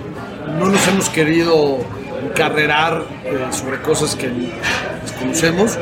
no 0.59 0.67
nos 0.67 0.87
hemos 0.89 1.09
querido 1.09 1.79
encarrerar 2.25 3.05
eh, 3.25 3.47
sobre 3.51 3.81
cosas 3.81 4.15
que 4.15 4.31
desconocemos. 5.03 5.79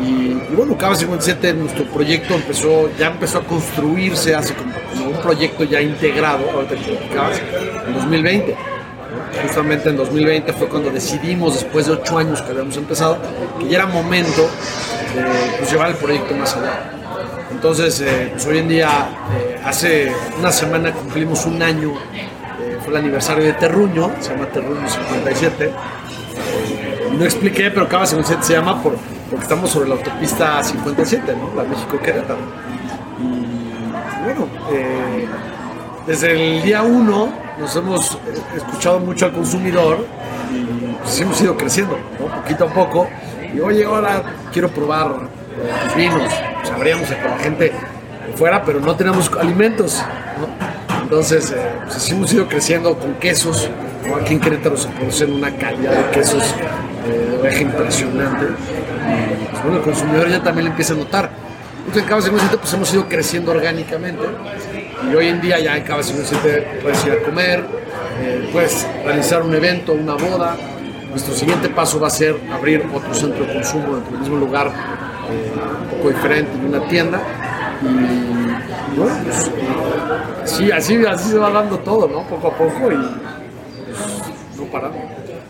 Y, 0.00 0.04
y 0.50 0.54
bueno, 0.56 0.76
Cava 0.76 0.94
57, 0.94 1.54
nuestro 1.54 1.84
proyecto 1.84 2.34
empezó, 2.34 2.90
ya 2.98 3.08
empezó 3.08 3.38
a 3.38 3.42
construirse 3.42 4.34
hace 4.34 4.54
como, 4.54 4.72
un 5.10 5.16
proyecto 5.20 5.64
ya 5.64 5.80
integrado, 5.80 6.50
ahorita 6.50 6.74
que 6.76 6.92
en 7.86 7.94
2020. 7.94 8.56
Justamente 9.42 9.88
en 9.88 9.96
2020 9.96 10.52
fue 10.52 10.68
cuando 10.68 10.90
decidimos, 10.90 11.54
después 11.54 11.86
de 11.86 11.92
ocho 11.92 12.18
años 12.18 12.42
que 12.42 12.50
habíamos 12.50 12.76
empezado, 12.76 13.18
que 13.58 13.68
ya 13.68 13.78
era 13.78 13.86
momento 13.86 14.42
de 15.14 15.22
pues, 15.58 15.70
llevar 15.70 15.90
el 15.90 15.96
proyecto 15.96 16.34
más 16.34 16.54
allá. 16.56 16.92
Entonces, 17.50 18.00
eh, 18.00 18.30
pues 18.32 18.46
hoy 18.46 18.58
en 18.58 18.68
día, 18.68 18.88
eh, 19.36 19.60
hace 19.64 20.12
una 20.38 20.52
semana 20.52 20.92
cumplimos 20.92 21.44
un 21.46 21.62
año, 21.62 21.94
el 22.90 22.96
aniversario 22.96 23.44
de 23.44 23.52
Terruño, 23.54 24.10
se 24.20 24.32
llama 24.32 24.46
Terruño 24.46 24.88
57. 24.88 25.64
Eh, 25.64 25.72
no 27.16 27.24
expliqué, 27.24 27.70
pero 27.70 27.88
Cava 27.88 28.06
57 28.06 28.42
se 28.44 28.52
llama 28.54 28.82
por, 28.82 28.96
porque 29.30 29.44
estamos 29.44 29.70
sobre 29.70 29.88
la 29.88 29.94
autopista 29.94 30.62
57, 30.62 31.34
¿no? 31.36 31.54
La 31.54 31.68
México-Querétaro. 31.68 32.40
Y 33.20 34.24
bueno, 34.24 34.48
eh, 34.72 35.26
desde 36.06 36.32
el 36.32 36.62
día 36.62 36.82
uno 36.82 37.28
nos 37.58 37.76
hemos 37.76 38.18
escuchado 38.56 39.00
mucho 39.00 39.26
al 39.26 39.32
consumidor 39.32 40.06
y 40.52 40.94
pues 41.02 41.20
hemos 41.20 41.40
ido 41.40 41.56
creciendo, 41.56 41.98
¿no? 42.18 42.26
poquito 42.26 42.64
a 42.64 42.68
poco. 42.68 43.08
Y 43.54 43.60
oye, 43.60 43.84
ahora 43.84 44.22
quiero 44.52 44.68
probar 44.68 45.14
tus 45.84 45.94
vinos. 45.94 46.32
Sabríamos 46.64 47.08
que 47.08 47.28
la 47.28 47.38
gente 47.38 47.72
fuera, 48.36 48.64
pero 48.64 48.80
no 48.80 48.94
tenemos 48.96 49.30
alimentos. 49.38 50.02
¿no? 50.38 50.89
Entonces, 51.10 51.50
eh, 51.50 51.56
pues 51.82 51.96
así 51.96 52.12
hemos 52.12 52.32
ido 52.32 52.46
creciendo 52.46 52.96
con 52.96 53.14
quesos. 53.14 53.68
Aquí 54.20 54.34
en 54.34 54.38
Querétaro 54.40 54.76
se 54.76 54.86
producen 54.90 55.32
una 55.32 55.50
calidad 55.56 55.90
de 55.90 56.10
quesos 56.12 56.44
eh, 57.04 57.30
de 57.32 57.36
oveja 57.36 57.62
impresionante. 57.62 58.44
Y 58.44 59.44
pues, 59.46 59.62
bueno, 59.64 59.78
el 59.78 59.82
consumidor 59.82 60.28
ya 60.28 60.40
también 60.40 60.66
lo 60.66 60.70
empieza 60.70 60.94
a 60.94 60.96
notar. 60.98 61.30
Entonces, 61.78 62.04
en 62.04 62.08
Cava 62.08 62.22
57 62.22 62.58
pues 62.58 62.72
hemos 62.74 62.94
ido 62.94 63.08
creciendo 63.08 63.50
orgánicamente 63.50 64.22
y 65.10 65.14
hoy 65.16 65.26
en 65.26 65.40
día 65.40 65.58
ya 65.58 65.76
en 65.76 65.82
Cava 65.82 66.00
57 66.04 66.78
puedes 66.80 67.04
ir 67.04 67.12
a 67.14 67.22
comer, 67.24 67.64
eh, 68.20 68.48
puedes 68.52 68.86
realizar 69.04 69.42
un 69.42 69.52
evento, 69.52 69.92
una 69.94 70.14
boda. 70.14 70.56
Nuestro 71.10 71.34
siguiente 71.34 71.70
paso 71.70 71.98
va 71.98 72.06
a 72.06 72.10
ser 72.10 72.36
abrir 72.52 72.86
otro 72.94 73.12
centro 73.12 73.44
de 73.44 73.54
consumo 73.54 73.96
dentro 73.96 74.12
del 74.12 74.20
mismo 74.20 74.36
lugar, 74.36 74.68
eh, 74.68 75.50
un 75.82 75.88
poco 75.88 76.10
diferente, 76.10 76.52
en 76.52 76.66
una 76.66 76.86
tienda. 76.86 77.20
Sí, 80.44 80.70
así, 80.70 81.04
así 81.04 81.30
se 81.30 81.38
va 81.38 81.50
dando 81.50 81.78
todo, 81.78 82.08
¿no? 82.08 82.22
Poco 82.24 82.48
a 82.48 82.56
poco 82.56 82.92
y 82.92 82.96
pues, 82.96 84.56
no 84.56 84.64
paramos. 84.64 84.98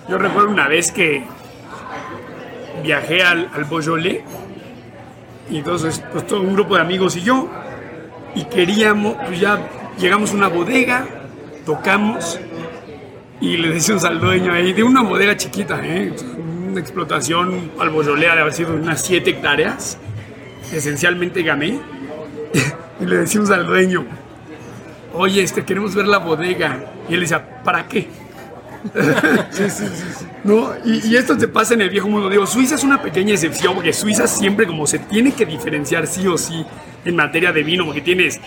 Yo 0.08 0.18
recuerdo 0.18 0.50
una 0.50 0.68
vez 0.68 0.92
que 0.92 1.24
viajé 2.82 3.22
al, 3.22 3.50
al 3.54 3.64
Beaujolais 3.64 4.22
y 5.50 5.58
entonces 5.58 6.02
pues 6.12 6.26
todo 6.26 6.40
un 6.40 6.54
grupo 6.54 6.76
de 6.76 6.82
amigos 6.82 7.16
y 7.16 7.22
yo 7.22 7.48
y 8.34 8.44
queríamos, 8.44 9.16
pues 9.26 9.40
ya 9.40 9.58
llegamos 9.98 10.32
a 10.32 10.34
una 10.34 10.48
bodega, 10.48 11.06
tocamos 11.66 12.40
y 13.40 13.56
le 13.56 13.70
decimos 13.70 14.04
al 14.04 14.20
dueño 14.20 14.52
ahí 14.52 14.72
de 14.72 14.82
una 14.82 15.02
bodega 15.02 15.36
chiquita, 15.36 15.80
¿eh? 15.82 16.12
una 16.70 16.80
explotación 16.80 17.72
al 17.78 17.90
Beaujolais 17.90 18.34
de 18.34 18.40
haber 18.40 18.52
sido 18.52 18.74
unas 18.74 19.02
7 19.02 19.30
hectáreas, 19.30 19.98
esencialmente 20.72 21.42
gamé, 21.42 21.80
y 23.00 23.06
le 23.06 23.16
decimos 23.18 23.50
al 23.50 23.66
dueño, 23.66 24.04
oye, 25.14 25.42
este, 25.42 25.64
queremos 25.64 25.94
ver 25.94 26.06
la 26.06 26.18
bodega. 26.18 26.92
Y 27.08 27.14
él 27.14 27.20
decía, 27.20 27.62
¿para 27.62 27.86
qué? 27.86 28.08
¿No? 30.44 30.72
Y, 30.84 31.06
y 31.08 31.16
esto 31.16 31.36
te 31.36 31.48
pasa 31.48 31.74
en 31.74 31.82
el 31.82 31.90
viejo 31.90 32.08
mundo. 32.08 32.28
Digo, 32.28 32.46
Suiza 32.46 32.74
es 32.74 32.84
una 32.84 33.02
pequeña 33.02 33.32
excepción 33.34 33.74
porque 33.74 33.92
Suiza 33.92 34.26
siempre 34.26 34.66
como 34.66 34.86
se 34.86 34.98
tiene 34.98 35.32
que 35.32 35.44
diferenciar 35.46 36.06
sí 36.06 36.26
o 36.26 36.38
sí 36.38 36.64
en 37.04 37.16
materia 37.16 37.52
de 37.52 37.62
vino, 37.62 37.84
porque 37.84 38.00
tienes, 38.00 38.40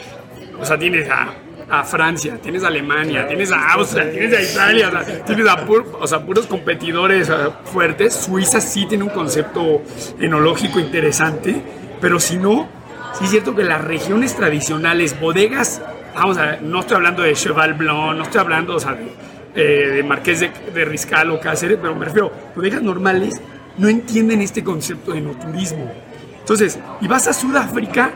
o 0.60 0.66
sea, 0.66 0.78
tienes 0.78 1.10
a, 1.10 1.34
a 1.70 1.84
Francia, 1.84 2.38
tienes 2.42 2.64
a 2.64 2.68
Alemania, 2.68 3.28
tienes 3.28 3.52
a 3.52 3.74
Austria, 3.74 4.12
tienes 4.12 4.38
a 4.38 4.42
Italia, 4.52 4.88
o 4.90 4.92
sea, 4.92 5.26
tienes 5.26 5.48
a, 5.48 5.66
pur- 5.68 5.86
o 6.00 6.08
sea, 6.08 6.26
puros 6.26 6.48
competidores 6.48 7.32
fuertes. 7.66 8.14
Suiza 8.16 8.60
sí 8.62 8.86
tiene 8.88 9.04
un 9.04 9.10
concepto 9.12 9.82
enológico 10.20 10.80
interesante, 10.80 11.62
pero 12.02 12.20
si 12.20 12.38
no, 12.38 12.68
sí 13.14 13.26
es 13.26 13.30
cierto 13.30 13.56
que 13.56 13.64
las 13.64 13.84
regiones 13.84 14.36
tradicionales, 14.36 15.20
bodegas, 15.20 15.82
vamos 16.16 16.38
a 16.38 16.46
ver, 16.46 16.62
no 16.62 16.82
estoy 16.82 16.96
hablando 16.96 17.24
de 17.24 17.34
Cheval 17.34 17.74
Blanc, 17.74 18.18
no 18.18 18.24
estoy 18.24 18.42
hablando, 18.42 18.76
o 18.76 18.80
sea, 18.80 18.94
de, 18.94 20.00
eh, 20.00 20.04
Marqués 20.04 20.40
de, 20.40 20.86
Riscal 20.86 21.32
o 21.32 21.40
Cáceres, 21.40 21.78
pero 21.82 21.96
me 21.96 22.06
refiero, 22.06 22.32
bodegas 22.56 22.82
normales 22.82 23.42
no 23.78 23.88
entienden 23.88 24.42
este 24.42 24.64
concepto 24.64 25.12
de 25.12 25.20
enoturismo. 25.20 25.92
Entonces, 26.40 26.80
y 27.02 27.08
vas 27.08 27.28
a 27.28 27.34
Sudáfrica 27.34 28.12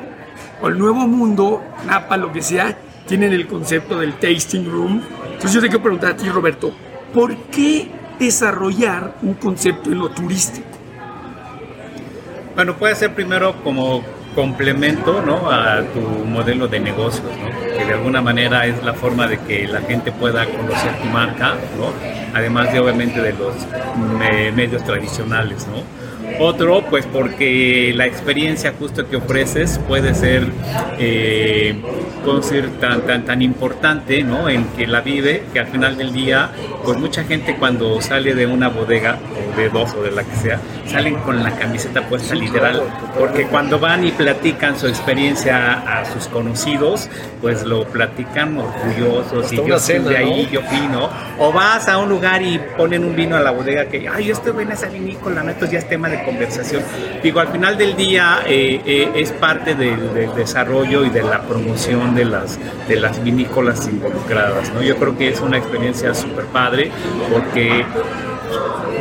o 0.61 0.67
el 0.67 0.77
Nuevo 0.77 1.07
Mundo, 1.07 1.63
Napa, 1.85 2.17
lo 2.17 2.31
que 2.31 2.41
sea, 2.41 2.77
tienen 3.07 3.33
el 3.33 3.47
concepto 3.47 3.99
del 3.99 4.15
tasting 4.15 4.65
room. 4.65 5.01
Entonces 5.25 5.53
yo 5.53 5.61
te 5.61 5.67
quiero 5.67 5.81
preguntar 5.81 6.11
a 6.11 6.17
ti, 6.17 6.27
Roberto, 6.29 6.71
¿por 7.13 7.35
qué 7.47 7.89
desarrollar 8.19 9.15
un 9.21 9.35
concepto 9.35 9.91
enoturístico? 9.91 10.67
Bueno, 12.55 12.75
puede 12.75 12.95
ser 12.95 13.13
primero 13.13 13.55
como 13.63 14.03
complemento 14.37 15.19
¿no? 15.25 15.49
a 15.49 15.81
tu 15.81 15.99
modelo 15.99 16.67
de 16.67 16.79
negocios, 16.79 17.25
¿no? 17.41 17.49
que 17.75 17.83
de 17.85 17.93
alguna 17.93 18.21
manera 18.21 18.67
es 18.67 18.83
la 18.83 18.93
forma 18.93 19.25
de 19.25 19.39
que 19.39 19.67
la 19.67 19.81
gente 19.81 20.11
pueda 20.11 20.45
conocer 20.45 20.91
tu 21.01 21.05
marca, 21.07 21.55
¿no? 21.75 21.91
además 22.35 22.71
de 22.71 22.79
obviamente 22.79 23.19
de 23.19 23.33
los 23.33 23.55
me- 24.19 24.51
medios 24.51 24.83
tradicionales. 24.83 25.65
¿no? 25.67 25.81
Otro, 26.39 26.83
pues 26.89 27.05
porque 27.05 27.93
la 27.95 28.05
experiencia 28.05 28.73
justo 28.77 29.09
que 29.09 29.17
ofreces 29.17 29.79
puede 29.87 30.13
ser, 30.13 30.45
eh, 30.99 31.75
tan, 32.81 33.01
tan, 33.01 33.25
tan 33.25 33.41
importante 33.41 34.21
¿no? 34.23 34.49
en 34.49 34.65
que 34.75 34.85
la 34.85 35.01
vive, 35.01 35.43
que 35.53 35.59
al 35.59 35.67
final 35.67 35.97
del 35.97 36.11
día, 36.11 36.51
pues 36.83 36.97
mucha 36.97 37.23
gente 37.23 37.55
cuando 37.55 38.01
sale 38.01 38.35
de 38.35 38.45
una 38.45 38.67
bodega, 38.67 39.17
o 39.53 39.57
de 39.57 39.69
dos 39.69 39.93
o 39.93 40.03
de 40.03 40.11
la 40.11 40.23
que 40.23 40.35
sea, 40.35 40.59
salen 40.85 41.15
con 41.15 41.41
la 41.41 41.51
camiseta 41.57 42.07
puesta 42.07 42.35
literal, 42.35 42.83
porque 43.17 43.45
cuando 43.47 43.79
van 43.79 44.05
y 44.05 44.11
platican 44.11 44.77
su 44.77 44.87
experiencia 44.87 45.73
a 45.73 46.05
sus 46.05 46.27
conocidos, 46.27 47.09
pues 47.41 47.63
lo 47.63 47.85
platican 47.85 48.57
orgullosos 48.57 49.45
Hasta 49.45 49.55
y 49.55 49.67
yo 49.67 49.79
cena, 49.79 49.99
estuve 49.99 50.17
ahí, 50.17 50.43
¿no? 50.43 50.51
yo 50.51 50.61
fui, 50.63 50.87
¿no? 50.87 51.09
O 51.39 51.53
vas 51.53 51.87
a 51.87 51.97
un 51.97 52.09
lugar 52.09 52.41
y 52.41 52.59
ponen 52.77 53.03
un 53.03 53.15
vino 53.15 53.37
a 53.37 53.41
la 53.41 53.51
bodega 53.51 53.85
que, 53.85 54.07
ay, 54.07 54.25
yo 54.25 54.33
estuve 54.33 54.63
en 54.63 54.71
esa 54.71 54.87
vinícola, 54.89 55.43
¿no? 55.43 55.51
Entonces 55.51 55.71
ya 55.71 55.79
es 55.79 55.87
tema 55.87 56.09
de 56.09 56.23
conversación. 56.27 56.83
Digo, 57.23 57.39
al 57.39 57.47
final 57.47 57.77
del 57.77 57.95
día 57.95 58.41
eh, 58.45 58.81
eh, 58.85 59.11
es 59.15 59.31
parte 59.31 59.75
del, 59.75 59.97
desarrollo 60.35 61.05
y 61.05 61.09
de 61.09 61.23
la 61.23 61.41
promoción 61.41 62.13
de 62.13 62.25
las, 62.25 62.59
de 62.87 62.95
las 62.97 63.23
vinícolas 63.23 63.87
involucradas, 63.87 64.73
¿no? 64.73 64.81
Yo 64.81 64.97
creo 64.97 65.17
que 65.17 65.29
es 65.29 65.39
una 65.39 65.57
experiencia 65.57 66.13
súper 66.13 66.45
padre 66.45 66.91
porque 67.31 67.85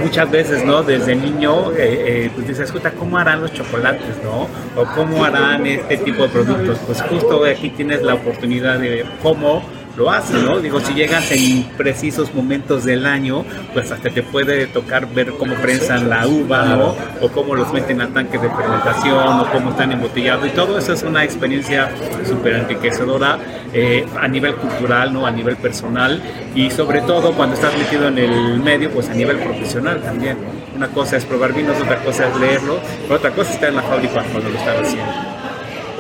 muchas 0.03 0.31
veces, 0.31 0.65
¿no? 0.65 0.83
Desde 0.83 1.17
niño, 1.17 1.73
eh, 1.73 2.27
eh, 2.27 2.31
pues 2.35 2.47
dices, 2.47 2.73
¿cómo 2.99 3.19
harán 3.19 3.43
los 3.43 3.53
chocolates, 3.53 4.23
no? 4.23 4.49
O 4.81 4.85
cómo 4.95 5.25
harán 5.25 5.67
este 5.67 5.99
tipo 5.99 6.23
de 6.23 6.29
productos. 6.29 6.79
Pues 6.87 7.03
justo 7.03 7.45
aquí 7.45 7.71
tienes 7.71 8.03
la 8.03 8.15
oportunidad 8.15 8.79
de 8.79 8.89
ver 8.89 9.07
cómo 9.23 9.63
lo 9.97 10.11
hacen, 10.11 10.45
¿no? 10.45 10.59
Digo, 10.61 10.81
si 10.81 10.93
llegas 10.95 11.31
en 11.33 11.65
precisos 11.77 12.35
momentos 12.35 12.85
del 12.85 13.07
año, 13.07 13.45
pues 13.73 13.91
hasta 13.91 14.11
te 14.11 14.23
puede 14.23 14.67
tocar 14.67 15.09
ver 15.13 15.33
cómo 15.33 15.55
prensan 15.55 16.09
la 16.09 16.27
uva, 16.27 16.65
¿no? 16.65 16.95
O 17.23 17.29
cómo 17.31 17.55
los 17.55 17.73
meten 17.73 18.01
a 18.01 18.09
tanques 18.09 18.41
de 18.41 18.49
fermentación, 18.51 19.41
o 19.41 19.51
cómo 19.51 19.71
están 19.71 19.93
embotellados. 19.93 20.47
Y 20.47 20.51
todo 20.51 20.79
eso 20.79 20.93
es 20.93 21.03
una 21.03 21.25
experiencia 21.25 21.91
súper 22.27 22.55
enriquecedora 22.55 23.39
eh, 23.73 24.05
a 24.21 24.29
nivel 24.29 24.55
cultural, 24.57 25.13
¿no? 25.13 25.27
A 25.27 25.31
nivel 25.31 25.57
personal. 25.57 26.23
Y 26.55 26.71
sobre 26.71 27.01
todo 27.01 27.33
cuando 27.33 27.55
estás 27.55 27.77
metido 27.77 28.09
en 28.09 28.19
el 28.19 28.61
medio, 28.61 28.91
pues 28.91 29.09
a 29.09 29.15
nivel 29.15 29.39
profesional 29.39 30.03
también. 30.03 30.37
Una 30.75 30.89
cosa 30.89 31.17
es 31.17 31.25
probar 31.25 31.55
vinos, 31.55 31.81
otra 31.81 31.97
cosa 32.05 32.29
es 32.29 32.37
leerlo, 32.37 32.79
pero 33.05 33.17
otra 33.17 33.31
cosa 33.31 33.49
es 33.49 33.55
estar 33.55 33.71
en 33.71 33.77
la 33.77 33.83
fábrica 33.83 34.23
cuando 34.31 34.51
lo 34.51 34.59
están 34.59 34.85
haciendo. 34.85 35.13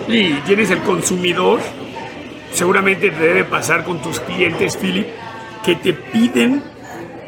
Y 0.08 0.34
tienes 0.46 0.70
el 0.70 0.80
consumidor, 0.80 1.60
seguramente 2.56 3.10
te 3.10 3.18
debe 3.20 3.44
pasar 3.44 3.84
con 3.84 4.00
tus 4.00 4.18
clientes, 4.20 4.76
Philip, 4.76 5.06
que 5.64 5.74
te 5.76 5.92
piden, 5.92 6.62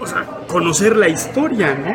o 0.00 0.06
sea, 0.06 0.24
conocer 0.46 0.96
la 0.96 1.08
historia, 1.08 1.74
¿no? 1.74 1.94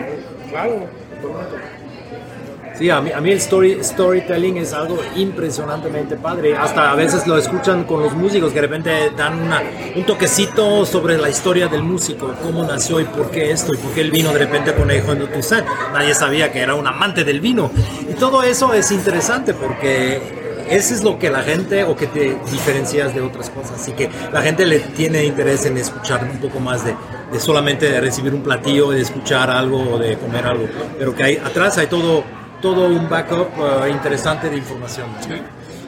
Sí, 2.78 2.90
a 2.90 3.02
mí, 3.02 3.12
a 3.12 3.22
mí 3.22 3.32
el 3.32 3.38
story, 3.38 3.84
storytelling 3.84 4.58
es 4.58 4.74
algo 4.74 5.00
impresionantemente 5.16 6.16
padre. 6.16 6.56
Hasta 6.58 6.92
a 6.92 6.96
veces 6.96 7.26
lo 7.28 7.38
escuchan 7.38 7.84
con 7.84 8.02
los 8.02 8.14
músicos 8.14 8.50
que 8.50 8.56
de 8.56 8.62
repente 8.68 9.12
dan 9.16 9.42
una- 9.44 9.62
un 9.96 10.04
toquecito 10.06 10.84
sobre 10.86 11.18
la 11.20 11.30
historia 11.30 11.68
del 11.68 11.84
músico, 11.84 12.34
cómo 12.42 12.64
nació 12.64 13.00
y 13.00 13.06
por 13.06 13.30
qué 13.30 13.52
esto 13.52 13.74
y 13.74 13.78
por 13.78 13.92
qué 13.94 14.02
el 14.02 14.10
vino 14.12 14.32
de 14.34 14.40
repente 14.40 14.74
con 14.74 14.88
de 14.88 15.44
set. 15.44 15.66
Nadie 15.94 16.16
sabía 16.16 16.52
que 16.52 16.60
era 16.62 16.74
un 16.74 16.86
amante 16.88 17.24
del 17.24 17.42
vino. 17.42 17.72
Y 18.10 18.14
todo 18.16 18.42
eso 18.44 18.74
es 18.74 18.92
interesante 18.92 19.54
porque 19.54 20.43
eso 20.76 20.94
es 20.94 21.04
lo 21.04 21.20
que 21.20 21.30
la 21.30 21.42
gente 21.44 21.84
o 21.84 21.96
que 21.96 22.08
te 22.08 22.36
diferencias 22.52 23.14
de 23.14 23.22
otras 23.22 23.50
cosas. 23.50 23.82
Así 23.82 23.92
que 23.92 24.10
la 24.32 24.42
gente 24.42 24.66
le 24.66 24.80
tiene 24.80 25.24
interés 25.24 25.66
en 25.66 25.78
escuchar 25.78 26.24
un 26.24 26.40
poco 26.40 26.60
más 26.60 26.84
de, 26.84 26.96
de 27.32 27.40
solamente 27.40 27.90
de 27.90 28.02
recibir 28.02 28.34
un 28.34 28.42
platillo, 28.42 28.92
de 28.92 29.02
escuchar 29.02 29.50
algo 29.50 29.94
o 29.94 30.00
de 30.00 30.18
comer 30.18 30.46
algo. 30.46 30.68
Pero 30.98 31.16
que 31.16 31.24
hay, 31.24 31.36
atrás 31.38 31.78
hay 31.78 31.88
todo, 31.88 32.24
todo 32.62 32.88
un 32.88 33.10
backup 33.10 33.50
eh, 33.58 33.90
interesante 33.92 34.50
de 34.50 34.58
información. 34.58 35.08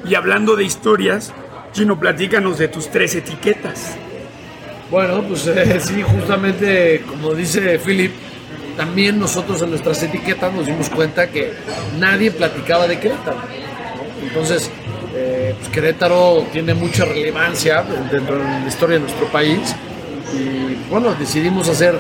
Y 0.08 0.14
hablando 0.16 0.56
de 0.56 0.64
historias, 0.64 1.34
Gino, 1.74 2.00
platícanos 2.00 2.58
de 2.58 2.68
tus 2.68 2.88
tres 2.90 3.16
etiquetas. 3.16 3.98
Bueno, 4.92 5.24
pues 5.24 5.48
eh, 5.48 5.80
sí, 5.80 6.04
justamente 6.04 7.04
como 7.10 7.34
dice 7.34 7.80
Philip, 7.80 8.12
también 8.78 9.20
nosotros 9.20 9.62
en 9.62 9.72
nuestras 9.72 10.02
etiquetas 10.04 10.54
nos 10.54 10.66
dimos 10.66 10.90
cuenta 10.90 11.28
que 11.28 11.54
nadie 11.98 12.30
platicaba 12.30 12.88
de 12.88 13.00
Querétaro. 13.00 13.65
Entonces, 14.28 14.70
eh, 15.16 15.56
pues 15.58 15.70
Querétaro 15.70 16.46
tiene 16.52 16.74
mucha 16.74 17.06
relevancia 17.06 17.84
dentro 18.12 18.38
de 18.38 18.44
la 18.44 18.68
historia 18.68 18.96
de 18.96 19.02
nuestro 19.02 19.28
país 19.28 19.76
y 20.34 20.76
bueno, 20.90 21.14
decidimos 21.18 21.70
hacer 21.70 21.96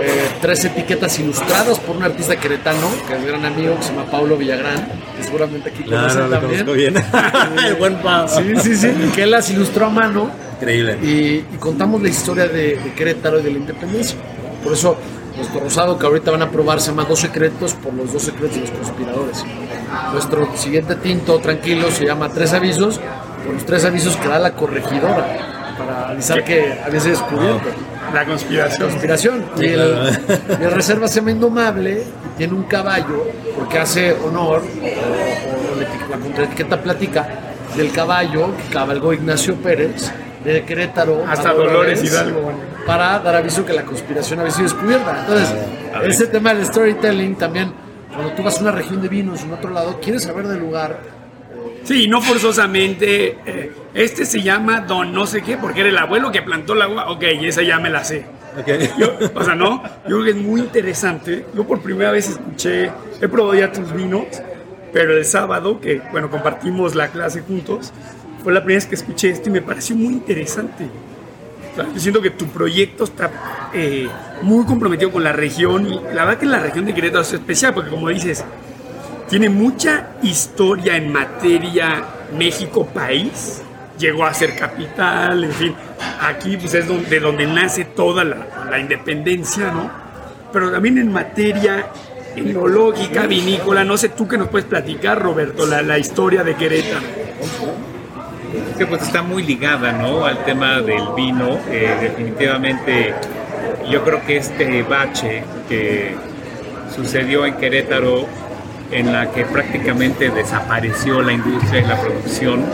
eh, 0.00 0.28
tres 0.40 0.64
etiquetas 0.64 1.18
ilustradas 1.18 1.78
por 1.80 1.96
un 1.96 2.02
artista 2.02 2.36
queretano, 2.36 2.88
que 3.06 3.14
es 3.14 3.24
gran 3.26 3.44
amigo, 3.44 3.76
que 3.76 3.82
se 3.82 3.90
llama 3.90 4.10
Pablo 4.10 4.36
Villagrán, 4.36 4.88
que 5.16 5.24
seguramente 5.24 5.70
aquí 5.70 5.82
conocen 5.84 6.30
también. 6.30 6.66
bien. 6.74 6.94
el 7.66 7.74
buen 7.74 7.96
pa. 7.96 8.26
Sí, 8.28 8.52
sí, 8.62 8.76
sí, 8.76 8.88
que 9.14 9.24
él 9.24 9.30
las 9.30 9.50
ilustró 9.50 9.86
a 9.86 9.90
mano 9.90 10.30
Increíble. 10.60 10.98
y, 11.02 11.08
y 11.54 11.56
contamos 11.58 12.00
la 12.02 12.08
historia 12.08 12.46
de, 12.46 12.76
de 12.76 12.92
Querétaro 12.96 13.40
y 13.40 13.42
de 13.42 13.50
la 13.50 13.58
independencia. 13.58 14.16
Por 14.62 14.72
eso 14.72 14.96
nuestro 15.36 15.60
rosado 15.60 15.98
que 15.98 16.06
ahorita 16.06 16.30
van 16.30 16.42
a 16.42 16.50
probar 16.50 16.80
se 16.80 16.90
llama 16.90 17.04
Dos 17.04 17.20
Secretos 17.20 17.74
por 17.74 17.94
los 17.94 18.12
dos 18.12 18.22
secretos 18.22 18.54
de 18.54 18.60
los 18.62 18.70
conspiradores. 18.70 19.44
Nuestro 20.12 20.56
siguiente 20.56 20.96
tinto 20.96 21.38
tranquilo 21.38 21.90
se 21.90 22.06
llama 22.06 22.28
Tres 22.28 22.52
Avisos 22.52 23.00
por 23.44 23.54
los 23.54 23.66
tres 23.66 23.84
avisos 23.84 24.16
que 24.16 24.28
da 24.28 24.38
la 24.38 24.54
corregidora 24.54 25.26
para 25.76 26.10
avisar 26.10 26.44
que 26.44 26.80
había 26.84 27.00
sido 27.00 27.16
descubierto. 27.16 27.68
La 28.12 28.24
conspiración. 28.24 28.90
Conspiración. 28.90 29.44
Y 29.58 29.66
el, 29.66 30.18
y 30.60 30.64
el 30.64 30.70
reserva 30.70 31.08
se 31.08 31.16
llama 31.16 31.30
Indomable 31.30 32.02
y 32.02 32.38
tiene 32.38 32.54
un 32.54 32.64
caballo 32.64 33.26
porque 33.56 33.78
hace 33.78 34.12
honor, 34.12 34.62
o, 34.62 35.80
la 35.80 36.16
la 36.16 36.22
contraetiqueta 36.22 36.82
platica, 36.82 37.28
del 37.76 37.90
caballo 37.90 38.54
que 38.56 38.72
cabalgó 38.72 39.12
Ignacio 39.12 39.56
Pérez 39.56 40.12
de 40.44 40.64
Querétaro 40.64 41.24
Hasta 41.28 41.52
Dolores 41.52 42.02
Hidalgo. 42.02 42.52
para 42.86 43.18
dar 43.20 43.36
aviso 43.36 43.64
que 43.64 43.72
la 43.72 43.82
conspiración 43.84 44.40
había 44.40 44.52
sido 44.52 44.64
descubierta. 44.64 45.20
Entonces, 45.20 45.54
ese 46.04 46.26
tema 46.26 46.52
del 46.54 46.66
storytelling 46.66 47.36
también, 47.36 47.72
cuando 48.14 48.32
tú 48.34 48.42
vas 48.42 48.58
a 48.58 48.62
una 48.62 48.72
región 48.72 49.00
de 49.02 49.08
vinos 49.08 49.42
en 49.42 49.52
otro 49.52 49.70
lado, 49.70 49.98
quieres 50.00 50.24
saber 50.24 50.46
del 50.48 50.60
lugar, 50.60 50.98
Sí, 51.84 52.06
no 52.06 52.22
forzosamente. 52.22 53.38
eh, 53.44 53.72
este 53.94 54.24
se 54.24 54.40
llama 54.40 54.82
Don 54.82 55.12
no 55.12 55.26
sé 55.26 55.42
qué, 55.42 55.56
porque 55.56 55.80
era 55.80 55.88
el 55.88 55.98
abuelo 55.98 56.30
que 56.30 56.40
plantó 56.42 56.74
la 56.76 56.86
uva. 56.88 57.10
Ok, 57.10 57.22
esa 57.42 57.62
ya 57.62 57.78
me 57.80 57.90
la 57.90 58.04
sé. 58.04 58.24
Yo- 58.98 59.14
o 59.34 59.42
sea, 59.42 59.54
no, 59.56 59.82
yo 60.08 60.20
creo 60.20 60.24
que 60.24 60.30
es 60.30 60.36
muy 60.36 60.60
interesante. 60.60 61.44
Yo 61.54 61.64
por 61.64 61.80
primera 61.80 62.12
vez 62.12 62.28
escuché, 62.28 62.90
he 63.20 63.26
probado 63.28 63.54
ya 63.54 63.72
tus 63.72 63.92
vinos, 63.92 64.26
pero 64.92 65.16
el 65.16 65.24
sábado, 65.24 65.80
que 65.80 66.00
bueno, 66.12 66.30
compartimos 66.30 66.94
la 66.94 67.08
clase 67.08 67.40
juntos, 67.40 67.92
fue 68.42 68.52
la 68.52 68.60
primera 68.60 68.78
vez 68.78 68.86
que 68.86 68.94
escuché 68.94 69.30
esto 69.30 69.48
y 69.48 69.52
me 69.52 69.62
pareció 69.62 69.94
muy 69.96 70.14
interesante. 70.14 70.86
Siento 71.96 72.20
que 72.20 72.30
tu 72.30 72.46
proyecto 72.48 73.04
está 73.04 73.30
eh, 73.72 74.06
muy 74.42 74.64
comprometido 74.66 75.10
con 75.10 75.24
la 75.24 75.32
región 75.32 75.86
y 75.86 75.94
la 75.94 76.24
verdad 76.24 76.38
que 76.38 76.46
la 76.46 76.58
región 76.58 76.84
de 76.84 76.92
Querétaro 76.92 77.22
es 77.22 77.32
especial 77.32 77.72
porque 77.72 77.88
como 77.88 78.08
dices, 78.10 78.44
tiene 79.28 79.48
mucha 79.48 80.10
historia 80.22 80.96
en 80.96 81.10
materia 81.10 82.04
México 82.36 82.86
país. 82.86 83.62
Llegó 83.98 84.24
a 84.24 84.34
ser 84.34 84.56
capital, 84.56 85.44
en 85.44 85.52
fin. 85.52 85.74
Aquí 86.20 86.56
pues 86.56 86.74
es 86.74 86.86
de 87.08 87.20
donde 87.20 87.46
nace 87.46 87.84
toda 87.84 88.24
la, 88.24 88.66
la 88.70 88.78
independencia, 88.78 89.70
¿no? 89.70 89.90
Pero 90.52 90.70
también 90.70 90.98
en 90.98 91.10
materia 91.10 91.86
enológica, 92.36 93.26
vinícola, 93.26 93.84
no 93.84 93.96
sé 93.96 94.10
tú 94.10 94.26
qué 94.26 94.36
nos 94.36 94.48
puedes 94.48 94.66
platicar, 94.66 95.22
Roberto, 95.22 95.66
la, 95.66 95.82
la 95.82 95.98
historia 95.98 96.42
de 96.42 96.54
Querétaro. 96.54 97.06
Pues 98.88 99.02
está 99.02 99.22
muy 99.22 99.42
ligada 99.42 99.92
¿no? 99.92 100.24
al 100.26 100.44
tema 100.44 100.80
del 100.80 101.02
vino. 101.16 101.58
Eh, 101.70 101.96
definitivamente 102.00 103.14
yo 103.90 104.02
creo 104.04 104.24
que 104.24 104.36
este 104.36 104.82
bache 104.82 105.44
que 105.68 106.14
sucedió 106.94 107.46
en 107.46 107.54
Querétaro 107.54 108.26
en 108.90 109.12
la 109.12 109.30
que 109.30 109.44
prácticamente 109.44 110.30
desapareció 110.30 111.22
la 111.22 111.32
industria 111.32 111.80
y 111.80 111.86
la 111.86 112.00
producción 112.00 112.64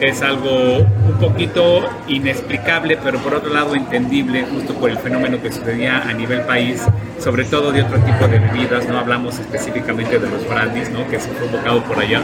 es 0.00 0.20
algo 0.22 0.78
un 0.78 1.18
poquito 1.20 1.88
inexplicable, 2.08 2.98
pero 3.04 3.20
por 3.20 3.34
otro 3.34 3.52
lado 3.54 3.76
entendible, 3.76 4.44
justo 4.52 4.74
por 4.74 4.90
el 4.90 4.98
fenómeno 4.98 5.40
que 5.40 5.52
sucedía 5.52 6.02
a 6.02 6.12
nivel 6.12 6.40
país, 6.40 6.82
sobre 7.20 7.44
todo 7.44 7.70
de 7.70 7.82
otro 7.82 7.98
tipo 8.00 8.26
de 8.26 8.40
bebidas, 8.40 8.88
no 8.88 8.98
hablamos 8.98 9.38
específicamente 9.38 10.18
de 10.18 10.28
los 10.28 10.48
brandis, 10.48 10.90
¿no? 10.90 11.06
que 11.08 11.20
se 11.20 11.28
fue 11.30 11.46
invocado 11.46 11.84
por 11.84 12.00
allá, 12.00 12.20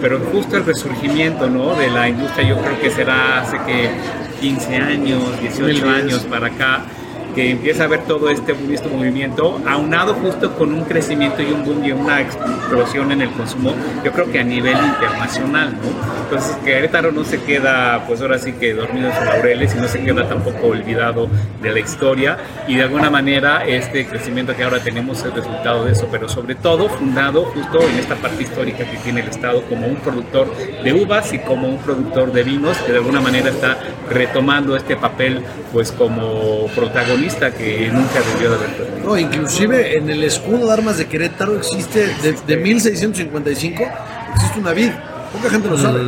pero 0.00 0.20
justo 0.32 0.56
el 0.56 0.64
resurgimiento 0.64 1.48
¿no? 1.48 1.74
de 1.74 1.90
la 1.90 2.08
industria 2.08 2.48
yo 2.48 2.58
creo 2.58 2.80
que 2.80 2.90
será 2.90 3.40
hace 3.40 3.58
que 3.66 3.90
15 4.40 4.76
años, 4.76 5.40
18 5.40 5.88
años 5.88 6.22
para 6.24 6.46
acá, 6.46 6.82
que 7.34 7.50
empieza 7.50 7.84
a 7.84 7.86
ver 7.86 8.00
todo 8.04 8.30
este, 8.30 8.54
este 8.72 8.88
movimiento, 8.88 9.60
aunado 9.66 10.14
justo 10.14 10.54
con 10.54 10.72
un 10.74 10.84
crecimiento 10.84 11.42
y 11.42 11.46
un 11.46 11.64
boom 11.64 11.84
y 11.84 11.92
una 11.92 12.20
explosión 12.20 13.12
en 13.12 13.22
el 13.22 13.30
consumo, 13.30 13.74
yo 14.04 14.12
creo 14.12 14.30
que 14.30 14.40
a 14.40 14.44
nivel 14.44 14.76
internacional, 14.76 15.72
¿no? 15.72 16.22
Entonces 16.24 16.56
Querétaro 16.64 17.12
no 17.12 17.24
se 17.24 17.42
queda, 17.42 18.04
pues 18.06 18.20
ahora 18.20 18.38
sí 18.38 18.52
que 18.52 18.74
dormido 18.74 19.08
en 19.08 19.16
sus 19.16 19.24
laureles 19.24 19.74
y 19.74 19.78
no 19.78 19.88
se 19.88 20.00
queda 20.00 20.28
tampoco 20.28 20.68
olvidado 20.68 21.28
de 21.60 21.72
la 21.72 21.80
historia 21.80 22.38
y 22.68 22.76
de 22.76 22.82
alguna 22.82 23.10
manera 23.10 23.64
este 23.66 24.06
crecimiento 24.06 24.54
que 24.54 24.62
ahora 24.62 24.78
tenemos 24.80 25.24
es 25.24 25.34
resultado 25.34 25.84
de 25.84 25.92
eso, 25.92 26.08
pero 26.10 26.28
sobre 26.28 26.54
todo 26.54 26.88
fundado 26.88 27.44
justo 27.46 27.80
en 27.82 27.98
esta 27.98 28.14
parte 28.16 28.42
histórica 28.42 28.84
que 28.84 28.96
tiene 28.98 29.20
el 29.20 29.28
Estado 29.28 29.62
como 29.62 29.86
un 29.86 29.96
productor 29.96 30.54
de 30.82 30.92
uvas 30.92 31.32
y 31.32 31.38
como 31.38 31.68
un 31.68 31.78
productor 31.78 32.32
de 32.32 32.42
vinos 32.42 32.76
que 32.78 32.92
de 32.92 32.98
alguna 32.98 33.20
manera 33.20 33.50
está 33.50 33.78
retomando 34.08 34.76
este 34.76 34.96
papel 34.96 35.42
pues 35.72 35.92
como 35.92 36.66
protagonista 36.74 37.20
que 37.36 37.90
nunca 37.92 38.20
debió 38.34 38.50
de 38.50 38.56
haber 38.56 38.76
perdido. 38.76 39.08
No, 39.08 39.18
inclusive 39.18 39.96
en 39.96 40.10
el 40.10 40.24
escudo 40.24 40.66
de 40.66 40.72
armas 40.72 40.98
de 40.98 41.06
Querétaro 41.06 41.56
existe, 41.56 42.06
de, 42.22 42.32
de 42.32 42.56
1655, 42.56 43.84
existe 44.34 44.60
una 44.60 44.72
vid. 44.72 44.90
Poca 45.32 45.50
gente 45.50 45.68
lo 45.68 45.78
sabe. 45.78 46.00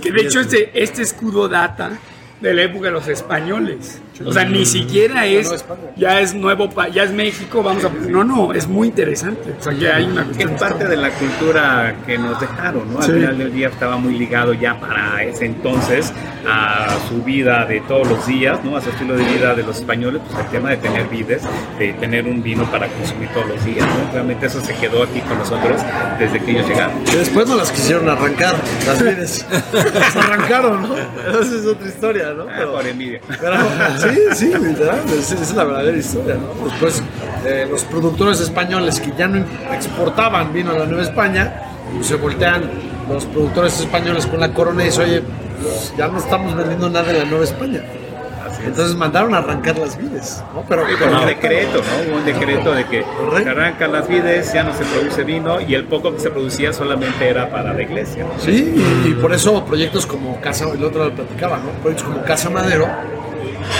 Que 0.00 0.12
de 0.12 0.20
hecho 0.20 0.40
este, 0.40 0.70
este 0.74 1.02
escudo 1.02 1.48
data 1.48 1.98
de 2.40 2.54
la 2.54 2.62
época 2.62 2.86
de 2.86 2.92
los 2.92 3.08
españoles. 3.08 4.00
O 4.24 4.32
sea, 4.32 4.44
ni 4.44 4.66
siquiera 4.66 5.26
es, 5.26 5.64
ya 5.96 6.20
es 6.20 6.34
nuevo, 6.34 6.68
ya 6.92 7.04
es 7.04 7.12
México, 7.12 7.62
vamos 7.62 7.84
a... 7.84 7.88
No, 7.88 8.24
no, 8.24 8.52
es 8.52 8.66
muy 8.66 8.88
interesante. 8.88 9.54
O 9.58 9.62
sea, 9.62 9.72
que 9.74 9.90
hay 9.90 10.04
una 10.04 10.24
cuestión 10.24 10.52
es 10.54 10.60
parte 10.60 10.86
de 10.86 10.96
la 10.96 11.10
cultura 11.10 11.94
que 12.06 12.18
nos 12.18 12.40
dejaron, 12.40 12.92
¿no? 12.92 12.98
Al 12.98 13.04
Sí. 13.04 13.12
final 13.12 13.38
del 13.38 13.52
día 13.52 13.68
estaba 13.68 13.96
muy 13.96 14.18
ligado 14.18 14.52
ya 14.54 14.78
para 14.80 15.22
ese 15.22 15.46
entonces 15.46 16.12
a 16.48 16.88
su 17.08 17.22
vida 17.22 17.64
de 17.66 17.80
todos 17.82 18.08
los 18.08 18.26
días, 18.26 18.58
¿no? 18.64 18.76
A 18.76 18.80
su 18.80 18.90
estilo 18.90 19.16
de 19.16 19.24
vida 19.24 19.54
de 19.54 19.62
los 19.62 19.76
españoles, 19.78 20.20
pues 20.28 20.44
el 20.44 20.50
tema 20.50 20.70
de 20.70 20.76
tener 20.78 21.06
vides, 21.08 21.42
de 21.78 21.92
tener 21.94 22.26
un 22.26 22.42
vino 22.42 22.64
para 22.70 22.88
consumir 22.88 23.28
todos 23.30 23.48
los 23.48 23.64
días, 23.64 23.86
¿no? 23.86 24.12
Realmente 24.12 24.46
eso 24.46 24.60
se 24.60 24.74
quedó 24.74 25.02
aquí 25.04 25.20
con 25.20 25.38
nosotros 25.38 25.80
desde 26.18 26.40
que 26.40 26.50
ellos 26.52 26.66
llegaron. 26.68 27.04
Que 27.04 27.16
después 27.18 27.46
no 27.48 27.56
las 27.56 27.70
quisieron 27.70 28.08
arrancar, 28.08 28.54
las 28.86 29.02
vides. 29.02 29.46
Las 29.94 30.16
arrancaron, 30.16 30.82
¿no? 30.82 30.96
Esa 30.96 31.54
es 31.56 31.66
otra 31.66 31.88
historia, 31.88 32.32
¿no? 32.36 32.44
Ah, 32.44 32.54
Pero- 32.58 32.72
por 32.72 32.86
envidia. 32.86 33.20
Pero, 33.40 33.56
sí, 33.98 34.07
sí, 34.34 34.46
literal, 34.46 35.00
esa 35.18 35.34
esa 35.34 35.42
es 35.42 35.54
la 35.54 35.64
verdadera 35.64 35.96
historia, 35.96 36.34
¿no? 36.36 36.64
Después, 36.68 37.02
eh, 37.46 37.66
los 37.70 37.84
productores 37.84 38.40
españoles 38.40 39.00
que 39.00 39.12
ya 39.16 39.26
no 39.28 39.44
exportaban 39.72 40.52
vino 40.52 40.70
a 40.72 40.78
la 40.78 40.86
Nueva 40.86 41.02
España, 41.02 41.62
pues, 41.94 42.06
se 42.08 42.16
voltean 42.16 42.70
los 43.08 43.24
productores 43.26 43.78
españoles 43.80 44.26
con 44.26 44.40
la 44.40 44.52
corona 44.52 44.82
y 44.82 44.86
dicen, 44.86 45.04
oye, 45.04 45.22
pues, 45.62 45.94
ya 45.96 46.08
no 46.08 46.18
estamos 46.18 46.54
vendiendo 46.54 46.90
nada 46.90 47.10
en 47.10 47.18
la 47.18 47.24
Nueva 47.24 47.44
España. 47.44 47.78
Es. 47.80 48.64
Entonces 48.66 48.96
mandaron 48.96 49.34
a 49.34 49.38
arrancar 49.38 49.78
las 49.78 49.96
vides, 49.96 50.42
¿no? 50.54 50.62
Pero, 50.68 50.82
Con 50.82 50.90
pero- 50.98 51.20
un 51.20 51.26
decreto, 51.26 51.78
¿no? 51.78 52.10
Hubo 52.10 52.18
un 52.18 52.24
decreto 52.24 52.74
de 52.74 52.84
que 52.86 53.04
se 53.42 53.48
arrancan 53.48 53.92
las 53.92 54.08
vides, 54.08 54.52
ya 54.52 54.64
no 54.64 54.74
se 54.74 54.84
produce 54.84 55.22
vino 55.22 55.60
y 55.60 55.74
el 55.74 55.84
poco 55.84 56.12
que 56.12 56.20
se 56.20 56.30
producía 56.30 56.72
solamente 56.72 57.28
era 57.28 57.48
para 57.50 57.72
la 57.72 57.82
iglesia. 57.82 58.24
¿no? 58.24 58.30
Sí, 58.42 58.74
y, 59.04 59.08
y 59.10 59.14
por 59.14 59.32
eso 59.32 59.64
proyectos 59.64 60.06
como 60.06 60.40
Casa, 60.40 60.66
el 60.74 60.82
otro 60.82 61.04
lo 61.04 61.12
platicaba, 61.14 61.58
¿no? 61.58 61.70
Proyectos 61.82 62.08
como 62.08 62.22
Casa 62.24 62.50
Madero, 62.50 62.86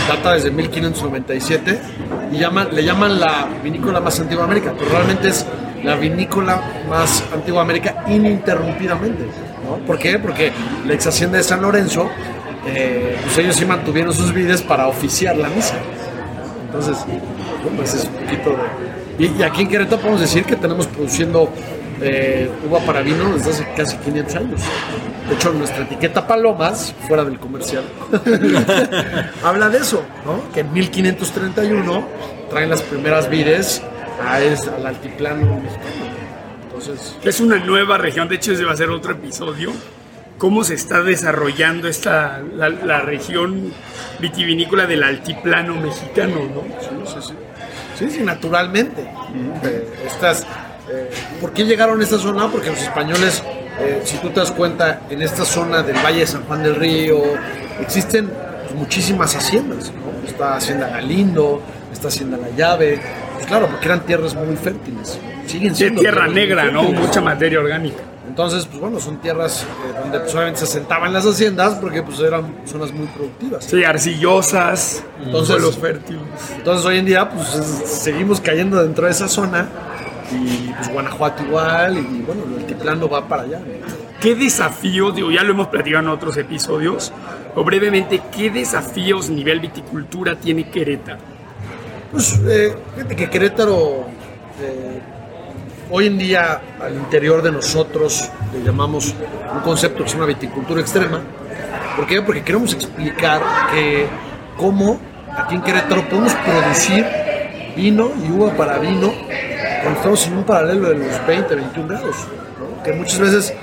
data 0.09 0.35
desde 0.35 0.51
1597 0.51 1.81
y 2.33 2.39
llaman, 2.39 2.69
le 2.73 2.85
llaman 2.85 3.19
la 3.21 3.49
vinícola 3.62 4.01
más 4.01 4.19
antigua 4.21 4.45
de 4.45 4.53
América, 4.53 4.75
pero 4.79 4.91
realmente 4.91 5.29
es 5.29 5.47
la 5.83 5.97
vinícola 5.97 6.61
más 6.89 7.25
antigua 7.33 7.61
de 7.61 7.64
América 7.64 8.05
ininterrumpidamente, 8.09 9.25
¿no? 9.64 9.77
¿Por 9.87 9.99
qué? 9.99 10.19
Porque 10.19 10.53
la 10.87 10.95
ex 10.95 11.07
hacienda 11.07 11.39
de 11.39 11.45
San 11.45 11.62
Lorenzo, 11.62 12.09
eh, 12.66 13.16
pues 13.23 13.39
ellos 13.39 13.57
sí 13.57 13.64
mantuvieron 13.64 14.12
sus 14.12 14.33
vides 14.33 14.62
para 14.62 14.89
oficiar 14.89 15.37
la 15.37 15.49
misa. 15.49 15.75
Entonces, 16.66 16.99
ese 17.83 17.97
es 17.97 18.05
un 18.05 18.12
poquito 18.12 18.51
de... 18.51 19.25
Y, 19.25 19.37
y 19.39 19.43
aquí 19.43 19.62
en 19.62 19.69
Querétaro 19.69 20.01
podemos 20.01 20.21
decir 20.21 20.45
que 20.45 20.57
tenemos 20.57 20.87
produciendo 20.87 21.51
eh, 22.01 22.49
uva 22.69 22.79
para 22.81 23.03
vino 23.03 23.33
desde 23.35 23.51
hace 23.51 23.66
casi 23.77 23.97
500 23.97 24.37
años. 24.37 24.61
De 25.29 25.35
hecho, 25.35 25.53
nuestra 25.53 25.83
etiqueta 25.85 26.26
Palomas, 26.26 26.95
fuera 27.07 27.24
del 27.24 27.39
comercial, 27.39 27.85
habla 29.45 29.68
de 29.68 29.79
eso, 29.79 30.03
¿no? 30.24 30.51
Que 30.53 30.61
en 30.61 30.72
1531 30.72 32.07
traen 32.51 32.70
las 32.70 32.83
primeras 32.83 33.29
vides 33.29 33.83
a 34.26 34.41
es- 34.41 34.66
al 34.68 34.87
altiplano 34.87 35.61
mexicano. 35.61 36.09
Entonces, 36.64 37.16
Es 37.24 37.41
una 37.41 37.57
nueva 37.59 37.99
región, 37.99 38.29
de 38.29 38.37
hecho 38.37 38.53
ese 38.53 38.64
va 38.64 38.72
a 38.72 38.76
ser 38.76 38.91
otro 38.91 39.12
episodio. 39.12 39.72
Cómo 40.39 40.62
se 40.62 40.74
está 40.74 41.03
desarrollando 41.03 41.89
esta, 41.89 42.41
la, 42.55 42.68
la 42.68 43.01
región 43.01 43.72
vitivinícola 44.20 44.87
del 44.87 45.03
altiplano 45.03 45.74
mexicano, 45.74 46.37
¿no? 46.55 46.62
Sí, 46.81 46.89
sí, 47.05 47.29
sí. 47.29 47.35
Sí, 47.99 48.11
sí, 48.18 48.20
naturalmente. 48.22 49.03
Eh, 49.64 49.89
estas, 50.07 50.43
eh, 50.89 51.11
¿Por 51.41 51.53
qué 51.53 51.64
llegaron 51.64 52.01
a 52.01 52.05
esta 52.05 52.18
zona? 52.18 52.47
Porque 52.49 52.70
los 52.70 52.81
españoles, 52.81 53.43
eh, 53.81 54.03
si 54.05 54.16
tú 54.18 54.31
te 54.31 54.41
das 54.41 54.51
cuenta, 54.53 55.01
en 55.11 55.22
esta 55.22 55.45
zona 55.45 55.83
del 55.83 55.97
Valle 56.05 56.20
de 56.20 56.26
San 56.26 56.43
Juan 56.45 56.62
del 56.62 56.74
Río 56.76 57.22
existen 57.81 58.29
pues, 58.29 58.74
muchísimas 58.74 59.35
haciendas. 59.37 59.93
¿no? 59.93 60.26
Está 60.29 60.57
Hacienda 60.57 60.89
Galindo, 60.89 61.62
está 61.93 62.09
Hacienda 62.09 62.37
La 62.39 62.51
Llave. 62.57 63.01
Pues 63.35 63.47
claro, 63.47 63.68
porque 63.68 63.87
eran 63.87 64.01
tierras 64.01 64.35
muy 64.35 64.57
fértiles. 64.57 65.18
Siguen 65.47 65.74
Sí, 65.74 65.83
siendo 65.85 66.01
tierra 66.01 66.26
tierras 66.26 66.33
muy 66.33 66.41
negra, 66.41 66.64
¿no? 66.70 66.81
fértiles. 66.83 67.07
Mucha 67.07 67.20
materia 67.20 67.61
orgánica. 67.61 68.03
Entonces, 68.29 68.66
pues 68.66 68.79
bueno, 68.79 69.01
son 69.01 69.16
tierras 69.20 69.62
eh, 69.62 69.99
donde 70.03 70.20
pues, 70.20 70.33
obviamente 70.35 70.59
se 70.61 70.64
asentaban 70.66 71.12
las 71.12 71.24
haciendas 71.24 71.74
porque 71.81 72.03
pues 72.03 72.20
eran 72.20 72.57
zonas 72.66 72.93
muy 72.93 73.07
productivas. 73.07 73.64
Sí, 73.64 73.83
arcillosas, 73.85 75.03
Entonces- 75.24 75.49
suelos 75.57 75.79
fértiles. 75.79 76.20
Entonces 76.57 76.85
hoy 76.85 76.99
en 76.99 77.07
día 77.07 77.29
pues 77.31 77.55
es- 77.55 77.89
seguimos 77.89 78.41
cayendo 78.41 78.83
dentro 78.83 79.07
de 79.07 79.12
esa 79.12 79.29
zona 79.29 79.68
y 80.33 80.72
pues 80.72 80.93
Guanajuato 80.93 81.43
igual 81.43 81.99
y 81.99 82.22
bueno, 82.22 82.43
el 82.49 82.61
altiplano 82.61 83.09
va 83.09 83.26
para 83.26 83.43
allá. 83.43 83.61
¿Qué 84.20 84.35
desafíos, 84.35 85.14
digo, 85.14 85.31
ya 85.31 85.43
lo 85.45 85.53
hemos 85.53 85.68
platicado 85.68 86.03
en 86.03 86.09
otros 86.09 86.37
episodios, 86.37 87.12
o 87.55 87.62
brevemente, 87.62 88.20
qué 88.37 88.51
desafíos 88.51 89.31
nivel 89.31 89.61
viticultura 89.61 90.35
tiene 90.35 90.68
Querétaro? 90.68 91.18
Pues 92.11 92.41
eh, 92.47 92.74
fíjate 92.97 93.14
que 93.14 93.31
Querétaro 93.31 94.07
eh, 94.61 95.01
hoy 95.91 96.07
en 96.07 96.18
día 96.18 96.61
al 96.81 96.95
interior 96.95 97.43
de 97.43 97.53
nosotros 97.53 98.29
le 98.53 98.64
llamamos 98.64 99.14
un 99.55 99.61
concepto 99.61 100.03
que 100.03 100.11
se 100.11 100.16
llama 100.16 100.26
viticultura 100.26 100.81
extrema. 100.81 101.20
¿Por 101.97 102.07
qué? 102.07 102.20
Porque 102.22 102.43
queremos 102.43 102.72
explicar 102.72 103.41
que 103.72 104.07
cómo 104.57 104.99
aquí 105.37 105.55
en 105.55 105.62
Querétaro 105.62 106.09
podemos 106.09 106.35
producir 106.35 107.07
vino 107.76 108.11
y 108.26 108.33
uva 108.33 108.53
para 108.57 108.79
vino 108.79 109.12
cuando 109.83 109.99
estamos 109.99 110.26
en 110.26 110.39
un 110.39 110.45
paralelo 110.45 110.89
de 110.89 110.95
los 110.97 111.26
20, 111.26 111.55
21 111.55 111.89
grados. 111.89 112.16
Que 112.85 112.93
muchas 112.93 113.18
veces 113.18 113.55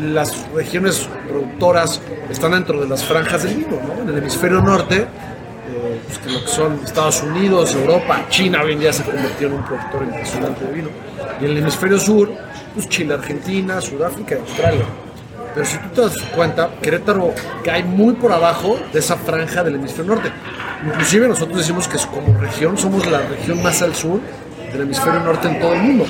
las 0.00 0.50
regiones 0.52 1.08
productoras 1.28 2.00
están 2.28 2.52
dentro 2.52 2.80
de 2.80 2.88
las 2.88 3.04
franjas 3.04 3.42
del 3.42 3.56
vino. 3.56 3.78
¿no? 3.86 4.02
En 4.02 4.08
el 4.08 4.18
hemisferio 4.18 4.60
norte 4.60 4.96
eh, 4.96 6.00
pues, 6.06 6.18
que 6.18 6.30
lo 6.30 6.40
que 6.40 6.48
son 6.48 6.80
Estados 6.84 7.22
Unidos, 7.22 7.74
Europa, 7.74 8.26
China 8.28 8.62
hoy 8.64 8.72
en 8.72 8.80
día 8.80 8.92
se 8.92 9.04
convirtió 9.04 9.48
en 9.48 9.54
un 9.54 9.64
productor 9.64 10.02
impresionante 10.02 10.64
de 10.64 10.72
vino. 10.72 10.88
Y 11.40 11.44
en 11.44 11.50
el 11.52 11.58
hemisferio 11.58 11.98
sur, 11.98 12.30
pues 12.74 12.88
Chile, 12.88 13.14
Argentina, 13.14 13.80
Sudáfrica 13.80 14.36
y 14.36 14.38
Australia. 14.38 14.84
Pero 15.54 15.66
si 15.66 15.78
tú 15.78 15.88
te 15.88 16.00
das 16.02 16.14
cuenta, 16.34 16.70
Querétaro 16.80 17.34
cae 17.64 17.82
muy 17.82 18.14
por 18.14 18.32
abajo 18.32 18.78
de 18.92 18.98
esa 18.98 19.16
franja 19.16 19.64
del 19.64 19.76
hemisferio 19.76 20.14
norte. 20.14 20.30
Inclusive 20.86 21.28
nosotros 21.28 21.58
decimos 21.58 21.88
que 21.88 21.98
como 21.98 22.38
región 22.40 22.78
somos 22.78 23.06
la 23.10 23.18
región 23.20 23.62
más 23.62 23.82
al 23.82 23.94
sur 23.94 24.20
del 24.72 24.82
hemisferio 24.82 25.20
norte 25.20 25.48
en 25.48 25.60
todo 25.60 25.74
el 25.74 25.82
mundo. 25.82 26.06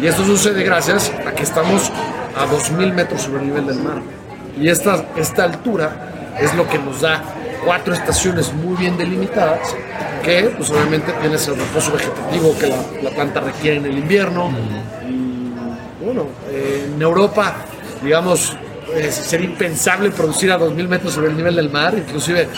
Y 0.00 0.06
esto 0.06 0.24
sucede 0.24 0.62
gracias 0.64 1.12
a 1.26 1.32
que 1.32 1.42
estamos 1.42 1.90
a 2.36 2.46
2.000 2.46 2.92
metros 2.92 3.22
sobre 3.22 3.40
el 3.40 3.46
nivel 3.46 3.66
del 3.66 3.78
mar. 3.78 4.02
Y 4.58 4.68
esta, 4.68 5.04
esta 5.16 5.44
altura 5.44 6.34
es 6.40 6.54
lo 6.54 6.68
que 6.68 6.78
nos 6.78 7.00
da 7.00 7.22
cuatro 7.64 7.94
estaciones 7.94 8.52
muy 8.52 8.76
bien 8.76 8.96
delimitadas 8.96 9.74
qué? 10.24 10.50
Pues 10.56 10.70
obviamente 10.70 11.12
tienes 11.20 11.46
el 11.48 11.56
reposo 11.56 11.92
vegetativo 11.92 12.56
que 12.58 12.66
la, 12.66 12.76
la 13.02 13.10
planta 13.10 13.40
requiere 13.40 13.76
en 13.76 13.86
el 13.86 13.98
invierno. 13.98 14.50
Y 15.06 16.04
bueno, 16.04 16.26
en 16.50 17.00
Europa, 17.00 17.54
digamos, 18.02 18.56
eh, 18.94 19.10
sería 19.12 19.46
impensable 19.46 20.10
producir 20.10 20.50
a 20.52 20.58
2.000 20.58 20.88
metros 20.88 21.12
sobre 21.12 21.28
el 21.28 21.36
nivel 21.36 21.56
del 21.56 21.70
mar. 21.70 21.94
Inclusive 21.96 22.48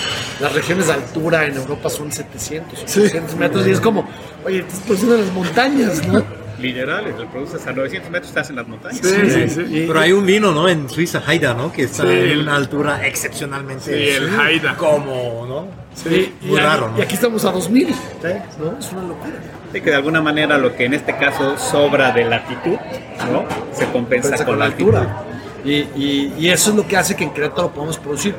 las 0.41 0.53
regiones 0.53 0.87
de 0.87 0.93
altura 0.95 1.45
en 1.47 1.55
Europa 1.57 1.89
son 1.91 2.11
700, 2.12 2.82
800 2.82 3.37
metros. 3.37 3.66
Y 3.66 3.70
es 3.70 3.80
como, 3.80 4.09
oye, 4.45 4.59
estás 4.61 4.80
produciendo 4.80 5.16
en 5.16 5.20
las 5.24 5.32
montañas, 5.32 6.07
¿no? 6.09 6.47
Literal, 6.59 7.05
lo 7.18 7.30
produces 7.30 7.66
a 7.66 7.72
900 7.72 8.11
metros, 8.11 8.28
estás 8.30 8.49
en 8.49 8.57
las 8.57 8.66
montañas. 8.66 8.99
Sí, 9.03 9.30
sí, 9.30 9.49
sí. 9.51 9.61
Y- 9.68 9.87
Pero 9.87 10.01
hay 10.01 10.12
un 10.12 10.24
vino, 10.24 10.53
¿no? 10.53 10.66
En 10.68 10.89
Suiza, 10.89 11.22
Haida, 11.26 11.53
¿no? 11.53 11.70
Que 11.70 11.82
está 11.82 12.05
Sí, 12.05 12.09
en 12.09 12.39
una 12.41 12.57
altura 12.57 13.07
excepcionalmente. 13.07 13.84
Sí, 13.84 14.09
el 14.16 14.41
Haida. 14.41 14.74
Como, 14.76 15.45
¿no? 15.47 15.68
y, 16.11 16.32
Muy 16.47 16.59
y- 16.59 16.62
raro, 16.62 16.91
y 16.95 16.99
¿no? 16.99 17.05
aquí 17.05 17.14
estamos 17.14 17.45
a 17.45 17.53
2000, 17.53 17.89
¿no? 17.89 18.78
Es 18.78 18.91
una 18.93 19.03
locura. 19.03 19.32
Sí, 19.72 19.80
que 19.82 19.91
de 19.91 19.97
alguna 19.97 20.22
manera 20.22 20.57
lo 20.57 20.74
que 20.74 20.87
en 20.87 20.95
este 20.95 21.14
caso 21.18 21.59
sobra 21.59 22.12
de 22.12 22.24
latitud, 22.24 22.76
¿no? 23.30 23.45
Se 23.74 23.84
compensa 23.91 24.30
Compensa 24.30 24.45
con, 24.47 24.59
la 24.59 24.64
altitud. 24.66 24.95
Y, 25.67 26.49
eso 26.49 26.71
es 26.71 26.77
lo 26.77 26.87
que 26.87 26.97
hace 26.97 27.17
que 27.17 27.25
en 27.25 27.31
Querétaro 27.31 27.71
podamos 27.71 27.99
producir. 27.99 28.35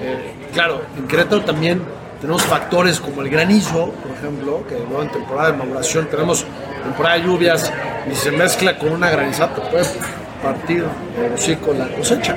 Eh, 0.00 0.32
claro, 0.52 0.82
en 0.96 1.08
Querétaro 1.08 1.42
también 1.42 1.82
tenemos 2.20 2.42
factores 2.42 3.00
como 3.00 3.22
el 3.22 3.30
granizo, 3.30 3.92
por 4.02 4.16
ejemplo, 4.16 4.64
que 4.68 4.76
luego 4.76 5.02
en 5.02 5.10
temporada 5.10 5.52
de 5.52 5.58
maduración 5.58 6.06
tenemos 6.06 6.44
temporada 6.82 7.16
de 7.16 7.24
lluvias 7.24 7.72
y 8.10 8.14
se 8.14 8.30
mezcla 8.30 8.78
con 8.78 8.90
una 8.90 9.10
granizada, 9.10 9.54
te 9.54 9.60
puede 9.62 9.84
partir 10.42 10.84
el 11.16 11.32
hocico 11.32 11.72
la 11.74 11.88
cosecha. 11.88 12.36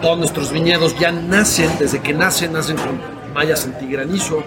Todos 0.00 0.18
nuestros 0.18 0.52
viñedos 0.52 0.96
ya 0.98 1.10
nacen, 1.10 1.70
desde 1.78 2.00
que 2.00 2.12
nacen, 2.12 2.52
nacen 2.52 2.76
con 2.76 3.00
mallas 3.34 3.64
antigranizo. 3.64 4.44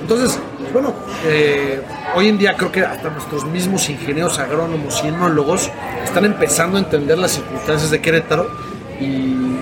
Entonces, 0.00 0.38
bueno, 0.72 0.94
eh, 1.24 1.82
hoy 2.14 2.28
en 2.28 2.38
día 2.38 2.56
creo 2.56 2.70
que 2.70 2.82
hasta 2.82 3.10
nuestros 3.10 3.44
mismos 3.44 3.88
ingenieros 3.88 4.38
agrónomos 4.38 5.02
y 5.04 5.08
enólogos 5.08 5.70
están 6.04 6.24
empezando 6.24 6.76
a 6.76 6.80
entender 6.80 7.18
las 7.18 7.32
circunstancias 7.32 7.90
de 7.90 8.00
Querétaro 8.00 8.50
y, 9.00 9.56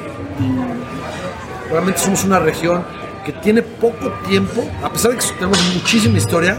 realmente 1.70 2.00
somos 2.00 2.24
una 2.24 2.38
región 2.38 2.82
que 3.26 3.32
tiene 3.32 3.60
poco 3.60 4.10
tiempo, 4.26 4.64
a 4.82 4.90
pesar 4.90 5.10
de 5.10 5.18
que 5.18 5.24
tenemos 5.34 5.58
muchísima 5.74 6.16
historia, 6.16 6.58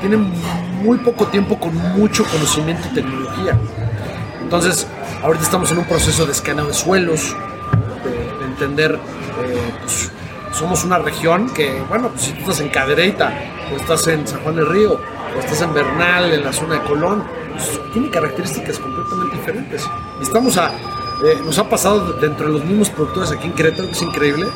tiene 0.00 0.18
muy 0.18 0.98
poco 0.98 1.26
tiempo 1.26 1.58
con 1.58 1.74
mucho 1.98 2.24
conocimiento 2.24 2.88
y 2.90 2.94
tecnología. 2.94 3.58
Entonces, 4.42 4.86
ahorita 5.22 5.44
estamos 5.44 5.70
en 5.72 5.78
un 5.78 5.84
proceso 5.84 6.26
de 6.26 6.32
escaneo 6.32 6.66
de 6.66 6.74
suelos, 6.74 7.34
de, 8.04 8.38
de 8.38 8.44
entender, 8.44 8.98
eh, 9.44 9.72
pues, 9.80 10.10
somos 10.60 10.84
una 10.84 10.98
región 10.98 11.48
que, 11.54 11.82
bueno, 11.88 12.10
pues 12.10 12.24
si 12.24 12.32
tú 12.32 12.40
estás 12.40 12.60
en 12.60 12.68
Cadereyta, 12.68 13.32
o 13.72 13.76
estás 13.76 14.06
en 14.08 14.26
San 14.26 14.40
Juan 14.42 14.56
del 14.56 14.66
Río, 14.66 14.92
o 14.92 15.38
estás 15.40 15.62
en 15.62 15.72
Bernal, 15.72 16.34
en 16.34 16.44
la 16.44 16.52
zona 16.52 16.74
de 16.74 16.82
Colón, 16.82 17.24
pues, 17.52 17.80
tiene 17.94 18.10
características 18.10 18.78
completamente 18.78 19.36
diferentes. 19.36 19.88
Estamos 20.20 20.58
a, 20.58 20.68
eh, 21.24 21.40
nos 21.42 21.58
ha 21.58 21.66
pasado 21.66 22.12
dentro 22.12 22.48
de 22.48 22.52
los 22.52 22.64
mismos 22.66 22.90
productores 22.90 23.32
aquí 23.32 23.46
en 23.46 23.54
Querétaro, 23.54 23.88
que 23.88 23.94
es 23.94 24.02
increíble, 24.02 24.48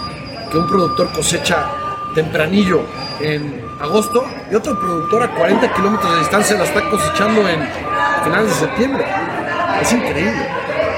que 0.51 0.59
un 0.59 0.67
productor 0.69 1.11
cosecha 1.11 1.71
tempranillo 2.15 2.83
en 3.21 3.65
agosto 3.81 4.27
y 4.53 4.55
otro 4.55 4.79
productor 4.79 5.23
a 5.23 5.35
40 5.35 5.73
kilómetros 5.73 6.13
de 6.13 6.19
distancia 6.19 6.59
la 6.59 6.65
está 6.65 6.83
cosechando 6.91 7.49
en 7.49 7.67
finales 8.23 8.49
de 8.49 8.67
septiembre. 8.67 9.07
Es 9.81 9.91
increíble. 9.91 10.49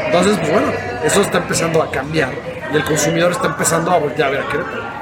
Entonces, 0.06 0.36
pues 0.38 0.50
bueno, 0.50 0.72
eso 1.04 1.22
está 1.22 1.38
empezando 1.38 1.80
a 1.80 1.92
cambiar 1.92 2.32
y 2.72 2.76
el 2.76 2.84
consumidor 2.84 3.30
está 3.30 3.46
empezando 3.46 3.92
a 3.92 3.98
voltear 3.98 4.28
a 4.28 4.30
ver 4.32 4.40
a 4.40 4.48
Querétaro. 4.48 4.95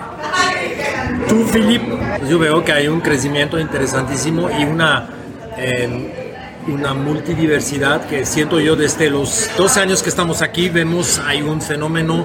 Yo 2.29 2.39
veo 2.39 2.65
que 2.65 2.73
hay 2.73 2.89
un 2.89 3.01
crecimiento 3.01 3.59
interesantísimo 3.59 4.49
y 4.51 4.65
una, 4.65 5.09
eh, 5.57 6.33
una 6.69 6.95
multidiversidad 6.95 8.07
que 8.07 8.25
siento 8.25 8.61
yo 8.61 8.77
desde 8.77 9.11
los 9.11 9.51
dos 9.57 9.77
años 9.77 10.03
que 10.03 10.11
estamos 10.11 10.43
aquí, 10.43 10.69
vemos 10.69 11.21
hay 11.25 11.43
un 11.43 11.61
fenómeno 11.61 12.25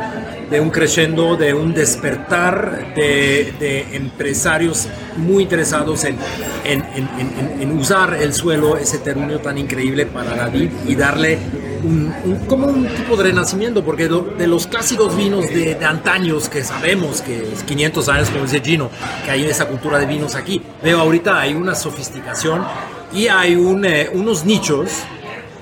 de 0.50 0.60
un 0.60 0.70
crescendo, 0.70 1.36
de 1.36 1.54
un 1.54 1.74
despertar 1.74 2.93
de, 2.95 3.86
empresarios 3.93 4.88
muy 5.18 5.43
interesados 5.43 6.04
en, 6.06 6.18
en, 6.64 6.84
en- 6.95 7.62
en- 7.62 7.78
usar 7.80 8.16
el 8.16 8.34
suelo, 8.34 8.78
ese 8.78 8.97
terruño 8.97 9.39
tan 9.39 9.58
increíble 9.58 10.06
para 10.06 10.36
la 10.36 10.47
vid 10.47 10.70
y 10.88 10.95
darle 10.95 11.38
un, 11.84 12.12
como 12.47 12.68
un 12.68 12.88
tipo 12.88 13.16
de 13.16 13.24
renacimiento, 13.26 13.84
porque 13.86 14.10
de 14.10 14.47
los 14.47 14.68
clásicos 14.68 15.16
vinos 15.16 15.47
de, 15.50 15.76
de 15.76 15.86
antaños 15.86 16.50
que 16.50 16.64
sabemos 16.64 17.22
que 17.22 17.38
es 17.54 17.64
500 17.64 18.10
años, 18.10 18.30
como 18.32 18.43
dice 18.43 18.60
Gino, 18.62 18.89
que 19.24 19.32
hay 19.32 19.45
esa 19.45 19.68
cultura 19.68 20.00
de 20.00 20.06
vinos 20.08 20.36
aquí, 20.36 20.62
veo 20.84 21.00
ahorita 21.00 21.39
hay 21.39 21.54
una 21.54 21.76
sofisticación 21.76 22.64
y 23.14 23.28
hay 23.28 23.54
eh, 23.54 24.10
unos 24.14 24.45
nichos 24.45 24.89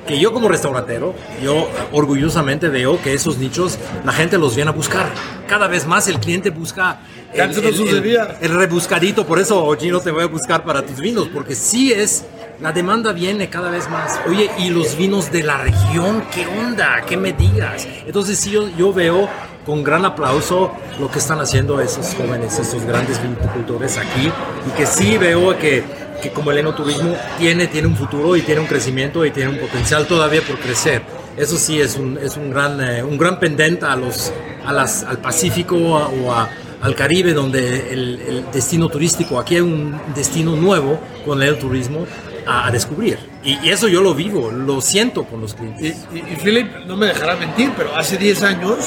que 0.07 0.19
yo 0.19 0.33
como 0.33 0.47
restaurantero, 0.47 1.13
yo 1.43 1.69
orgullosamente 1.91 2.69
veo 2.69 2.99
que 3.01 3.13
esos 3.13 3.37
nichos 3.37 3.77
la 4.03 4.13
gente 4.13 4.37
los 4.37 4.55
viene 4.55 4.71
a 4.71 4.73
buscar. 4.73 5.07
Cada 5.47 5.67
vez 5.67 5.85
más 5.85 6.07
el 6.07 6.19
cliente 6.19 6.49
busca 6.49 6.99
antes 7.39 7.61
no 7.61 7.71
sucedía. 7.71 8.37
el 8.41 8.55
rebuscadito, 8.55 9.25
por 9.25 9.39
eso 9.39 9.75
Gino 9.79 9.99
te 9.99 10.11
voy 10.11 10.23
a 10.23 10.27
buscar 10.27 10.63
para 10.63 10.83
tus 10.83 10.99
vinos, 10.99 11.29
porque 11.31 11.55
sí 11.55 11.91
es, 11.91 12.25
la 12.59 12.71
demanda 12.71 13.11
viene 13.11 13.49
cada 13.49 13.69
vez 13.69 13.89
más. 13.89 14.19
Oye, 14.27 14.49
y 14.57 14.69
los 14.69 14.97
vinos 14.97 15.31
de 15.31 15.43
la 15.43 15.57
región, 15.57 16.23
¿qué 16.33 16.47
onda? 16.47 17.03
¿Qué 17.05 17.17
me 17.17 17.33
digas? 17.33 17.87
Entonces 18.05 18.39
sí, 18.39 18.51
yo, 18.51 18.67
yo 18.75 18.93
veo 18.93 19.29
con 19.65 19.83
gran 19.83 20.05
aplauso 20.05 20.71
lo 20.99 21.11
que 21.11 21.19
están 21.19 21.39
haciendo 21.41 21.79
esos 21.81 22.15
jóvenes, 22.15 22.57
esos 22.57 22.83
grandes 22.85 23.21
viticultores 23.21 23.97
aquí, 23.97 24.31
y 24.65 24.69
que 24.77 24.85
sí 24.85 25.17
veo 25.17 25.57
que, 25.57 25.83
que 26.21 26.31
como 26.31 26.51
el 26.51 26.57
enoturismo 26.59 27.15
tiene, 27.37 27.67
tiene 27.67 27.87
un 27.87 27.95
futuro 27.95 28.35
y 28.35 28.41
tiene 28.41 28.61
un 28.61 28.67
crecimiento 28.67 29.23
y 29.25 29.31
tiene 29.31 29.51
un 29.51 29.57
potencial 29.57 30.07
todavía 30.07 30.41
por 30.41 30.57
crecer. 30.59 31.01
Eso 31.37 31.57
sí 31.57 31.79
es 31.79 31.95
un, 31.97 32.17
es 32.17 32.35
un, 32.37 32.49
gran, 32.49 32.81
eh, 32.81 33.03
un 33.03 33.17
gran 33.17 33.39
pendente 33.39 33.85
a 33.85 33.95
los, 33.95 34.33
a 34.65 34.73
las, 34.73 35.03
al 35.03 35.19
Pacífico 35.19 35.97
a- 35.97 36.07
o 36.07 36.31
a, 36.33 36.49
al 36.81 36.95
Caribe, 36.95 37.33
donde 37.33 37.91
el, 37.93 38.19
el 38.27 38.45
destino 38.51 38.89
turístico, 38.89 39.39
aquí 39.39 39.55
hay 39.55 39.61
un 39.61 39.99
destino 40.15 40.55
nuevo 40.55 40.99
con 41.25 41.41
el 41.43 41.57
turismo 41.59 42.05
a, 42.47 42.67
a 42.67 42.71
descubrir. 42.71 43.19
Y, 43.43 43.59
y 43.65 43.69
eso 43.69 43.87
yo 43.87 44.01
lo 44.01 44.13
vivo, 44.15 44.51
lo 44.51 44.81
siento 44.81 45.23
con 45.25 45.41
los 45.41 45.53
Y, 45.53 45.55
clientes. 45.55 46.05
y, 46.13 46.17
y 46.17 46.35
Philip 46.43 46.67
no 46.87 46.95
me 46.97 47.07
dejará 47.07 47.35
mentir, 47.35 47.71
pero 47.77 47.95
hace 47.95 48.17
10 48.17 48.41
años 48.43 48.77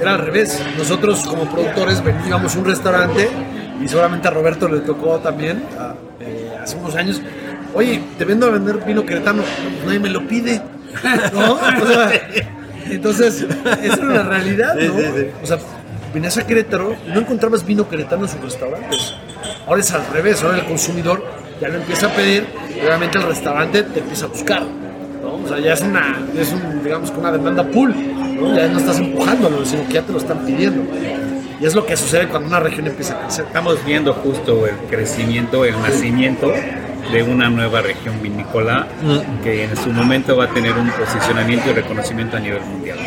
era 0.00 0.14
al 0.14 0.20
revés. 0.20 0.62
Nosotros 0.78 1.20
como 1.26 1.44
productores 1.50 2.02
veníamos 2.02 2.56
a 2.56 2.58
un 2.58 2.64
restaurante 2.64 3.28
y 3.82 3.88
seguramente 3.88 4.28
a 4.28 4.30
Roberto 4.30 4.66
le 4.68 4.80
tocó 4.80 5.18
también 5.18 5.62
a- 5.78 5.94
eh, 6.20 6.45
hace 6.66 6.76
unos 6.76 6.94
años. 6.96 7.22
Oye, 7.74 8.02
te 8.18 8.24
vendo 8.24 8.46
a 8.46 8.50
vender 8.50 8.78
vino 8.86 9.04
queretano, 9.04 9.42
pues 9.42 9.86
nadie 9.86 10.00
me 10.00 10.10
lo 10.10 10.26
pide. 10.26 10.60
¿No? 11.32 11.54
O 11.54 11.86
sea, 11.86 12.12
entonces, 12.90 13.46
eso 13.82 13.94
era 13.94 14.04
una 14.04 14.22
realidad, 14.22 14.74
¿no? 14.74 14.80
Sí, 14.80 14.88
sí, 14.88 15.12
sí. 15.16 15.26
O 15.42 15.46
sea, 15.46 15.58
venías 16.12 16.36
a 16.38 16.46
Querétaro 16.46 16.96
y 17.06 17.10
no 17.10 17.20
encontrabas 17.20 17.64
vino 17.64 17.88
queretano 17.88 18.24
en 18.24 18.30
sus 18.30 18.40
restaurantes. 18.40 19.14
Ahora 19.66 19.80
es 19.80 19.92
al 19.92 20.06
revés, 20.12 20.42
ahora 20.42 20.58
el 20.58 20.64
consumidor 20.64 21.22
ya 21.60 21.68
lo 21.68 21.76
empieza 21.76 22.06
a 22.06 22.10
pedir 22.10 22.46
y 22.74 22.80
obviamente 22.84 23.18
el 23.18 23.24
restaurante 23.24 23.82
te 23.82 24.00
empieza 24.00 24.26
a 24.26 24.28
buscar. 24.28 24.62
¿no? 25.22 25.34
O 25.34 25.48
sea, 25.48 25.58
ya 25.58 25.74
es 25.74 25.80
una, 25.82 26.18
es 26.36 26.52
un, 26.52 26.82
digamos 26.82 27.10
que 27.10 27.18
una 27.18 27.32
demanda 27.32 27.64
pool, 27.64 27.94
¿no? 28.34 28.56
Ya 28.56 28.68
no 28.68 28.78
estás 28.78 28.98
empujándolo, 28.98 29.64
sino 29.64 29.86
que 29.86 29.94
ya 29.94 30.02
te 30.02 30.12
lo 30.12 30.18
están 30.18 30.38
pidiendo. 30.46 30.82
Y 31.60 31.64
es 31.64 31.74
lo 31.74 31.86
que 31.86 31.96
sucede 31.96 32.28
cuando 32.28 32.48
una 32.48 32.60
región 32.60 32.86
empieza 32.86 33.14
a 33.14 33.22
crecer. 33.22 33.46
Estamos 33.46 33.82
viendo 33.84 34.12
justo 34.12 34.66
el 34.66 34.76
crecimiento, 34.90 35.64
el 35.64 35.80
nacimiento 35.80 36.52
de 37.12 37.22
una 37.22 37.48
nueva 37.48 37.80
región 37.82 38.20
vinícola 38.22 38.86
que 39.42 39.64
en 39.64 39.76
su 39.76 39.90
momento 39.90 40.36
va 40.36 40.44
a 40.44 40.48
tener 40.48 40.72
un 40.72 40.90
posicionamiento 40.90 41.70
y 41.70 41.72
reconocimiento 41.74 42.36
a 42.36 42.40
nivel 42.40 42.62
mundial. 42.62 42.98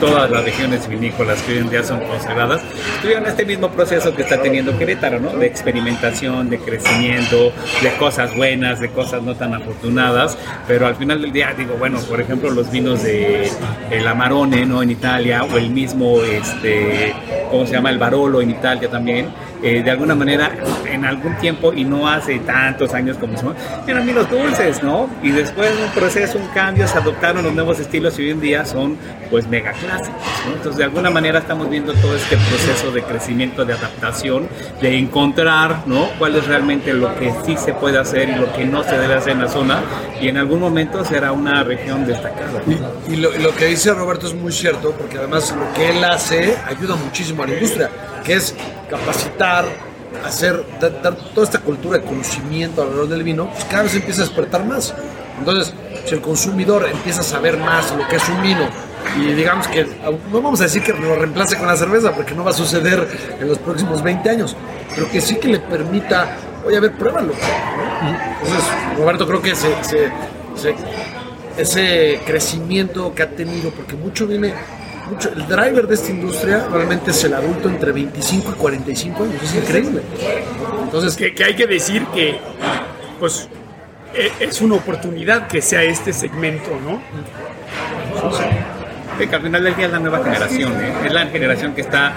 Todas 0.00 0.30
las 0.30 0.44
regiones 0.44 0.88
vinícolas 0.88 1.40
que 1.42 1.52
hoy 1.52 1.58
en 1.58 1.70
día 1.70 1.82
son 1.82 2.00
consagradas 2.00 2.60
tuvieron 3.00 3.26
este 3.26 3.44
mismo 3.44 3.70
proceso 3.70 4.14
que 4.14 4.22
está 4.22 4.40
teniendo 4.40 4.76
Querétaro, 4.76 5.20
¿no? 5.20 5.30
De 5.30 5.46
experimentación, 5.46 6.50
de 6.50 6.58
crecimiento, 6.58 7.52
de 7.82 7.90
cosas 7.98 8.34
buenas, 8.36 8.80
de 8.80 8.88
cosas 8.90 9.22
no 9.22 9.34
tan 9.34 9.54
afortunadas, 9.54 10.36
pero 10.66 10.86
al 10.86 10.96
final 10.96 11.20
del 11.20 11.32
día, 11.32 11.54
digo, 11.56 11.74
bueno, 11.78 11.98
por 12.08 12.20
ejemplo, 12.20 12.50
los 12.50 12.70
vinos 12.70 13.02
de 13.02 13.50
el 13.90 14.06
Amarone, 14.06 14.66
¿no? 14.66 14.82
En 14.82 14.90
Italia, 14.90 15.44
o 15.44 15.58
el 15.58 15.70
mismo, 15.70 16.20
este, 16.22 17.14
¿cómo 17.50 17.66
se 17.66 17.72
llama? 17.72 17.90
El 17.90 17.98
Barolo 17.98 18.40
en 18.40 18.50
Italia 18.50 18.88
también, 18.88 19.28
eh, 19.62 19.82
de 19.82 19.90
alguna 19.90 20.14
manera, 20.14 20.52
en 20.90 21.04
algún 21.04 21.36
tiempo, 21.36 21.72
y 21.72 21.84
no 21.84 22.08
hace 22.08 22.38
tantos 22.40 22.92
años 22.94 23.16
como 23.16 23.36
se 23.36 23.46
eran 23.86 24.06
vinos 24.06 24.28
dulces, 24.30 24.82
¿no? 24.82 25.08
Y 25.22 25.30
después 25.30 25.76
de 25.76 25.84
un 25.84 25.90
proceso, 25.90 26.38
un 26.38 26.48
cambio, 26.48 26.86
se 26.86 26.98
adoptaron 26.98 27.44
los 27.44 27.52
nuevos 27.54 27.78
estilos 27.78 28.18
y 28.18 28.22
hoy 28.22 28.30
en 28.30 28.40
día 28.40 28.64
son, 28.64 28.96
pues, 29.30 29.46
mega 29.46 29.72
clásicos, 29.72 30.20
¿no? 30.46 30.54
Entonces, 30.54 30.76
de 30.78 30.84
alguna 30.84 31.10
manera 31.10 31.38
estamos 31.38 31.70
viendo 31.70 31.92
todo 31.94 32.16
este 32.16 32.36
proceso 32.36 32.90
de 32.90 33.02
crecimiento, 33.02 33.64
de 33.64 33.74
adaptación, 33.74 34.48
de 34.80 34.98
encontrar, 34.98 35.82
¿no? 35.86 36.08
Cuál 36.18 36.36
es 36.36 36.46
realmente 36.46 36.92
lo 36.92 37.14
que 37.16 37.32
sí 37.44 37.56
se 37.56 37.72
puede 37.72 37.98
hacer 37.98 38.28
y 38.28 38.34
lo 38.34 38.52
que 38.52 38.64
no 38.64 38.82
se 38.82 38.98
debe 38.98 39.14
hacer 39.14 39.32
en 39.32 39.40
la 39.42 39.48
zona, 39.48 39.80
y 40.20 40.28
en 40.28 40.36
algún 40.36 40.60
momento 40.60 41.04
será 41.04 41.32
una 41.32 41.62
región 41.62 42.06
destacada. 42.06 42.62
Y 43.08 43.16
lo, 43.16 43.30
lo 43.38 43.54
que 43.54 43.66
dice 43.66 43.92
Roberto 43.92 44.26
es 44.26 44.34
muy 44.34 44.52
cierto, 44.52 44.92
porque 44.92 45.18
además 45.18 45.54
lo 45.56 45.72
que 45.74 45.90
él 45.90 46.04
hace 46.04 46.56
ayuda 46.66 46.96
muchísimo 46.96 47.42
a 47.42 47.46
la 47.46 47.54
industria, 47.54 47.90
que 48.22 48.34
es 48.34 48.54
capacitar, 48.88 49.64
hacer, 50.24 50.64
dar, 50.80 51.16
toda 51.34 51.46
esta 51.46 51.58
cultura 51.60 51.98
de 51.98 52.04
conocimiento 52.04 52.82
alrededor 52.82 53.08
del 53.08 53.22
vino, 53.22 53.50
pues 53.50 53.64
cada 53.64 53.84
vez 53.84 53.94
empieza 53.94 54.22
a 54.22 54.24
despertar 54.26 54.64
más. 54.64 54.94
Entonces, 55.38 55.74
si 56.04 56.14
el 56.14 56.20
consumidor 56.20 56.88
empieza 56.90 57.20
a 57.20 57.24
saber 57.24 57.58
más 57.58 57.90
lo 57.96 58.06
que 58.08 58.16
es 58.16 58.28
un 58.28 58.42
vino, 58.42 58.68
y 59.18 59.32
digamos 59.32 59.66
que 59.66 59.86
no 60.30 60.40
vamos 60.40 60.60
a 60.60 60.64
decir 60.64 60.82
que 60.82 60.92
lo 60.92 61.16
reemplace 61.16 61.56
con 61.56 61.66
la 61.66 61.76
cerveza, 61.76 62.12
porque 62.12 62.34
no 62.34 62.44
va 62.44 62.50
a 62.50 62.54
suceder 62.54 63.08
en 63.40 63.48
los 63.48 63.58
próximos 63.58 64.02
20 64.02 64.30
años, 64.30 64.56
pero 64.94 65.10
que 65.10 65.20
sí 65.20 65.36
que 65.36 65.48
le 65.48 65.58
permita, 65.58 66.36
oye, 66.64 66.76
a 66.76 66.80
ver, 66.80 66.92
pruébalo. 66.92 67.32
Entonces, 68.42 68.64
Roberto, 68.96 69.26
creo 69.26 69.42
que 69.42 69.54
ese 71.58 72.20
crecimiento 72.24 73.14
que 73.14 73.22
ha 73.22 73.30
tenido, 73.30 73.70
porque 73.70 73.96
mucho 73.96 74.26
viene, 74.26 74.54
mucho, 75.12 75.30
el 75.30 75.46
driver 75.46 75.86
de 75.86 75.94
esta 75.94 76.10
industria 76.10 76.66
realmente 76.70 77.10
es 77.10 77.24
el 77.24 77.34
adulto 77.34 77.68
entre 77.68 77.92
25 77.92 78.52
y 78.52 78.54
45 78.54 79.24
años, 79.24 79.42
es 79.42 79.54
increíble. 79.54 80.02
Entonces, 80.82 81.16
que, 81.16 81.34
que 81.34 81.44
hay 81.44 81.54
que 81.54 81.66
decir 81.66 82.06
que, 82.06 82.38
pues, 83.18 83.48
e, 84.14 84.30
es 84.44 84.60
una 84.60 84.76
oportunidad 84.76 85.48
que 85.48 85.62
sea 85.62 85.82
este 85.82 86.12
segmento, 86.12 86.70
¿no? 86.84 87.00
Que 89.18 89.34
al 89.34 89.42
final 89.42 89.62
del 89.62 89.76
día 89.76 89.86
es 89.86 89.92
la 89.92 89.98
nueva 89.98 90.22
generación, 90.22 90.72
¿eh? 90.72 90.92
es 91.06 91.12
la 91.12 91.26
generación 91.26 91.74
que 91.74 91.80
está 91.80 92.12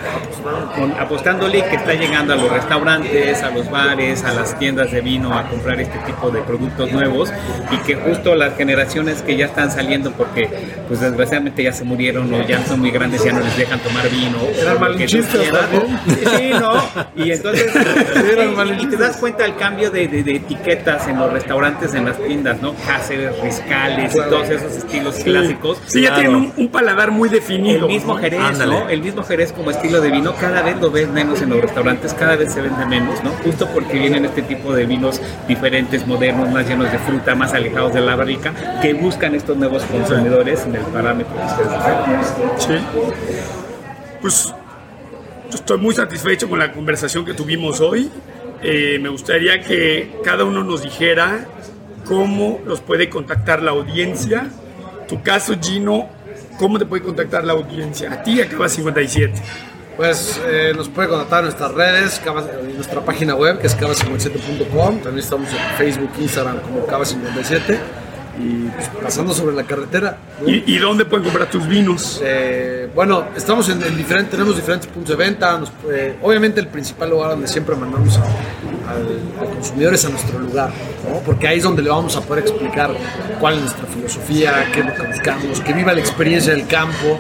apostándole, 1.00 1.64
que 1.66 1.76
está 1.76 1.94
llegando 1.94 2.34
a 2.34 2.36
los 2.36 2.52
restaurantes, 2.52 3.44
a 3.44 3.52
los 3.52 3.70
bares, 3.70 4.24
a 4.24 4.34
las 4.34 4.58
tiendas 4.58 4.92
de 4.92 5.02
vino 5.02 5.34
a 5.34 5.48
comprar 5.48 5.80
este 5.80 5.98
tipo 6.00 6.32
de 6.32 6.42
productos 6.42 6.92
nuevos 6.92 7.32
y 7.72 7.78
que 7.78 7.96
justo 7.96 8.36
las 8.36 8.56
generaciones 8.56 9.22
que 9.22 9.36
ya 9.36 9.46
están 9.46 9.72
saliendo 9.72 10.12
porque 10.12 10.50
pues 10.88 11.00
desgraciadamente 11.00 11.64
ya 11.64 11.74
se 11.74 11.84
murieron 11.84 12.34
o 12.34 12.46
ya 12.46 12.64
son 12.66 12.80
muy 12.80 12.92
grandes 12.92 13.24
ya 13.24 13.34
no 13.34 13.40
les 13.40 13.58
dejan 13.58 13.80
tomar 13.80 14.10
vino. 14.10 14.38
Eran 14.60 14.80
malinchistas 14.80 15.42
Sí, 16.38 16.52
¿no? 16.60 17.24
Y 17.24 17.32
entonces 17.32 17.72
y, 18.80 18.88
te 18.88 18.98
das 18.98 19.18
cuenta 19.18 19.44
del 19.44 19.56
cambio 19.56 19.92
de, 19.92 20.08
de, 20.08 20.36
etiquetas 20.36 21.08
en 21.08 21.18
los 21.18 21.32
restaurantes, 21.32 21.94
en 21.94 22.06
las 22.06 22.18
tiendas, 22.18 22.62
¿no? 22.62 22.74
Cáceres, 22.86 23.40
Riscales 23.42 24.14
y 24.16 24.18
todos 24.18 24.50
esos 24.50 24.74
estilos 24.74 25.16
clásicos. 25.16 25.82
Sí, 25.86 26.02
ya 26.02 26.16
tienen 26.16 26.36
un, 26.36 26.54
un 26.56 26.68
dar 26.94 27.12
muy 27.12 27.30
definido. 27.30 27.88
El 27.88 27.94
mismo 27.94 28.16
Jerez, 28.16 28.60
¿no? 28.60 28.90
El 28.90 29.02
mismo 29.02 29.24
Jerez 29.24 29.52
como 29.52 29.72
estilo 29.72 30.02
de 30.02 30.12
vino, 30.12 30.36
cada 30.36 30.62
vez 30.62 30.80
lo 30.80 30.92
ves 30.92 31.10
menos 31.10 31.42
en 31.42 31.50
los 31.50 31.62
restaurantes, 31.62 32.14
cada 32.14 32.36
vez 32.36 32.54
se 32.54 32.62
vende 32.62 32.86
menos, 32.86 33.24
¿no? 33.24 33.32
Justo 33.44 33.68
porque 33.74 33.98
vienen 33.98 34.26
este 34.26 34.42
tipo 34.42 34.74
de 34.74 34.86
vinos 34.86 35.22
diferentes, 35.48 36.06
modernos, 36.06 36.52
más 36.52 36.68
llenos 36.68 36.92
de 36.92 37.00
fruta, 37.00 37.36
más 37.36 37.54
alejados 37.54 37.94
de 37.94 38.02
la 38.02 38.16
barrica, 38.16 38.54
que 38.82 38.94
buscan 38.94 39.36
estos 39.36 39.58
nuevos 39.58 39.84
consumidores 39.84 40.66
en 40.66 40.76
el 40.76 40.82
parámetro 40.84 41.34
que 41.36 41.64
ustedes 41.64 41.76
Sí. 42.58 42.74
Pues 44.22 44.54
estoy 45.54 45.78
muy 45.78 45.96
satisfecho 45.96 46.50
con 46.50 46.60
la 46.60 46.72
conversación 46.72 47.26
que 47.26 47.34
tuvimos 47.34 47.82
hoy. 47.82 48.10
Eh, 48.62 48.98
me 49.02 49.10
gustaría 49.10 49.62
que 49.62 50.20
cada 50.24 50.44
uno 50.44 50.64
nos 50.64 50.82
dijera 50.82 51.46
cómo 52.06 52.60
los 52.66 52.82
puede 52.82 53.10
contactar 53.10 53.62
la 53.62 53.72
audiencia. 53.72 54.48
Tu 55.08 55.22
caso, 55.22 55.54
Gino, 55.62 56.10
¿Cómo 56.58 56.80
te 56.80 56.86
puede 56.86 57.04
contactar 57.04 57.44
la 57.44 57.54
audiencia? 57.54 58.12
A 58.12 58.24
ti, 58.24 58.42
a 58.42 58.48
Cava 58.48 58.70
57. 58.70 59.34
Pues 59.98 60.42
eh, 60.46 60.74
nos 60.76 60.90
puede 60.90 61.08
contactar 61.10 61.40
en 61.40 61.46
nuestras 61.46 61.72
redes, 61.74 62.22
en 62.62 62.76
nuestra 62.76 63.02
página 63.02 63.36
web 63.36 63.60
que 63.60 63.68
es 63.68 63.78
cava57.com. 63.78 65.00
También 65.00 65.20
estamos 65.20 65.50
en 65.52 65.78
Facebook, 65.78 66.12
Instagram 66.20 66.60
como 66.62 66.86
Cava57 66.86 68.05
y 68.38 68.68
pues, 68.68 68.90
pasando 69.02 69.34
sobre 69.34 69.56
la 69.56 69.64
carretera. 69.64 70.18
¿Y, 70.46 70.78
dónde 70.78 71.06
pueden 71.06 71.24
comprar 71.24 71.50
tus 71.50 71.68
vinos? 71.68 72.22
Eh, 72.24 72.90
bueno, 72.94 73.26
estamos 73.36 73.70
en, 73.70 73.80
diferentes, 73.96 74.32
tenemos 74.32 74.56
diferentes 74.56 74.88
puntos 74.88 75.18
de 75.18 75.24
venta. 75.24 75.60
Eh, 75.92 76.18
obviamente 76.22 76.60
el 76.60 76.68
principal 76.68 77.10
lugar 77.10 77.32
donde 77.32 77.48
siempre 77.48 77.76
mandamos 77.76 78.18
al, 78.18 79.48
consumidor 79.54 79.94
es 79.94 80.06
a 80.06 80.10
nuestro 80.10 80.40
lugar, 80.40 80.72
porque 81.26 81.48
ahí 81.48 81.58
es 81.58 81.64
donde 81.64 81.82
le 81.82 81.90
vamos 81.90 82.16
a 82.16 82.22
poder 82.22 82.44
explicar 82.44 82.92
cuál 83.40 83.56
es 83.56 83.62
nuestra 83.62 83.86
filosofía, 83.86 84.70
qué 84.74 84.82
es 84.82 84.86
lo 84.86 84.94
que 84.94 85.08
buscamos, 85.08 85.62
que 85.62 85.74
viva 85.74 85.94
la 85.94 86.00
experiencia 86.00 86.54
del 86.54 86.68
campo. 86.68 87.20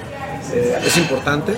Eh, 0.53 0.77
es 0.85 0.97
importante. 0.97 1.53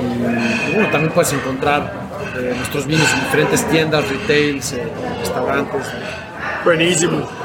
Y, 0.00 0.74
bueno, 0.74 0.90
también 0.90 1.12
puedes 1.12 1.32
encontrar 1.32 2.10
nuestros 2.56 2.86
vinos 2.86 3.12
en 3.12 3.20
diferentes 3.24 3.68
tiendas, 3.68 4.08
retails, 4.08 4.74
restaurantes. 5.20 5.82
Buenísimo. 6.64 7.39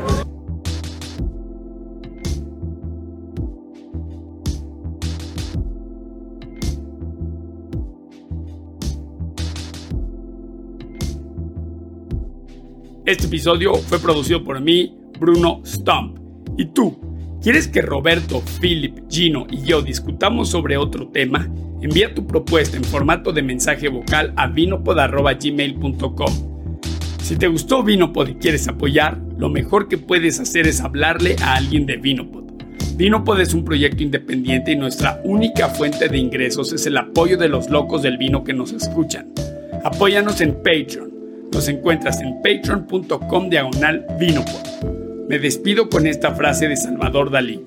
Este 13.05 13.27
episodio 13.27 13.75
fue 13.77 14.01
producido 14.01 14.43
por 14.43 14.61
mí, 14.61 14.99
Bruno 15.21 15.61
Stump. 15.65 16.19
¿Y 16.59 16.67
tú? 16.67 17.06
¿Quieres 17.47 17.69
que 17.69 17.81
Roberto, 17.81 18.43
Philip, 18.61 19.09
Gino 19.09 19.47
y 19.49 19.63
yo 19.63 19.81
discutamos 19.81 20.49
sobre 20.49 20.77
otro 20.77 21.07
tema? 21.07 21.49
Envía 21.81 22.13
tu 22.13 22.27
propuesta 22.27 22.77
en 22.77 22.83
formato 22.83 23.31
de 23.31 23.41
mensaje 23.41 23.87
vocal 23.87 24.33
a 24.35 24.49
vinopod.gmail.com. 24.49 26.81
Si 27.23 27.37
te 27.37 27.47
gustó 27.47 27.85
Vinopod 27.85 28.31
y 28.31 28.35
quieres 28.35 28.67
apoyar, 28.67 29.21
lo 29.39 29.49
mejor 29.49 29.87
que 29.87 29.97
puedes 29.97 30.41
hacer 30.41 30.67
es 30.67 30.81
hablarle 30.81 31.37
a 31.41 31.55
alguien 31.55 31.87
de 31.87 31.99
Vinopod. 31.99 32.47
Vinopod 32.97 33.41
es 33.41 33.55
un 33.55 33.65
proyecto 33.65 34.03
independiente 34.03 34.73
y 34.73 34.77
nuestra 34.77 35.21
única 35.23 35.69
fuente 35.69 36.09
de 36.09 36.19
ingresos 36.19 36.73
es 36.73 36.85
el 36.87 36.97
apoyo 36.97 37.37
de 37.37 37.49
los 37.49 37.71
locos 37.71 38.03
del 38.03 38.19
vino 38.19 38.43
que 38.43 38.55
nos 38.55 38.73
escuchan. 38.73 39.33
Apóyanos 39.85 40.41
en 40.41 40.53
Patreon. 40.53 41.15
Nos 41.53 41.69
encuentras 41.69 42.21
en 42.23 42.43
patreon.com 42.43 43.49
diagonal 43.49 44.05
Vinopod. 44.19 44.96
Me 45.29 45.41
despido 45.41 45.89
con 45.89 46.07
esta 46.07 46.37
frase 46.37 46.69
de 46.69 46.77
Salvador 46.77 47.33
Dalí. 47.33 47.61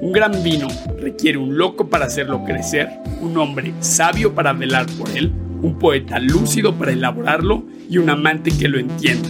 Un 0.00 0.12
gran 0.12 0.44
vino 0.44 0.68
requiere 1.00 1.38
un 1.38 1.58
loco 1.58 1.90
para 1.90 2.04
hacerlo 2.04 2.44
crecer, 2.44 2.88
un 3.20 3.36
hombre 3.36 3.74
sabio 3.80 4.32
para 4.32 4.52
velar 4.52 4.86
por 4.96 5.10
él, 5.10 5.32
un 5.60 5.76
poeta 5.80 6.20
lúcido 6.20 6.72
para 6.76 6.92
elaborarlo 6.92 7.64
y 7.90 7.98
un 7.98 8.10
amante 8.10 8.52
que 8.56 8.68
lo 8.68 8.78
entienda. 8.78 9.28